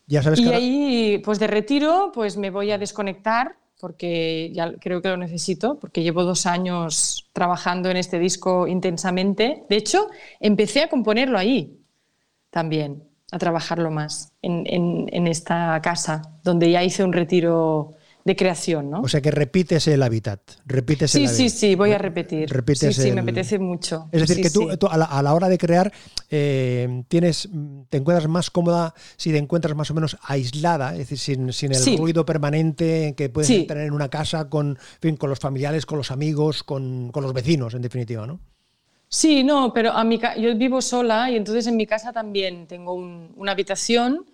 Ya 0.06 0.22
sabes 0.22 0.40
y 0.40 0.52
ahí, 0.52 1.18
pues 1.24 1.38
de 1.38 1.46
retiro, 1.46 2.10
pues 2.12 2.36
me 2.36 2.50
voy 2.50 2.70
a 2.70 2.78
desconectar 2.78 3.56
porque 3.80 4.50
ya 4.52 4.74
creo 4.74 5.00
que 5.00 5.08
lo 5.08 5.16
necesito, 5.16 5.76
porque 5.76 6.02
llevo 6.02 6.22
dos 6.24 6.44
años 6.44 7.28
trabajando 7.32 7.88
en 7.90 7.96
este 7.96 8.18
disco 8.18 8.66
intensamente. 8.66 9.64
De 9.70 9.76
hecho, 9.76 10.08
empecé 10.38 10.82
a 10.82 10.88
componerlo 10.90 11.38
ahí 11.38 11.78
también, 12.50 13.02
a 13.32 13.38
trabajarlo 13.38 13.90
más, 13.90 14.32
en, 14.42 14.64
en, 14.66 15.08
en 15.12 15.26
esta 15.26 15.80
casa, 15.82 16.22
donde 16.44 16.70
ya 16.70 16.84
hice 16.84 17.04
un 17.04 17.14
retiro 17.14 17.94
de 18.30 18.36
creación, 18.36 18.90
¿no? 18.90 19.00
O 19.02 19.08
sea 19.08 19.20
que 19.20 19.30
repites 19.30 19.88
el 19.88 20.02
hábitat, 20.02 20.40
repites 20.64 21.10
sí, 21.10 21.24
el 21.24 21.28
Sí, 21.28 21.50
sí, 21.50 21.74
voy 21.74 21.92
a 21.92 21.98
repetir. 21.98 22.48
Repites 22.48 22.94
sí, 22.94 23.02
sí, 23.02 23.12
me 23.12 23.22
apetece 23.22 23.58
mucho. 23.58 24.08
Es 24.12 24.28
decir, 24.28 24.42
que 24.42 24.50
tú, 24.50 24.68
a, 24.88 25.22
la, 25.22 25.34
hora 25.34 25.48
de 25.48 25.58
crear 25.58 25.92
eh, 26.30 27.02
tienes, 27.08 27.48
te 27.88 27.98
encuentras 27.98 28.28
más 28.28 28.50
cómoda 28.50 28.94
si 29.16 29.32
te 29.32 29.38
encuentras 29.38 29.74
más 29.76 29.90
o 29.90 29.94
menos 29.94 30.16
aislada, 30.22 30.92
es 30.92 30.98
decir, 30.98 31.18
sin, 31.18 31.52
sin 31.52 31.74
el 31.74 31.98
ruido 31.98 32.24
permanente 32.24 33.14
que 33.16 33.28
puedes 33.28 33.66
tener 33.66 33.86
en 33.86 33.92
una 33.92 34.08
casa 34.08 34.48
con, 34.48 34.78
con 35.18 35.28
los 35.28 35.40
familiares, 35.40 35.86
con 35.86 35.98
los 35.98 36.12
amigos, 36.12 36.62
con, 36.62 37.10
con 37.10 37.24
los 37.24 37.32
vecinos, 37.32 37.74
en 37.74 37.82
definitiva, 37.82 38.26
¿no? 38.26 38.38
Sí, 39.08 39.42
no, 39.42 39.72
pero 39.72 39.90
a 39.90 40.04
mi, 40.04 40.20
yo 40.38 40.56
vivo 40.56 40.80
sola 40.80 41.32
y 41.32 41.36
entonces 41.36 41.66
en 41.66 41.76
mi 41.76 41.84
casa 41.84 42.12
también 42.12 42.68
tengo 42.68 42.94
una 42.94 43.52
habitación 43.52 44.24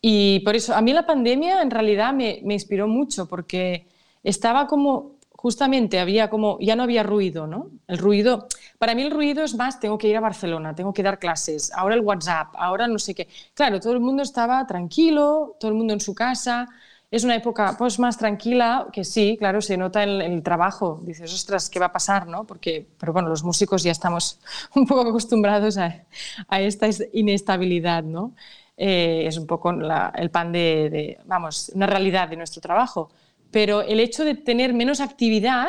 y 0.00 0.40
por 0.40 0.56
eso, 0.56 0.74
a 0.74 0.80
mí 0.80 0.92
la 0.92 1.06
pandemia 1.06 1.62
en 1.62 1.70
realidad 1.70 2.12
me, 2.12 2.40
inspiró 2.44 2.88
mucho 2.88 3.26
porque 3.26 3.86
estaba 4.22 4.66
como, 4.66 5.16
justamente 5.30 5.98
había 5.98 6.30
como, 6.30 6.58
ya 6.60 6.76
no 6.76 6.82
había 6.84 7.02
ruido, 7.02 7.46
¿no? 7.46 7.70
El 7.86 7.98
ruido, 7.98 8.46
para 8.78 8.94
mí 8.94 9.02
el 9.02 9.10
ruido 9.10 9.44
es 9.44 9.54
más, 9.54 9.80
tengo 9.80 9.98
que 9.98 10.08
ir 10.08 10.16
a 10.16 10.20
Barcelona, 10.20 10.74
tengo 10.74 10.92
que 10.92 11.02
dar 11.02 11.18
clases, 11.18 11.72
ahora 11.74 11.94
el 11.94 12.00
WhatsApp, 12.00 12.54
ahora 12.56 12.86
no 12.88 12.98
sé 12.98 13.14
qué. 13.14 13.28
Claro, 13.54 13.80
todo 13.80 13.92
el 13.92 14.00
mundo 14.00 14.22
estaba 14.22 14.66
tranquilo, 14.66 15.56
todo 15.60 15.70
el 15.70 15.76
mundo 15.76 15.92
en 15.92 16.00
su 16.00 16.14
casa 16.14 16.68
es 17.10 17.24
una 17.24 17.34
época 17.34 17.74
pues, 17.76 17.98
más 17.98 18.16
tranquila, 18.16 18.86
que 18.92 19.04
sí, 19.04 19.36
claro, 19.36 19.60
se 19.60 19.76
nota 19.76 20.04
en, 20.04 20.20
el 20.20 20.42
trabajo. 20.42 21.00
Dices, 21.02 21.32
ostras, 21.32 21.68
¿qué 21.68 21.80
va 21.80 21.86
a 21.86 21.92
pasar? 21.92 22.28
¿no? 22.28 22.44
Porque, 22.44 22.86
pero 22.98 23.12
bueno, 23.12 23.28
los 23.28 23.42
músicos 23.42 23.82
ya 23.82 23.90
estamos 23.90 24.38
un 24.76 24.86
poco 24.86 25.08
acostumbrados 25.08 25.76
a, 25.76 26.04
a 26.48 26.60
esta 26.60 26.88
inestabilidad, 27.12 28.04
¿no? 28.04 28.34
Eh, 28.76 29.24
es 29.26 29.36
un 29.36 29.46
poco 29.46 29.70
el 29.70 30.30
pan 30.30 30.52
de, 30.52 31.18
vamos, 31.26 31.70
una 31.74 31.86
realidad 31.86 32.28
de 32.28 32.36
nuestro 32.36 32.60
trabajo. 32.60 33.10
Pero 33.50 33.82
el 33.82 34.00
hecho 34.00 34.24
de 34.24 34.34
tener 34.34 34.72
menos 34.72 35.00
actividad, 35.00 35.68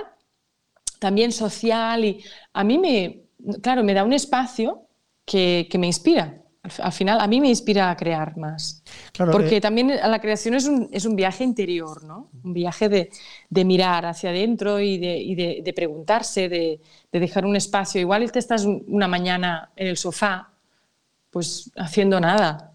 también 1.00 1.32
social, 1.32 2.06
y 2.06 2.24
a 2.54 2.64
mí 2.64 2.78
me, 2.78 3.24
claro, 3.62 3.84
me 3.84 3.94
da 3.94 4.04
un 4.04 4.14
espacio 4.14 4.88
que, 5.26 5.68
que 5.70 5.78
me 5.78 5.88
inspira 5.88 6.42
al 6.64 6.92
final 6.92 7.20
a 7.20 7.28
mí 7.28 7.42
me 7.42 7.50
inspira 7.50 7.90
a 7.90 7.96
crear 7.96 8.38
más. 8.38 8.84
Porque 9.18 9.58
eh, 9.58 9.62
también 9.62 9.88
la 9.88 10.20
creación 10.20 10.54
es 10.54 10.66
un, 10.68 10.90
es 10.92 11.06
un, 11.06 11.16
viaje 11.16 11.44
interior, 11.44 12.04
¿no? 12.04 12.30
Un 12.44 12.54
viaje 12.54 12.88
de, 12.88 13.10
de 13.50 13.66
mirar 13.66 14.06
hacia 14.06 14.30
adentro 14.30 14.80
y 14.80 15.00
de, 15.00 15.18
y 15.18 15.36
de 15.36 15.74
preguntarse, 15.74 16.50
de, 16.50 16.80
dejar 17.12 17.46
un 17.46 17.56
espacio. 17.56 18.00
Igual 18.00 18.32
te 18.32 18.40
estás 18.40 18.66
una 18.66 19.08
mañana 19.08 19.72
en 19.76 19.88
el 19.88 19.98
sofá, 19.98 20.52
pues 21.32 21.72
haciendo 21.76 22.20
nada, 22.20 22.71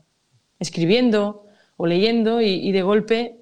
escribiendo 0.59 1.47
o 1.77 1.87
leyendo 1.87 2.41
y, 2.41 2.73
de 2.73 2.83
golpe 2.83 3.37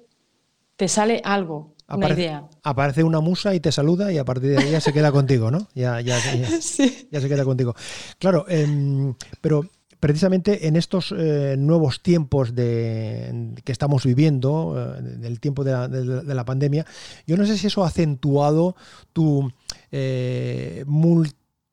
te 0.75 0.87
sale 0.87 1.21
algo, 1.23 1.75
una 1.87 2.09
idea. 2.09 2.49
Aparece 2.63 3.03
una 3.03 3.21
musa 3.21 3.55
y 3.55 3.59
te 3.59 3.71
saluda 3.71 4.11
y 4.11 4.17
a 4.17 4.25
partir 4.25 4.51
de 4.51 4.57
ahí 4.57 4.71
ya 4.71 4.81
se 4.81 4.91
queda 4.91 5.11
contigo, 5.11 5.51
¿no? 5.51 5.67
Ya, 5.73 6.01
ya, 6.01 6.19
ya, 6.19 6.49
ya 7.11 7.21
se 7.21 7.29
queda 7.29 7.45
contigo. 7.45 7.75
Claro, 8.19 8.45
em, 8.49 9.15
pero 9.39 9.69
precisamente 10.05 10.67
en 10.67 10.75
estos 10.75 11.13
eh, 11.17 11.55
nuevos 11.57 12.03
tiempos 12.03 12.53
de, 12.53 13.55
que 13.63 13.71
estamos 13.71 14.05
viviendo, 14.05 14.75
eh, 14.77 15.01
del 15.01 15.39
tiempo 15.39 15.63
de 15.63 16.33
la, 16.35 16.45
pandemia, 16.45 16.85
yo 17.25 17.37
no 17.37 17.45
sé 17.45 17.57
si 17.57 17.67
eso 17.67 17.83
ha 17.83 17.87
acentuado 17.87 18.75
tu 19.13 19.51
eh, 19.91 20.83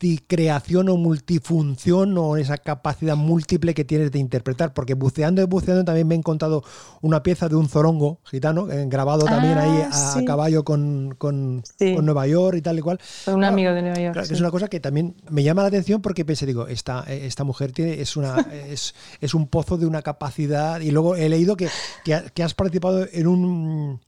multicreación 0.03 0.89
o 0.89 0.97
multifunción 0.97 2.19
o 2.19 2.37
esa 2.37 2.59
capacidad 2.59 3.15
múltiple 3.15 3.73
que 3.73 3.85
tienes 3.85 4.11
de 4.11 4.19
interpretar, 4.19 4.75
porque 4.75 4.95
buceando 4.95 5.41
y 5.43 5.47
buceando 5.47 5.85
también 5.85 6.09
me 6.09 6.17
he 6.17 6.19
encontrado 6.19 6.65
una 7.03 7.23
pieza 7.23 7.49
de 7.49 7.55
un 7.55 7.69
zorongo 7.69 8.19
gitano, 8.25 8.69
eh, 8.71 8.87
grabado 8.89 9.25
también 9.25 9.57
ahí 9.59 9.85
ah, 9.93 10.15
a, 10.19 10.25
caballo 10.25 10.65
con, 10.65 11.15
con, 11.17 11.63
Nueva 11.79 12.27
York 12.27 12.57
y 12.59 12.63
tal 12.63 12.79
y 12.79 12.83
cual. 12.83 12.99
un 13.29 13.45
amigo 13.45 13.73
de 13.73 13.83
Nueva 13.83 14.01
York. 14.01 14.17
Es 14.29 14.41
una 14.41 14.51
cosa 14.51 14.67
que 14.67 14.81
también 14.81 15.15
me 15.31 15.45
llama 15.45 15.63
la 15.63 15.69
atención 15.69 16.03
porque 16.03 16.25
pensé, 16.25 16.47
digo, 16.47 16.67
esta, 16.67 17.05
esta 17.05 17.45
mujer 17.45 17.71
tiene, 17.71 18.01
es, 18.01 18.17
una, 18.17 18.41
es, 18.69 18.95
es 19.21 19.35
un 19.35 19.47
pozo 19.47 19.77
de 19.79 19.87
una 19.87 20.03
capacidad, 20.03 20.81
y 20.81 20.91
luego 20.91 21.15
he 21.15 21.29
leído 21.29 21.57
que, 21.57 21.69
que 22.05 22.43
has 22.43 22.55
participado 22.55 23.07
en 23.13 23.27
un 23.29 24.01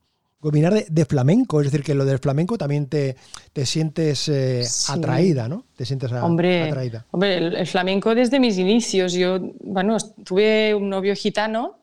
combinar 0.44 0.74
de, 0.74 1.04
flamenco, 1.06 1.62
es 1.62 1.72
decir, 1.72 1.82
que 1.82 1.94
lo 1.94 2.04
del 2.04 2.18
flamenco 2.18 2.58
también 2.58 2.86
te, 2.86 3.16
te 3.54 3.64
sientes 3.64 4.28
eh, 4.28 4.62
atraída, 4.90 5.48
¿no? 5.48 5.64
Te 5.74 5.86
sientes 5.86 6.12
hombre, 6.12 6.64
atraída. 6.64 7.06
Hombre, 7.12 7.38
el, 7.38 7.66
flamenco 7.66 8.14
desde 8.14 8.38
mis 8.38 8.58
inicios. 8.58 9.14
Yo, 9.14 9.38
bueno, 9.62 9.96
tuve 10.22 10.74
un 10.74 10.90
novio 10.90 11.14
gitano 11.14 11.78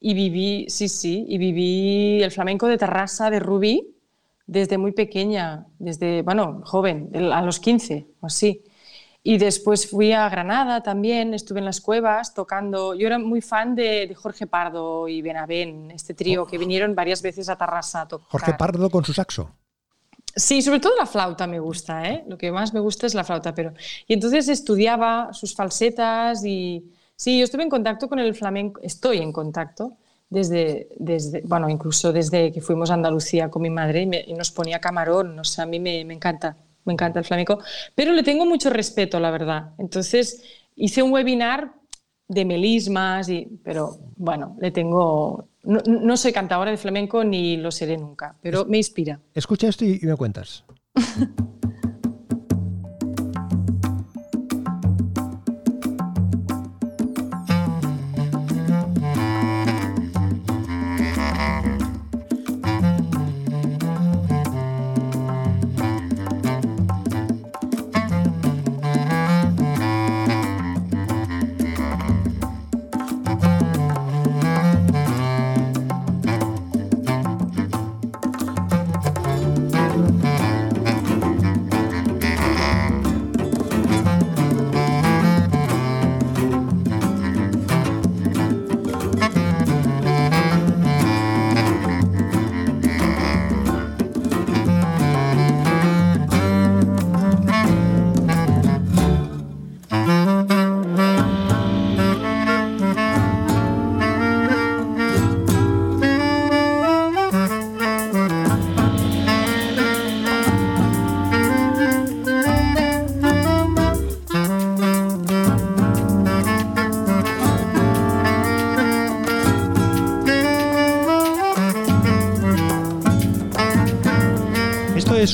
y 0.00 0.14
viví, 0.14 0.66
sí, 0.68 0.88
sí, 0.88 1.26
y 1.28 1.36
viví 1.36 2.22
el 2.22 2.30
flamenco 2.30 2.68
de 2.68 2.78
Terrassa, 2.78 3.28
de 3.28 3.40
Rubí, 3.40 3.88
desde 4.46 4.78
muy 4.78 4.92
pequeña, 4.92 5.66
desde, 5.80 6.22
bueno, 6.22 6.62
joven, 6.64 7.10
a 7.32 7.42
los 7.42 7.58
15 7.58 8.06
o 8.20 8.26
así. 8.26 8.62
Y 9.28 9.38
después 9.38 9.90
fui 9.90 10.12
a 10.12 10.28
Granada 10.28 10.84
también, 10.84 11.34
estuve 11.34 11.58
en 11.58 11.64
las 11.64 11.80
cuevas 11.80 12.32
tocando. 12.32 12.94
Yo 12.94 13.08
era 13.08 13.18
muy 13.18 13.40
fan 13.40 13.74
de, 13.74 14.14
Jorge 14.14 14.46
Pardo 14.46 15.08
y 15.08 15.20
Benavén, 15.20 15.90
este 15.90 16.14
trío 16.14 16.46
que 16.46 16.56
vinieron 16.58 16.94
varias 16.94 17.22
veces 17.22 17.48
a 17.48 17.56
Tarrasa 17.56 18.02
a 18.02 18.06
tocar. 18.06 18.28
Jorge 18.30 18.54
Pardo 18.54 18.88
con 18.88 19.04
su 19.04 19.12
saxo. 19.12 19.50
Sí, 20.36 20.62
sobre 20.62 20.78
todo 20.78 20.94
la 20.96 21.06
flauta 21.06 21.48
me 21.48 21.58
gusta, 21.58 22.08
¿eh? 22.08 22.24
Lo 22.28 22.38
que 22.38 22.52
más 22.52 22.72
me 22.72 22.78
gusta 22.78 23.08
es 23.08 23.14
la 23.14 23.24
flauta, 23.24 23.52
pero... 23.52 23.72
Y 24.06 24.14
entonces 24.14 24.46
estudiaba 24.46 25.32
sus 25.32 25.56
falsetas 25.56 26.44
y... 26.44 26.92
Sí, 27.16 27.40
yo 27.40 27.44
estuve 27.46 27.64
en 27.64 27.68
contacto 27.68 28.08
con 28.08 28.20
el 28.20 28.32
flamenco, 28.32 28.80
estoy 28.80 29.18
en 29.18 29.32
contacto 29.32 29.96
desde, 30.30 30.86
desde 31.00 31.40
bueno, 31.40 31.68
incluso 31.68 32.12
desde 32.12 32.52
que 32.52 32.60
fuimos 32.60 32.92
a 32.92 32.94
Andalucía 32.94 33.50
con 33.50 33.62
mi 33.62 33.70
madre 33.70 34.02
y, 34.02 34.34
nos 34.34 34.52
ponía 34.52 34.78
camarón, 34.80 35.36
o 35.36 35.44
sea, 35.44 35.64
a 35.64 35.66
mí 35.66 35.80
me, 35.80 36.04
me 36.04 36.14
encanta 36.14 36.56
me 36.86 36.94
encanta 36.94 37.18
el 37.18 37.24
flamenco, 37.24 37.58
pero 37.94 38.12
le 38.12 38.22
tengo 38.22 38.46
mucho 38.46 38.70
respeto, 38.70 39.20
la 39.20 39.30
verdad. 39.30 39.74
Entonces 39.78 40.42
hice 40.74 41.02
un 41.02 41.12
webinar 41.12 41.74
de 42.28 42.44
melismas, 42.44 43.28
y, 43.28 43.46
pero 43.62 43.98
bueno, 44.16 44.56
le 44.60 44.70
tengo... 44.70 45.48
No, 45.62 46.16
soy 46.16 46.32
cantadora 46.32 46.70
de 46.70 46.76
flamenco 46.76 47.24
ni 47.24 47.56
lo 47.56 47.72
seré 47.72 47.96
nunca, 47.96 48.36
pero 48.40 48.64
me 48.66 48.76
inspira. 48.76 49.20
Escucha 49.34 49.68
esto 49.68 49.84
y 49.84 49.98
me 50.02 50.14
cuentas. 50.16 50.64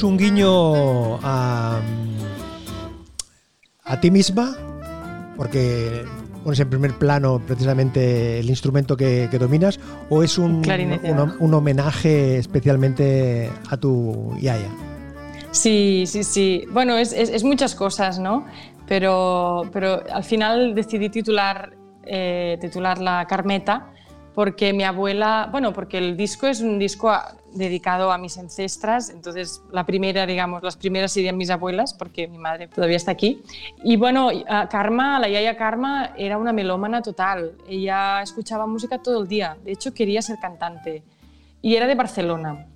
un 0.02 0.16
guiño 0.16 1.16
a, 1.22 1.80
a 3.84 4.00
ti 4.00 4.10
misma, 4.10 4.56
porque 5.36 6.04
pones 6.42 6.60
en 6.60 6.70
primer 6.70 6.92
plano 6.94 7.40
precisamente 7.46 8.40
el 8.40 8.48
instrumento 8.48 8.96
que, 8.96 9.28
dominas, 9.38 9.78
o 10.10 10.22
es 10.22 10.38
un, 10.38 10.62
un, 11.38 11.54
homenaje 11.54 12.38
especialmente 12.38 13.50
a 13.70 13.76
tu 13.76 14.36
yaya? 14.40 14.68
Sí, 15.50 16.04
sí, 16.06 16.24
sí. 16.24 16.64
Bueno, 16.70 16.96
es, 16.96 17.12
es, 17.12 17.44
muchas 17.44 17.74
cosas, 17.74 18.18
¿no? 18.18 18.46
Pero, 18.86 19.62
pero 19.72 20.02
al 20.12 20.24
final 20.24 20.74
decidí 20.74 21.08
titular, 21.08 21.76
eh, 22.04 22.58
titular 22.60 22.98
la 22.98 23.26
Carmeta 23.26 23.92
porque 24.34 24.72
mi 24.72 24.84
abuela, 24.84 25.48
bueno, 25.50 25.72
porque 25.72 25.98
el 25.98 26.16
disco 26.16 26.46
es 26.46 26.60
un 26.60 26.78
disco 26.78 27.12
dedicado 27.54 28.12
a 28.12 28.18
mis 28.18 28.38
ancestras, 28.38 29.10
entonces 29.10 29.62
la 29.70 29.84
primera, 29.84 30.26
digamos, 30.26 30.62
las 30.62 30.76
primeras 30.76 31.12
serían 31.12 31.36
mis 31.36 31.50
abuelas, 31.50 31.94
porque 31.94 32.28
mi 32.28 32.38
madre 32.38 32.68
todavía 32.68 32.96
está 32.96 33.10
aquí. 33.12 33.42
Y 33.82 33.96
bueno, 33.96 34.30
Karma, 34.70 35.18
la 35.18 35.28
Yaya 35.28 35.56
Karma, 35.56 36.12
era 36.16 36.38
una 36.38 36.52
melómana 36.52 37.02
total, 37.02 37.52
ella 37.68 38.22
escuchaba 38.22 38.66
música 38.66 38.98
todo 38.98 39.22
el 39.22 39.28
día, 39.28 39.56
de 39.64 39.72
hecho 39.72 39.92
quería 39.94 40.22
ser 40.22 40.38
cantante, 40.40 41.02
y 41.60 41.76
era 41.76 41.86
de 41.86 41.94
Barcelona, 41.94 42.66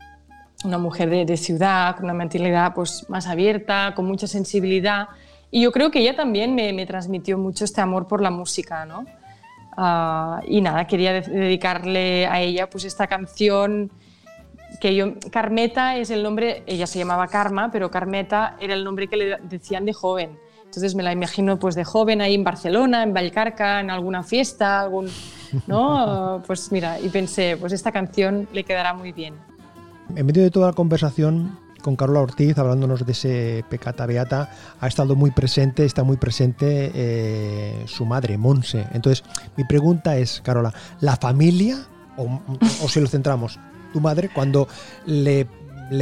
una 0.65 0.79
mujer 0.79 1.11
de, 1.27 1.37
ciudad, 1.37 1.97
con 1.97 2.05
una 2.05 2.15
mentalidad 2.15 2.75
pues, 2.75 3.09
más 3.09 3.27
abierta, 3.27 3.93
con 3.95 4.07
mucha 4.07 4.27
sensibilidad, 4.27 5.09
y 5.51 5.63
yo 5.63 5.73
creo 5.73 5.91
que 5.91 6.01
ella 6.01 6.17
también 6.17 6.55
me, 6.55 6.73
me 6.73 6.87
transmitió 6.87 7.39
mucho 7.39 7.65
este 7.65 7.81
amor 7.81 8.07
por 8.09 8.21
la 8.21 8.31
música, 8.31 8.85
¿no? 8.85 9.05
Ah, 9.77 10.41
y 10.47 10.63
nada, 10.63 10.87
quería 10.87 11.13
dedicarle 11.21 12.27
a 12.27 12.41
ella 12.41 12.71
pues 12.71 12.85
esta 12.85 13.07
canción 13.07 13.91
que 14.79 14.95
yo, 14.95 15.15
Carmeta 15.31 15.97
es 15.97 16.11
el 16.11 16.23
nombre, 16.23 16.63
ella 16.67 16.87
se 16.87 16.99
llamaba 16.99 17.29
Karma, 17.29 17.71
pero 17.71 17.91
Carmeta 17.91 18.57
era 18.61 18.75
el 18.75 18.85
nombre 18.85 19.09
que 19.09 19.17
le 19.17 19.37
decían 19.43 19.85
de 19.85 19.93
joven. 19.93 20.39
Entonces 20.65 20.95
me 20.95 21.03
la 21.03 21.13
imagino 21.13 21.59
pues 21.59 21.75
de 21.75 21.85
joven 21.85 22.21
ahí 22.21 22.35
en 22.35 22.45
Barcelona, 22.45 23.03
en 23.03 23.15
Vallcarca, 23.15 23.81
en 23.81 23.91
alguna 23.91 24.23
fiesta, 24.23 24.81
algún, 24.81 25.09
¿no? 25.67 26.43
pues 26.47 26.71
mira, 26.73 27.01
y 27.01 27.09
pensé, 27.09 27.57
pues 27.59 27.73
esta 27.73 27.93
canción 27.93 28.49
le 28.53 28.65
quedará 28.65 28.93
muy 28.93 29.13
bien. 29.13 29.35
En 30.15 30.27
medio 30.27 30.43
de 30.43 30.51
toda 30.51 30.69
la 30.69 30.73
conversación 30.73 31.59
con 31.87 31.95
Carola 31.95 32.21
Ortiz, 32.21 32.59
hablándonos 32.59 33.07
de 33.07 33.13
ese 33.13 33.65
pecata 33.69 34.07
beata, 34.07 34.51
ha 34.81 34.89
estado 34.89 35.15
muy 35.15 35.31
presente, 35.31 35.85
está 35.85 36.03
muy 36.03 36.17
presente 36.17 36.91
eh, 36.93 37.85
su 37.87 38.05
madre, 38.05 38.37
Monse. 38.39 38.87
Entonces, 38.93 39.25
mi 39.57 39.63
pregunta 39.63 40.17
es, 40.17 40.41
Carola, 40.45 40.75
¿la 41.01 41.15
familia, 41.15 41.79
o, 42.17 42.89
si 42.89 43.01
lo 43.01 43.07
centramos, 43.07 43.61
tu 43.93 44.01
madre, 44.01 44.31
cuando 44.33 44.69
le, 45.07 45.47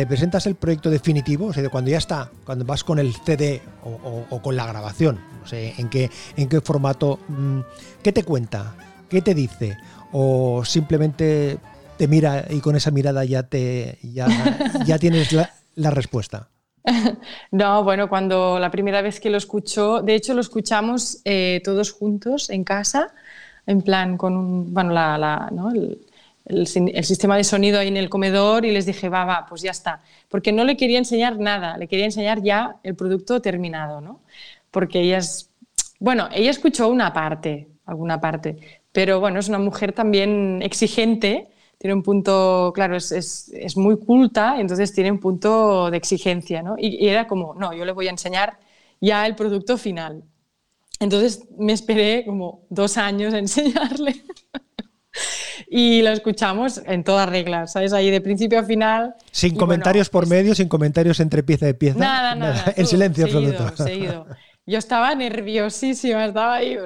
presentas 0.06 0.46
el 0.46 0.54
proyecto 0.54 0.90
definitivo, 0.90 1.46
o 1.46 1.52
sea, 1.52 1.68
cuando 1.68 1.90
ya 1.90 1.98
está, 1.98 2.30
cuando 2.44 2.64
vas 2.64 2.84
con 2.84 2.98
el 2.98 3.14
CD 3.14 3.62
o, 3.84 4.40
con 4.42 4.56
la 4.56 4.66
grabación, 4.66 5.20
no 5.40 5.46
sé, 5.46 5.74
en 5.78 5.88
qué, 5.88 6.10
en 6.36 6.48
qué 6.48 6.60
formato, 6.60 7.18
mm, 7.28 7.60
¿qué 8.02 8.12
te 8.12 8.24
cuenta? 8.24 8.74
¿Qué 9.08 9.22
te 9.22 9.34
dice? 9.34 9.76
¿O 10.12 10.64
simplemente 10.64 11.58
te 11.96 12.08
mira 12.08 12.44
y 12.50 12.60
con 12.60 12.76
esa 12.76 12.90
mirada 12.90 13.24
ya 13.24 13.44
te 13.44 13.98
ya, 14.02 14.26
ya 14.86 14.98
tienes 14.98 15.32
la, 15.32 15.50
la 15.76 15.90
respuesta? 15.90 16.48
No, 17.50 17.84
bueno, 17.84 18.08
cuando 18.08 18.58
la 18.58 18.70
primera 18.70 19.02
vez 19.02 19.20
que 19.20 19.30
lo 19.30 19.38
escuchó, 19.38 20.02
de 20.02 20.14
hecho 20.14 20.34
lo 20.34 20.40
escuchamos 20.40 21.20
eh, 21.24 21.60
todos 21.64 21.92
juntos 21.92 22.50
en 22.50 22.64
casa, 22.64 23.14
en 23.66 23.82
plan 23.82 24.16
con 24.16 24.36
un, 24.36 24.74
bueno, 24.74 24.92
la, 24.92 25.50
el, 25.74 25.98
sistema 26.46 27.36
de 27.36 27.44
sonido 27.44 27.78
ahí 27.78 27.88
en 27.88 27.96
el 27.96 28.10
comedor 28.10 28.64
y 28.64 28.72
les 28.72 28.86
dije, 28.86 29.08
va, 29.08 29.24
va, 29.24 29.46
pues 29.48 29.62
ya 29.62 29.70
está. 29.70 30.00
Porque 30.28 30.52
no 30.52 30.64
le 30.64 30.76
quería 30.76 30.98
enseñar 30.98 31.38
nada, 31.38 31.76
le 31.78 31.88
quería 31.88 32.04
enseñar 32.04 32.42
ya 32.42 32.76
el 32.82 32.94
producto 32.94 33.40
terminado, 33.40 34.00
¿no? 34.00 34.20
Porque 34.70 35.00
ella 35.00 35.18
es, 35.18 35.50
bueno, 36.00 36.28
ella 36.32 36.50
escuchó 36.50 36.88
una 36.88 37.12
parte, 37.12 37.68
alguna 37.86 38.20
parte, 38.20 38.82
pero 38.92 39.20
bueno, 39.20 39.40
es 39.40 39.48
una 39.48 39.58
mujer 39.58 39.92
también 39.92 40.60
exigente 40.62 41.48
tiene 41.84 41.96
un 41.96 42.02
punto, 42.02 42.72
claro, 42.74 42.96
es, 42.96 43.12
es, 43.12 43.50
es, 43.54 43.76
muy 43.76 43.98
culta, 43.98 44.58
entonces 44.58 44.94
tiene 44.94 45.10
un 45.12 45.20
punto 45.20 45.90
de 45.90 45.98
exigencia, 45.98 46.62
¿no? 46.62 46.76
Y, 46.78 47.06
era 47.06 47.26
como, 47.26 47.54
no, 47.54 47.74
yo 47.74 47.84
le 47.84 47.92
voy 47.92 48.06
a 48.06 48.10
enseñar 48.10 48.58
ya 49.02 49.26
el 49.26 49.34
producto 49.34 49.76
final. 49.76 50.24
Entonces 50.98 51.46
me 51.58 51.74
esperé 51.74 52.24
como 52.24 52.62
dos 52.70 52.96
años 52.96 53.34
a 53.34 53.38
enseñarle. 53.38 54.24
Y 55.68 56.02
lo 56.02 56.10
escuchamos 56.10 56.80
en 56.86 57.04
todas 57.04 57.28
reglas, 57.28 57.72
¿sabes? 57.72 57.92
Ahí 57.92 58.10
de 58.10 58.20
principio 58.20 58.58
a 58.58 58.64
final. 58.64 59.14
Sin 59.30 59.56
comentarios 59.56 60.08
por 60.08 60.26
medio, 60.26 60.54
sin 60.54 60.68
comentarios 60.68 61.20
entre 61.20 61.42
pieza 61.42 61.68
y 61.68 61.74
pieza. 61.74 61.98
Nada, 61.98 62.34
nada. 62.34 62.72
en 62.76 62.86
silencio 62.86 63.24
absoluto. 63.24 63.76
Seguido. 63.76 64.26
Yo 64.66 64.78
estaba 64.78 65.14
nerviosísima, 65.14 66.24
estaba 66.24 66.54
ahí. 66.54 66.76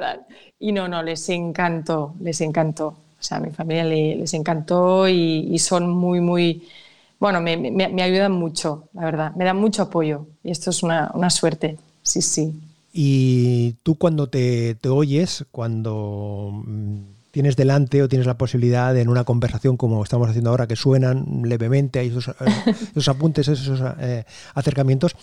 Y 0.58 0.72
no, 0.72 0.88
no, 0.88 1.02
les 1.02 1.28
encantó, 1.28 2.14
les 2.20 2.40
encantó. 2.40 2.96
O 3.20 3.22
sea, 3.22 3.38
a 3.38 3.40
mi 3.40 3.50
familia 3.50 3.84
les 3.84 4.32
encantó 4.34 5.08
y, 5.08 5.58
son 5.58 5.90
muy, 5.90 6.20
muy, 6.20 6.68
bueno, 7.18 7.40
me, 7.40 7.56
me, 7.56 8.02
ayudan 8.02 8.32
mucho, 8.32 8.88
la 8.92 9.04
verdad, 9.04 9.34
me 9.34 9.44
dan 9.44 9.56
mucho 9.56 9.82
apoyo 9.82 10.26
y 10.44 10.52
esto 10.52 10.70
es 10.70 10.84
una, 10.84 11.10
una 11.14 11.28
suerte, 11.28 11.76
sí, 12.02 12.22
sí. 12.22 12.54
Y 12.92 13.72
tú 13.82 13.96
cuando 13.96 14.28
te, 14.28 14.76
te 14.76 14.88
oyes, 14.88 15.44
cuando 15.50 16.62
mm, 16.64 16.98
tienes 17.38 17.54
delante 17.54 18.02
o 18.02 18.08
tienes 18.08 18.26
la 18.26 18.36
posibilidad 18.36 18.92
de, 18.92 19.00
en 19.00 19.08
una 19.08 19.22
conversación 19.22 19.76
como 19.76 20.02
estamos 20.02 20.28
haciendo 20.28 20.50
ahora, 20.50 20.66
que 20.66 20.74
suenan 20.74 21.42
levemente, 21.44 22.00
hay 22.00 22.08
esos, 22.08 22.32
esos 22.90 23.06
apuntes, 23.06 23.46
esos 23.46 23.80
eh, 24.00 24.24
acercamientos, 24.54 25.14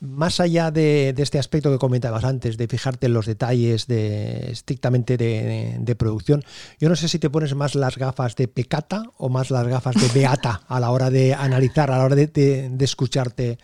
más 0.00 0.40
allá 0.40 0.72
de, 0.72 1.14
este 1.16 1.38
aspecto 1.38 1.70
que 1.70 1.78
comentabas 1.78 2.24
antes, 2.24 2.56
de 2.56 2.66
fijarte 2.66 3.06
en 3.06 3.12
los 3.12 3.26
detalles 3.26 3.86
de, 3.86 4.50
estrictamente 4.50 5.16
de, 5.16 5.94
producción, 5.96 6.42
yo 6.80 6.88
no 6.88 6.96
sé 6.96 7.06
si 7.06 7.20
te 7.20 7.30
pones 7.30 7.54
más 7.54 7.76
las 7.76 7.96
gafas 7.96 8.34
de 8.34 8.48
pecata 8.48 9.04
o 9.16 9.28
más 9.28 9.52
las 9.52 9.68
gafas 9.68 9.94
de 9.94 10.20
beata 10.20 10.62
a 10.66 10.80
la 10.80 10.90
hora 10.90 11.10
de 11.10 11.32
analizar, 11.32 11.92
a 11.92 11.98
la 11.98 12.04
hora 12.06 12.16
de, 12.16 12.76
escucharte 12.80 13.56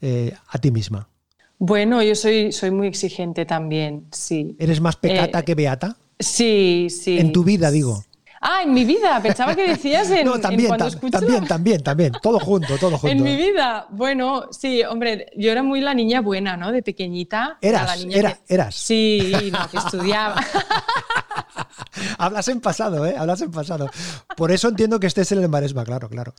eh, 0.00 0.32
a 0.48 0.56
ti 0.56 0.70
misma. 0.70 1.10
Bueno, 1.58 2.02
yo 2.02 2.14
soy, 2.14 2.50
soy 2.52 2.70
muy 2.70 2.86
exigente 2.86 3.44
también, 3.44 4.06
sí. 4.10 4.56
¿Eres 4.58 4.80
más 4.80 4.96
pecata 4.96 5.40
eh, 5.40 5.44
que 5.44 5.54
beata? 5.54 5.98
Sí, 6.18 6.88
sí. 6.90 7.18
En 7.18 7.32
tu 7.32 7.44
vida, 7.44 7.70
digo. 7.70 8.02
Ah, 8.40 8.62
en 8.62 8.72
mi 8.72 8.84
vida. 8.84 9.20
Pensaba 9.20 9.54
que 9.54 9.66
decías 9.68 10.10
en, 10.12 10.24
no, 10.24 10.38
también, 10.38 10.68
cuando 10.68 10.90
También, 11.10 11.46
también, 11.46 11.82
también. 11.82 12.12
Todo 12.22 12.38
junto, 12.38 12.78
todo 12.78 12.90
junto. 12.98 13.08
En 13.08 13.22
mi 13.22 13.36
vida. 13.36 13.86
Bueno, 13.90 14.48
sí, 14.52 14.82
hombre, 14.84 15.32
yo 15.36 15.50
era 15.50 15.62
muy 15.62 15.80
la 15.80 15.94
niña 15.94 16.20
buena, 16.20 16.56
¿no? 16.56 16.70
De 16.70 16.82
pequeñita. 16.82 17.58
Eras, 17.60 18.06
era, 18.10 18.38
eras. 18.46 18.74
Sí, 18.74 19.50
no, 19.52 19.68
que 19.68 19.78
estudiaba. 19.78 20.36
Hablas 22.18 22.48
en 22.48 22.60
pasado, 22.60 23.04
¿eh? 23.06 23.16
Hablas 23.18 23.40
en 23.40 23.50
pasado. 23.50 23.90
Por 24.36 24.52
eso 24.52 24.68
entiendo 24.68 25.00
que 25.00 25.06
estés 25.06 25.32
en 25.32 25.42
el 25.42 25.48
Maresma, 25.48 25.84
claro, 25.84 26.08
claro. 26.08 26.34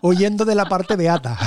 Huyendo 0.00 0.44
de 0.44 0.54
la 0.54 0.64
parte 0.66 0.96
beata. 0.96 1.38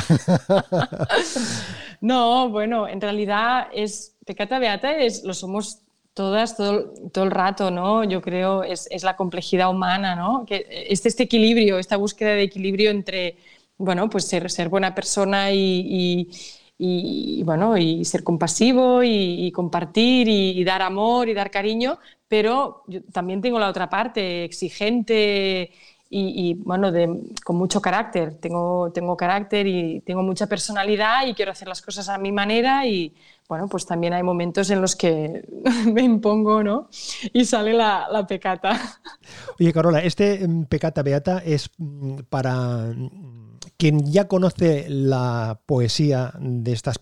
no, 2.01 2.49
bueno, 2.49 2.87
en 2.87 3.01
realidad 3.01 3.67
es 3.73 4.15
pecata 4.25 4.59
beata 4.59 4.95
es 4.95 5.23
lo 5.23 5.33
somos 5.33 5.79
todas, 6.13 6.57
todo, 6.57 6.93
todo, 7.11 7.23
el 7.25 7.31
rato, 7.31 7.71
¿no? 7.71 8.03
Yo 8.03 8.21
creo 8.21 8.63
es, 8.63 8.87
es 8.91 9.03
la 9.03 9.15
complejidad 9.15 9.69
humana, 9.69 10.15
¿no? 10.15 10.45
Que 10.45 10.65
este, 10.89 11.09
este 11.09 11.23
equilibrio, 11.23 11.79
esta 11.79 11.97
búsqueda 11.97 12.31
de 12.31 12.43
equilibrio 12.43 12.91
entre, 12.91 13.37
bueno, 13.77 14.09
pues 14.09 14.25
ser, 14.27 14.49
ser 14.51 14.69
buena 14.69 14.93
persona 14.95 15.51
y, 15.51 16.29
y, 16.77 17.43
bueno, 17.43 17.77
y 17.77 18.03
ser 18.05 18.23
compasivo 18.23 19.03
y, 19.03 19.51
compartir 19.51 20.27
y, 20.27 20.63
dar 20.63 20.81
amor 20.81 21.29
y 21.29 21.33
dar 21.33 21.51
cariño, 21.51 21.99
pero 22.27 22.83
también 23.11 23.41
tengo 23.41 23.59
la 23.59 23.69
otra 23.69 23.89
parte, 23.89 24.43
exigente 24.45 25.71
y, 26.09 26.55
bueno, 26.55 26.91
de, 26.91 27.07
con 27.43 27.55
mucho 27.57 27.81
carácter. 27.81 28.35
Tengo, 28.39 28.91
tengo 28.93 29.15
carácter 29.15 29.67
y 29.67 30.01
tengo 30.01 30.23
mucha 30.23 30.47
personalidad 30.47 31.27
y 31.27 31.33
quiero 31.35 31.51
hacer 31.51 31.67
las 31.67 31.81
cosas 31.81 32.09
a 32.09 32.17
mi 32.17 32.31
manera 32.31 32.85
y 32.87 33.13
bueno, 33.51 33.67
pues 33.67 33.85
también 33.85 34.13
hay 34.13 34.23
momentos 34.23 34.69
en 34.69 34.79
los 34.79 34.95
que 34.95 35.45
me 35.91 36.03
impongo, 36.03 36.63
¿no? 36.63 36.87
Y 37.33 37.43
sale 37.43 37.73
la, 37.73 38.25
pecata. 38.25 38.79
Oye, 39.59 39.73
Carola, 39.73 39.99
este 39.99 40.47
mm, 40.47 40.67
pecata 40.67 41.03
beata 41.03 41.39
es 41.39 41.69
mm, 41.77 42.19
para 42.29 42.93
mm, 42.95 43.57
quien 43.75 44.09
ya 44.09 44.29
conoce 44.29 44.85
la 44.87 45.59
poesía 45.65 46.31
de 46.39 46.71
estas 46.71 47.01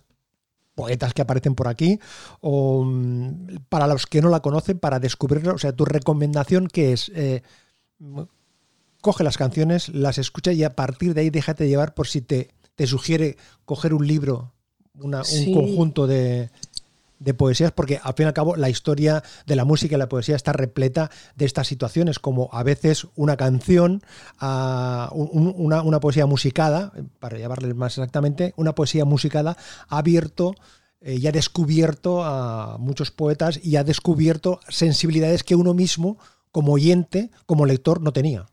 poetas 0.74 1.14
que 1.14 1.22
aparecen 1.22 1.54
por 1.54 1.68
aquí, 1.68 2.00
o 2.42 2.84
para 3.70 3.86
los 3.86 4.08
que 4.08 4.20
no 4.20 4.30
la 4.30 4.40
conocen, 4.40 4.80
para 4.80 5.00
descubrirlo. 5.00 5.54
O 5.54 5.60
sea, 5.60 5.76
tu 5.76 5.86
recomendación 5.86 6.66
que 6.66 6.94
es... 6.94 7.12
Eh, 7.14 7.44
coge 9.02 9.24
las 9.24 9.38
canciones, 9.38 9.90
las 9.90 10.18
escucha 10.18 10.52
y 10.52 10.64
a 10.64 10.76
partir 10.76 11.14
de 11.14 11.22
ahí 11.22 11.30
déjate 11.30 11.68
llevar 11.68 11.94
por 11.94 12.08
si 12.08 12.22
te, 12.22 12.56
te 12.74 12.88
sugiere 12.88 13.38
coger 13.66 13.94
un 13.94 14.08
libro 14.08 14.56
un 15.02 15.54
conjunto 15.54 16.08
de, 16.08 16.50
poesías, 17.38 17.72
porque 17.72 18.00
al 18.02 18.14
fin 18.14 18.26
y 18.26 18.28
al 18.28 18.34
cabo 18.34 18.56
la 18.56 18.70
historia 18.70 19.24
de 19.46 19.56
la 19.56 19.66
música 19.66 19.96
y 19.96 20.00
la 20.00 20.10
poesía 20.10 20.36
está 20.36 20.54
repleta 20.54 21.12
de 21.36 21.46
estas 21.46 21.68
situaciones, 21.68 22.20
como 22.20 22.50
a 22.52 22.64
veces 22.64 23.08
una 23.16 23.38
canción, 23.38 24.02
una, 24.42 26.00
poesía 26.00 26.26
musicada, 26.26 26.94
para 27.20 27.38
llamarle 27.38 27.74
más 27.74 27.98
exactamente, 27.98 28.54
una 28.56 28.74
poesía 28.74 29.06
musicada 29.06 29.58
ha 29.90 29.98
abierto 29.98 30.56
eh, 31.02 31.16
y 31.16 31.28
ha 31.28 31.32
descubierto 31.32 32.24
a 32.24 32.78
muchos 32.78 33.12
poetas 33.12 33.60
y 33.64 33.76
ha 33.76 33.84
descubierto 33.84 34.60
sensibilidades 34.68 35.44
que 35.44 35.56
uno 35.56 35.74
mismo, 35.74 36.18
como 36.52 36.74
oyente, 36.74 37.32
como 37.46 37.66
lector, 37.66 38.02
no 38.02 38.12
tenía. 38.12 38.48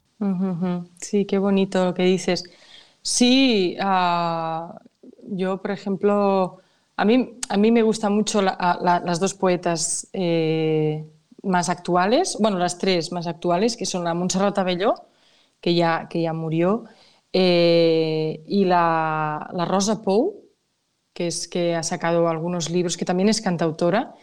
Sí, 1.01 1.25
qué 1.25 1.39
bonito 1.39 1.85
lo 1.85 1.95
que 1.95 2.05
dices. 2.05 2.45
Sí, 3.03 3.77
uh, 3.79 4.73
yo, 5.29 5.61
por 5.63 5.71
ejemplo, 5.71 6.59
a 6.97 7.05
mí, 7.05 7.39
a 7.49 7.57
mí 7.57 7.73
me 7.73 7.83
gustan 7.83 8.15
mucho 8.15 8.43
las 8.43 9.21
dos 9.21 9.35
poetas 9.35 10.09
eh, 10.13 11.05
más 11.43 11.69
actuales, 11.69 12.37
bueno, 12.41 12.59
las 12.59 12.79
tres 12.79 13.13
más 13.13 13.27
actuales, 13.27 13.77
que 13.77 13.87
son 13.87 14.05
la 14.05 14.15
Montserrat 14.15 14.59
Abelló, 14.59 14.95
que 15.61 15.75
ya, 15.75 16.09
que 16.09 16.23
ya 16.23 16.33
murió, 16.33 16.85
eh, 17.33 18.43
y 18.47 18.65
la, 18.65 19.51
la, 19.53 19.65
Rosa 19.65 20.03
Pou, 20.03 20.45
que, 21.13 21.27
es, 21.29 21.49
que 21.49 21.75
ha 21.75 21.83
sacado 21.83 22.29
algunos 22.29 22.71
libros, 22.71 22.97
que 22.97 23.05
también 23.05 23.29
es 23.29 23.41
cantautora, 23.41 24.15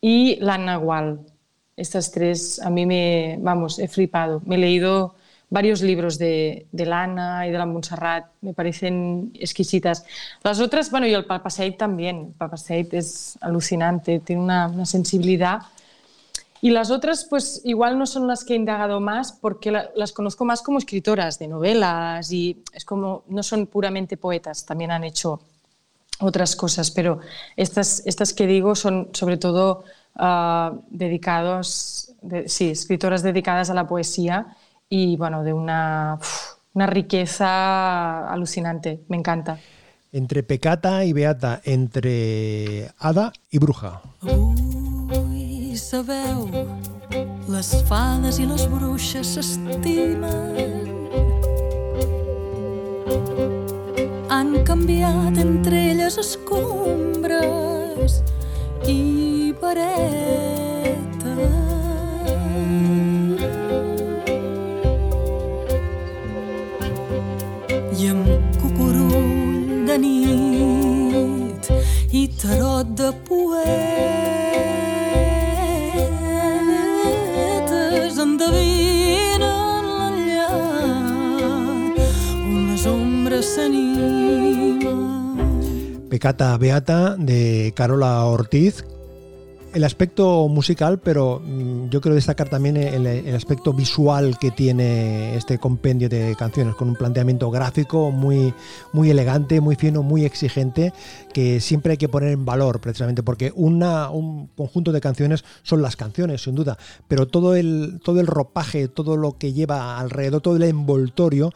y 0.00 0.36
la 0.36 0.58
Nahual. 0.58 1.20
Estas 1.76 2.10
tres 2.10 2.60
a 2.60 2.70
mí 2.70 2.86
me, 2.86 3.38
vamos, 3.40 3.78
he 3.78 3.88
flipado. 3.88 4.42
Me 4.44 4.56
he 4.56 4.58
leído 4.58 5.14
varios 5.50 5.82
libros 5.82 6.16
de, 6.16 6.66
de 6.70 6.86
Lana 6.86 7.46
y 7.46 7.50
de 7.50 7.58
la 7.58 7.66
Montserrat, 7.66 8.26
me 8.40 8.54
parecen 8.54 9.32
exquisitas. 9.34 10.04
Las 10.42 10.60
otras, 10.60 10.90
bueno, 10.90 11.06
y 11.06 11.12
el 11.12 11.26
Papaseit 11.26 11.76
también, 11.76 12.34
el 12.40 12.88
es 12.92 13.36
alucinante, 13.40 14.20
tiene 14.20 14.42
una, 14.42 14.68
una, 14.68 14.86
sensibilidad. 14.86 15.62
Y 16.62 16.70
las 16.70 16.90
otras, 16.90 17.24
pues 17.24 17.62
igual 17.64 17.98
no 17.98 18.06
son 18.06 18.28
las 18.28 18.44
que 18.44 18.52
he 18.52 18.56
indagado 18.56 19.00
más 19.00 19.32
porque 19.32 19.72
las 19.72 20.12
conozco 20.12 20.44
más 20.44 20.62
como 20.62 20.78
escritoras 20.78 21.38
de 21.38 21.48
novelas 21.48 22.30
y 22.30 22.62
es 22.72 22.84
como, 22.84 23.24
no 23.28 23.42
son 23.42 23.66
puramente 23.66 24.16
poetas, 24.16 24.64
también 24.64 24.90
han 24.90 25.04
hecho 25.04 25.40
otras 26.20 26.54
cosas, 26.54 26.90
pero 26.90 27.18
estas, 27.56 28.02
estas 28.04 28.34
que 28.34 28.46
digo 28.46 28.74
son 28.74 29.08
sobre 29.14 29.38
todo 29.38 29.84
uh, 30.16 30.78
dedicados 30.90 32.10
sí, 32.46 32.70
escritoras 32.70 33.22
dedicadas 33.22 33.70
a 33.70 33.74
la 33.74 33.86
poesía 33.86 34.56
y 34.90 35.16
bueno, 35.16 35.42
de 35.44 35.52
una, 35.52 36.18
una 36.74 36.86
riqueza 36.86 38.28
alucinante, 38.28 39.00
me 39.08 39.16
encanta. 39.16 39.58
Entre 40.12 40.42
pecata 40.42 41.04
y 41.04 41.12
beata, 41.12 41.60
entre 41.64 42.90
hada 42.98 43.32
y 43.48 43.58
bruja. 43.58 44.02
Ui, 44.22 45.76
sabeu, 45.76 46.50
les 47.46 47.84
fades 47.86 48.40
i 48.42 48.46
les 48.50 48.66
bruixes 48.66 49.36
s'estimen. 49.36 50.90
Han 54.28 54.64
canviat 54.66 55.38
entre 55.38 55.92
elles 55.92 56.18
escombres 56.18 57.38
i 58.90 59.54
paretes. 59.62 61.10
Nit 70.00 71.68
i 72.10 72.22
tarot 72.40 72.88
de 72.98 73.10
poetes 73.28 73.80
endevinen 78.24 79.84
l'enllà 79.98 80.48
on 82.44 82.56
les 82.70 82.84
ombres 82.90 83.46
s'animen. 83.54 84.98
Pecata 86.10 86.50
Beata 86.58 87.16
de 87.16 87.72
Carola 87.76 88.26
Ortiz, 88.26 88.82
el 89.72 89.84
aspecto 89.84 90.48
musical, 90.48 91.00
pero 91.00 91.40
mm, 91.44 91.88
yo 91.88 92.00
quiero 92.00 92.14
destacar 92.14 92.48
también 92.48 92.76
el, 92.76 93.34
aspecto 93.34 93.72
visual 93.72 94.38
que 94.38 94.50
tiene 94.50 95.36
este 95.36 95.58
compendio 95.58 96.08
de 96.08 96.34
canciones, 96.36 96.74
con 96.74 96.88
un 96.88 96.96
planteamiento 96.96 97.50
gráfico 97.50 98.10
muy, 98.10 98.52
muy 98.92 99.10
elegante, 99.10 99.60
muy 99.60 99.76
fino, 99.76 100.02
muy 100.02 100.24
exigente, 100.24 100.92
que 101.32 101.60
siempre 101.60 101.92
hay 101.92 101.98
que 101.98 102.08
poner 102.08 102.32
en 102.32 102.44
valor, 102.44 102.80
precisamente, 102.80 103.22
porque 103.22 103.52
un 103.54 104.48
conjunto 104.56 104.92
de 104.92 105.00
canciones 105.00 105.44
son 105.62 105.82
las 105.82 105.96
canciones, 105.96 106.42
sin 106.42 106.54
duda, 106.54 106.76
pero 107.08 107.26
todo 107.26 107.54
el, 107.54 108.00
todo 108.04 108.20
el 108.20 108.26
ropaje, 108.26 108.88
todo 108.88 109.16
lo 109.16 109.38
que 109.38 109.52
lleva 109.52 109.98
alrededor, 109.98 110.40
todo 110.40 110.56
el 110.56 110.64
envoltorio, 110.64 111.52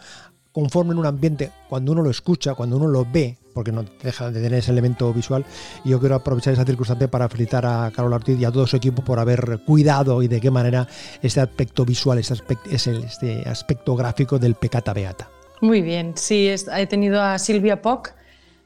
conforman 0.55 0.99
un 0.99 1.05
ambiente 1.05 1.51
cuando 1.69 1.91
uno 1.91 2.03
lo 2.03 2.11
escucha, 2.11 2.55
cuando 2.55 2.77
uno 2.77 2.87
lo 2.87 3.05
ve, 3.05 3.37
porque 3.53 3.73
no 3.73 3.85
deja 4.03 4.31
de 4.31 4.41
tener 4.41 4.61
ese 4.61 4.71
elemento 4.71 5.13
visual. 5.13 5.45
Y 5.85 5.91
yo 5.91 5.99
quiero 5.99 6.15
aprovechar 6.15 6.53
esa 6.53 6.65
circunstancia 6.65 7.11
para 7.11 7.29
felicitar 7.29 7.67
a 7.67 7.91
Carol 7.95 8.13
Ortiz 8.13 8.39
y 8.39 8.45
a 8.45 8.53
todo 8.53 8.65
su 8.67 8.77
equipo 8.77 9.03
por 9.03 9.19
haber 9.19 9.61
cuidado 9.67 10.23
y 10.23 10.29
de 10.29 10.41
qué 10.41 10.53
manera 10.53 10.87
este 11.21 11.41
aspecto 11.41 11.85
visual, 11.85 12.19
este 12.19 12.35
aspecto, 12.35 12.71
este 12.71 13.43
aspecto 13.49 13.97
gráfico 13.97 14.39
del 14.39 14.55
Pecata 14.55 14.93
Beata. 14.93 15.29
Muy 15.61 15.83
bien, 15.83 16.13
sí, 16.15 16.49
he 16.49 16.87
tenido 16.87 17.21
a 17.21 17.37
Silvia 17.39 17.83
Poc, 17.83 18.13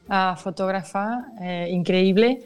a 0.07 0.35
fotógrafa 0.35 1.27
eh, 1.41 1.69
increíble, 1.71 2.43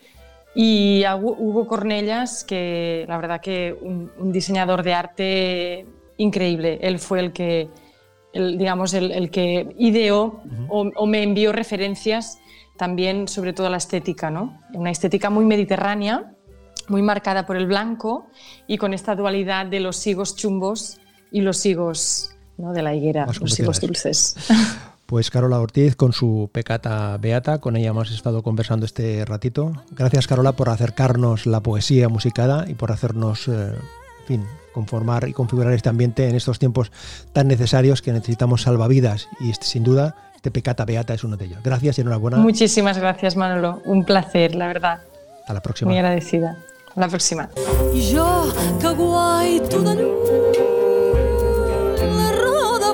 y 0.56 1.04
a 1.04 1.16
Hugo 1.18 1.68
Cornellas, 1.68 2.46
que 2.46 3.06
la 3.10 3.18
verdad 3.18 3.42
que 3.42 3.76
un 3.82 4.32
diseñador 4.32 4.84
de 4.84 4.94
arte 4.94 5.86
increíble. 6.18 6.80
Él 6.82 7.00
fue 7.00 7.20
el 7.20 7.34
que 7.34 7.70
el, 8.34 8.58
digamos, 8.58 8.94
el, 8.94 9.12
el 9.12 9.30
que 9.30 9.74
ideó 9.78 10.26
uh 10.26 10.50
-huh. 10.50 10.68
o, 10.70 10.92
o, 10.96 11.06
me 11.06 11.24
envió 11.24 11.52
referencias 11.52 12.40
también 12.78 13.28
sobre 13.28 13.54
todo 13.54 13.70
la 13.70 13.78
estética, 13.78 14.30
¿no? 14.30 14.60
Una 14.74 14.90
estética 14.90 15.30
muy 15.30 15.46
mediterránea, 15.46 16.34
muy 16.88 17.02
marcada 17.02 17.46
por 17.46 17.56
el 17.56 17.68
blanco 17.68 18.28
y 18.68 18.78
con 18.78 18.94
esta 18.94 19.16
dualidad 19.16 19.66
de 19.68 19.80
los 19.80 20.06
higos 20.06 20.36
chumbos 20.36 21.00
y 21.32 21.42
los 21.42 21.66
higos 21.66 22.32
¿no? 22.58 22.74
de 22.74 22.82
la 22.82 22.96
higuera, 22.96 23.26
Más 23.26 23.40
los 23.40 23.60
higos 23.60 23.80
dulces. 23.80 24.36
Pues 25.06 25.30
Carola 25.30 25.60
Ortiz 25.60 25.96
con 25.96 26.14
su 26.14 26.50
pecata 26.52 27.18
beata, 27.18 27.60
con 27.60 27.76
ella 27.76 27.90
hemos 27.90 28.10
estado 28.10 28.42
conversando 28.42 28.86
este 28.86 29.26
ratito. 29.26 29.74
Gracias 29.92 30.28
Carola 30.28 30.54
por 30.54 30.70
acercarnos 30.70 31.46
la 31.46 31.60
poesía 31.60 32.10
musicada 32.10 32.66
y 32.68 32.74
por 32.74 32.92
hacernos, 32.92 33.48
eh, 33.48 33.74
fin, 34.26 34.44
conformar 34.74 35.28
y 35.30 35.34
configurar 35.34 35.74
este 35.74 35.90
ambiente 35.90 36.28
en 36.28 36.36
estos 36.36 36.60
tiempos 36.60 36.92
tan 37.32 37.48
necesarios 37.48 38.02
que 38.02 38.12
necesitamos 38.12 38.64
salvavidas 38.64 39.30
y 39.40 39.52
este, 39.52 39.66
sin 39.66 39.84
duda 39.84 40.16
este 40.36 40.52
pecata 40.52 40.84
beata 40.84 41.14
es 41.14 41.24
uno 41.24 41.38
de 41.38 41.46
ellos. 41.46 41.64
Gracias 41.64 41.98
y 41.98 42.02
enhorabuena. 42.02 42.36
Muchísimas 42.36 42.98
gracias 42.98 43.38
Manolo, 43.38 43.82
un 43.86 44.04
placer, 44.04 44.56
la 44.56 44.68
verdad. 44.68 45.00
Hasta 45.40 45.54
la 45.54 45.62
próxima. 45.62 45.90
Muy 45.90 45.98
agradecida. 45.98 46.58
A 46.96 47.00
la 47.00 47.08
próxima. 47.08 47.50
De 51.96 52.08
la 52.08 52.32
roda 52.34 52.94